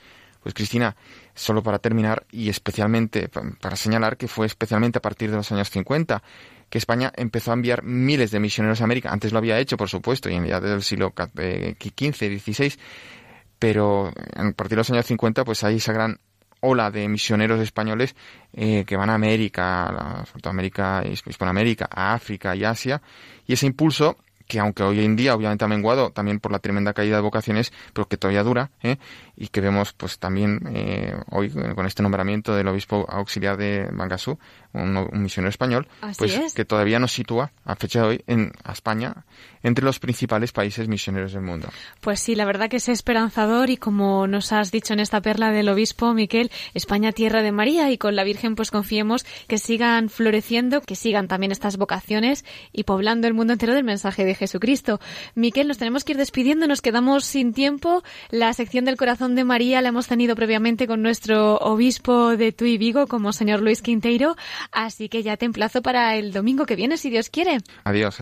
Pues 0.41 0.53
Cristina, 0.53 0.95
solo 1.35 1.61
para 1.61 1.79
terminar 1.79 2.25
y 2.31 2.49
especialmente 2.49 3.29
para 3.29 3.75
señalar 3.75 4.17
que 4.17 4.27
fue 4.27 4.45
especialmente 4.45 4.97
a 4.97 5.01
partir 5.01 5.29
de 5.29 5.37
los 5.37 5.51
años 5.51 5.69
50 5.69 6.23
que 6.69 6.77
España 6.77 7.11
empezó 7.15 7.51
a 7.51 7.55
enviar 7.55 7.83
miles 7.83 8.31
de 8.31 8.39
misioneros 8.39 8.81
a 8.81 8.83
América. 8.83 9.11
Antes 9.11 9.31
lo 9.31 9.39
había 9.39 9.59
hecho, 9.59 9.77
por 9.77 9.89
supuesto, 9.89 10.29
y 10.29 10.47
ya 10.47 10.59
desde 10.59 10.75
el 10.75 10.83
siglo 10.83 11.13
XV, 11.15 12.39
XVI, 12.39 12.73
pero 13.57 14.07
a 14.07 14.51
partir 14.51 14.69
de 14.69 14.75
los 14.77 14.89
años 14.91 15.05
50 15.05 15.43
pues 15.43 15.63
hay 15.63 15.77
esa 15.77 15.93
gran 15.93 16.19
ola 16.61 16.91
de 16.91 17.07
misioneros 17.07 17.59
españoles 17.61 18.15
eh, 18.53 18.83
que 18.85 18.97
van 18.97 19.09
a 19.09 19.15
América, 19.15 19.87
a 19.87 20.25
América, 20.43 21.03
Hispanoamérica, 21.05 21.87
a 21.89 22.13
África 22.13 22.55
y 22.55 22.63
Asia, 22.63 23.01
y 23.45 23.53
ese 23.53 23.65
impulso 23.65 24.17
que 24.49 24.59
aunque 24.59 24.81
hoy 24.81 25.05
en 25.05 25.15
día 25.15 25.35
obviamente 25.35 25.63
ha 25.63 25.67
menguado 25.67 26.09
también 26.09 26.39
por 26.39 26.51
la 26.51 26.57
tremenda 26.57 26.93
caída 26.93 27.17
de 27.17 27.21
vocaciones, 27.21 27.71
pero 27.93 28.07
que 28.07 28.17
todavía 28.17 28.43
dura, 28.43 28.71
¿eh? 28.81 28.97
Y 29.39 29.47
que 29.47 29.61
vemos 29.61 29.93
pues 29.93 30.19
también 30.19 30.59
eh, 30.75 31.15
hoy 31.31 31.49
con 31.49 31.85
este 31.85 32.03
nombramiento 32.03 32.53
del 32.53 32.67
obispo 32.67 33.05
auxiliar 33.09 33.55
de 33.55 33.87
Mangasú, 33.89 34.37
un, 34.73 35.09
misionero 35.13 35.49
español, 35.49 35.87
pues 36.17 36.53
que 36.53 36.65
todavía 36.65 36.99
nos 36.99 37.13
sitúa 37.13 37.51
a 37.63 37.75
fecha 37.75 38.01
de 38.01 38.07
hoy 38.07 38.23
en 38.27 38.51
España 38.69 39.23
entre 39.63 39.83
los 39.83 39.99
principales 39.99 40.51
países 40.51 40.87
misioneros 40.87 41.33
del 41.33 41.41
mundo. 41.41 41.69
Pues 42.01 42.19
sí, 42.19 42.35
la 42.35 42.45
verdad 42.45 42.69
que 42.69 42.77
es 42.77 42.89
esperanzador 42.89 43.69
y 43.69 43.77
como 43.77 44.27
nos 44.27 44.51
has 44.51 44.71
dicho 44.71 44.93
en 44.93 44.99
esta 44.99 45.21
perla 45.21 45.51
del 45.51 45.69
obispo 45.69 46.13
Miquel, 46.13 46.51
España 46.73 47.13
tierra 47.13 47.41
de 47.41 47.51
María 47.51 47.91
y 47.91 47.97
con 47.97 48.15
la 48.15 48.25
Virgen 48.25 48.55
pues 48.55 48.71
confiemos 48.71 49.25
que 49.47 49.57
sigan 49.57 50.09
floreciendo, 50.09 50.81
que 50.81 50.95
sigan 50.95 51.29
también 51.29 51.51
estas 51.53 51.77
vocaciones 51.77 52.43
y 52.73 52.83
poblando 52.83 53.27
el 53.27 53.33
mundo 53.33 53.53
entero 53.53 53.73
del 53.73 53.85
mensaje 53.85 54.25
de 54.25 54.35
Jesucristo. 54.35 54.99
Miquel, 55.33 55.67
nos 55.69 55.77
tenemos 55.77 56.03
que 56.03 56.11
ir 56.11 56.17
despidiendo, 56.17 56.67
nos 56.67 56.81
quedamos 56.81 57.23
sin 57.23 57.53
tiempo. 57.53 58.03
La 58.29 58.53
sección 58.53 58.83
del 58.83 58.97
corazón 58.97 59.28
de 59.35 59.43
María 59.43 59.81
la 59.81 59.89
hemos 59.89 60.07
tenido 60.07 60.35
previamente 60.35 60.87
con 60.87 61.01
nuestro 61.01 61.57
obispo 61.57 62.37
de 62.37 62.51
Tui 62.51 62.77
Vigo, 62.77 63.07
como 63.07 63.33
señor 63.33 63.61
Luis 63.61 63.81
Quinteiro, 63.81 64.35
así 64.71 65.09
que 65.09 65.23
ya 65.23 65.37
te 65.37 65.45
emplazo 65.45 65.81
para 65.81 66.15
el 66.15 66.31
domingo 66.31 66.65
que 66.65 66.75
viene, 66.75 66.97
si 66.97 67.09
Dios 67.09 67.29
quiere. 67.29 67.57
Adiós. 67.83 68.21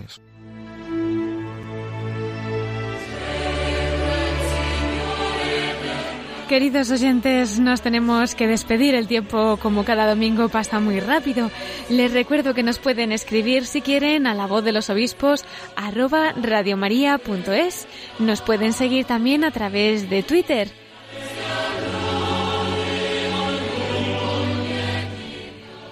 Queridos 6.47 6.89
oyentes, 6.91 7.60
nos 7.60 7.82
tenemos 7.82 8.34
que 8.34 8.47
despedir. 8.47 8.95
El 8.95 9.08
tiempo, 9.08 9.60
como 9.62 9.84
cada 9.84 10.08
domingo, 10.08 10.47
pasa 10.47 10.80
muy 10.80 11.01
rápido. 11.01 11.51
Les 11.89 12.14
recuerdo 12.14 12.53
que 12.53 12.64
nos 12.64 12.80
pueden 12.80 13.12
escribir, 13.12 13.66
si 13.66 13.82
quieren, 13.82 14.26
a 14.28 14.34
la 14.34 14.47
voz 14.47 14.64
de 14.64 14.72
los 14.72 14.89
obispos, 14.89 15.43
arroba 15.76 16.32
radiomaria.es. 16.41 17.86
Nos 18.20 18.41
pueden 18.41 18.72
seguir 18.72 19.03
también 19.03 19.43
a 19.43 19.51
través 19.51 20.10
de 20.10 20.24
Twitter. 20.24 20.86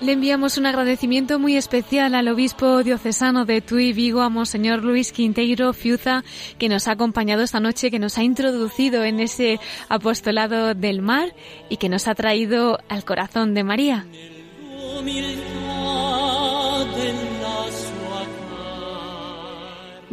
Le 0.05 0.11
enviamos 0.11 0.59
un 0.59 0.67
agradecimiento 0.67 1.39
muy 1.39 1.57
especial 1.57 2.13
al 2.13 2.27
obispo 2.27 2.83
diocesano 2.83 3.43
de 3.45 3.59
Tui 3.61 3.91
Vigo, 3.91 4.21
a 4.21 4.29
Monseñor 4.29 4.83
Luis 4.83 5.11
Quinteiro 5.11 5.73
Fiuza, 5.73 6.23
que 6.59 6.69
nos 6.69 6.87
ha 6.87 6.91
acompañado 6.91 7.41
esta 7.41 7.59
noche, 7.59 7.89
que 7.89 7.97
nos 7.97 8.19
ha 8.19 8.23
introducido 8.23 9.03
en 9.03 9.19
ese 9.19 9.59
apostolado 9.89 10.75
del 10.75 11.01
mar 11.01 11.33
y 11.69 11.77
que 11.77 11.89
nos 11.89 12.07
ha 12.07 12.13
traído 12.13 12.77
al 12.87 13.03
corazón 13.03 13.55
de 13.55 13.63
María. 13.63 14.05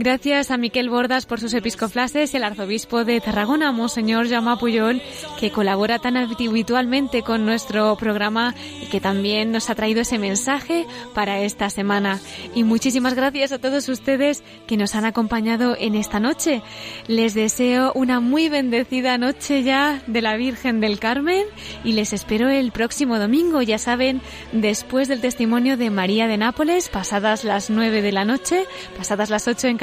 Gracias 0.03 0.51
a 0.51 0.57
Miquel 0.57 0.91
Bordas 0.91 1.27
por 1.27 1.39
sus 1.39 1.55
episcoflases 1.55 2.35
y 2.35 2.37
al 2.37 2.43
arzobispo 2.43 3.05
de 3.05 3.21
Tarragona, 3.21 3.71
Monseñor 3.71 4.29
Jaume 4.29 4.57
Puyol, 4.57 5.01
que 5.39 5.53
colabora 5.53 6.01
tan 6.01 6.17
habitualmente 6.17 7.23
con 7.23 7.47
nuestro 7.47 7.95
programa 7.97 8.53
y 8.83 8.87
que 8.87 9.01
también 9.01 9.53
nos 9.53 9.71
ha 9.71 9.77
traído 9.77 10.01
ese 10.01 10.19
mensaje 10.19 10.89
para 11.15 11.39
esta 11.43 11.71
semana. 11.71 12.19
Y 12.53 12.65
muchísimas 12.65 13.15
gracias 13.15 13.53
a 13.53 13.61
todos 13.61 13.89
ustedes 13.89 14.43
que 14.67 14.77
nos 14.77 14.97
han 14.97 15.05
acompañado 15.05 15.77
en 15.79 15.95
esta 15.95 16.19
noche. 16.19 16.63
Les 17.07 17.35
deseo 17.35 17.93
una 17.95 18.19
muy 18.19 18.49
bendecida 18.49 19.19
noche 19.19 19.63
ya 19.63 20.03
de 20.09 20.21
la 20.21 20.35
Virgen 20.37 20.81
del 20.81 20.99
Carmen 20.99 21.45
y 21.85 21.93
les 21.93 22.13
espero 22.13 22.49
el 22.49 22.73
próximo 22.73 23.21
domingo, 23.21 23.63
ya 23.63 23.79
saben, 23.79 24.21
después 24.51 25.07
del 25.07 25.21
testimonio 25.21 25.77
de 25.77 25.91
María 25.91 26.27
de 26.27 26.39
Nápoles, 26.39 26.89
pasadas 26.89 27.45
las 27.45 27.71
nueve 27.71 28.03
de 28.03 28.11
la 28.11 28.25
noche, 28.25 28.65
pasadas 28.99 29.31
las 29.31 29.47
ocho 29.47 29.69
en 29.69 29.79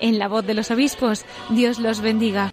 En 0.00 0.18
la 0.18 0.28
voz 0.28 0.46
de 0.46 0.54
los 0.54 0.70
obispos. 0.70 1.24
Dios 1.50 1.78
los 1.78 2.00
bendiga. 2.00 2.52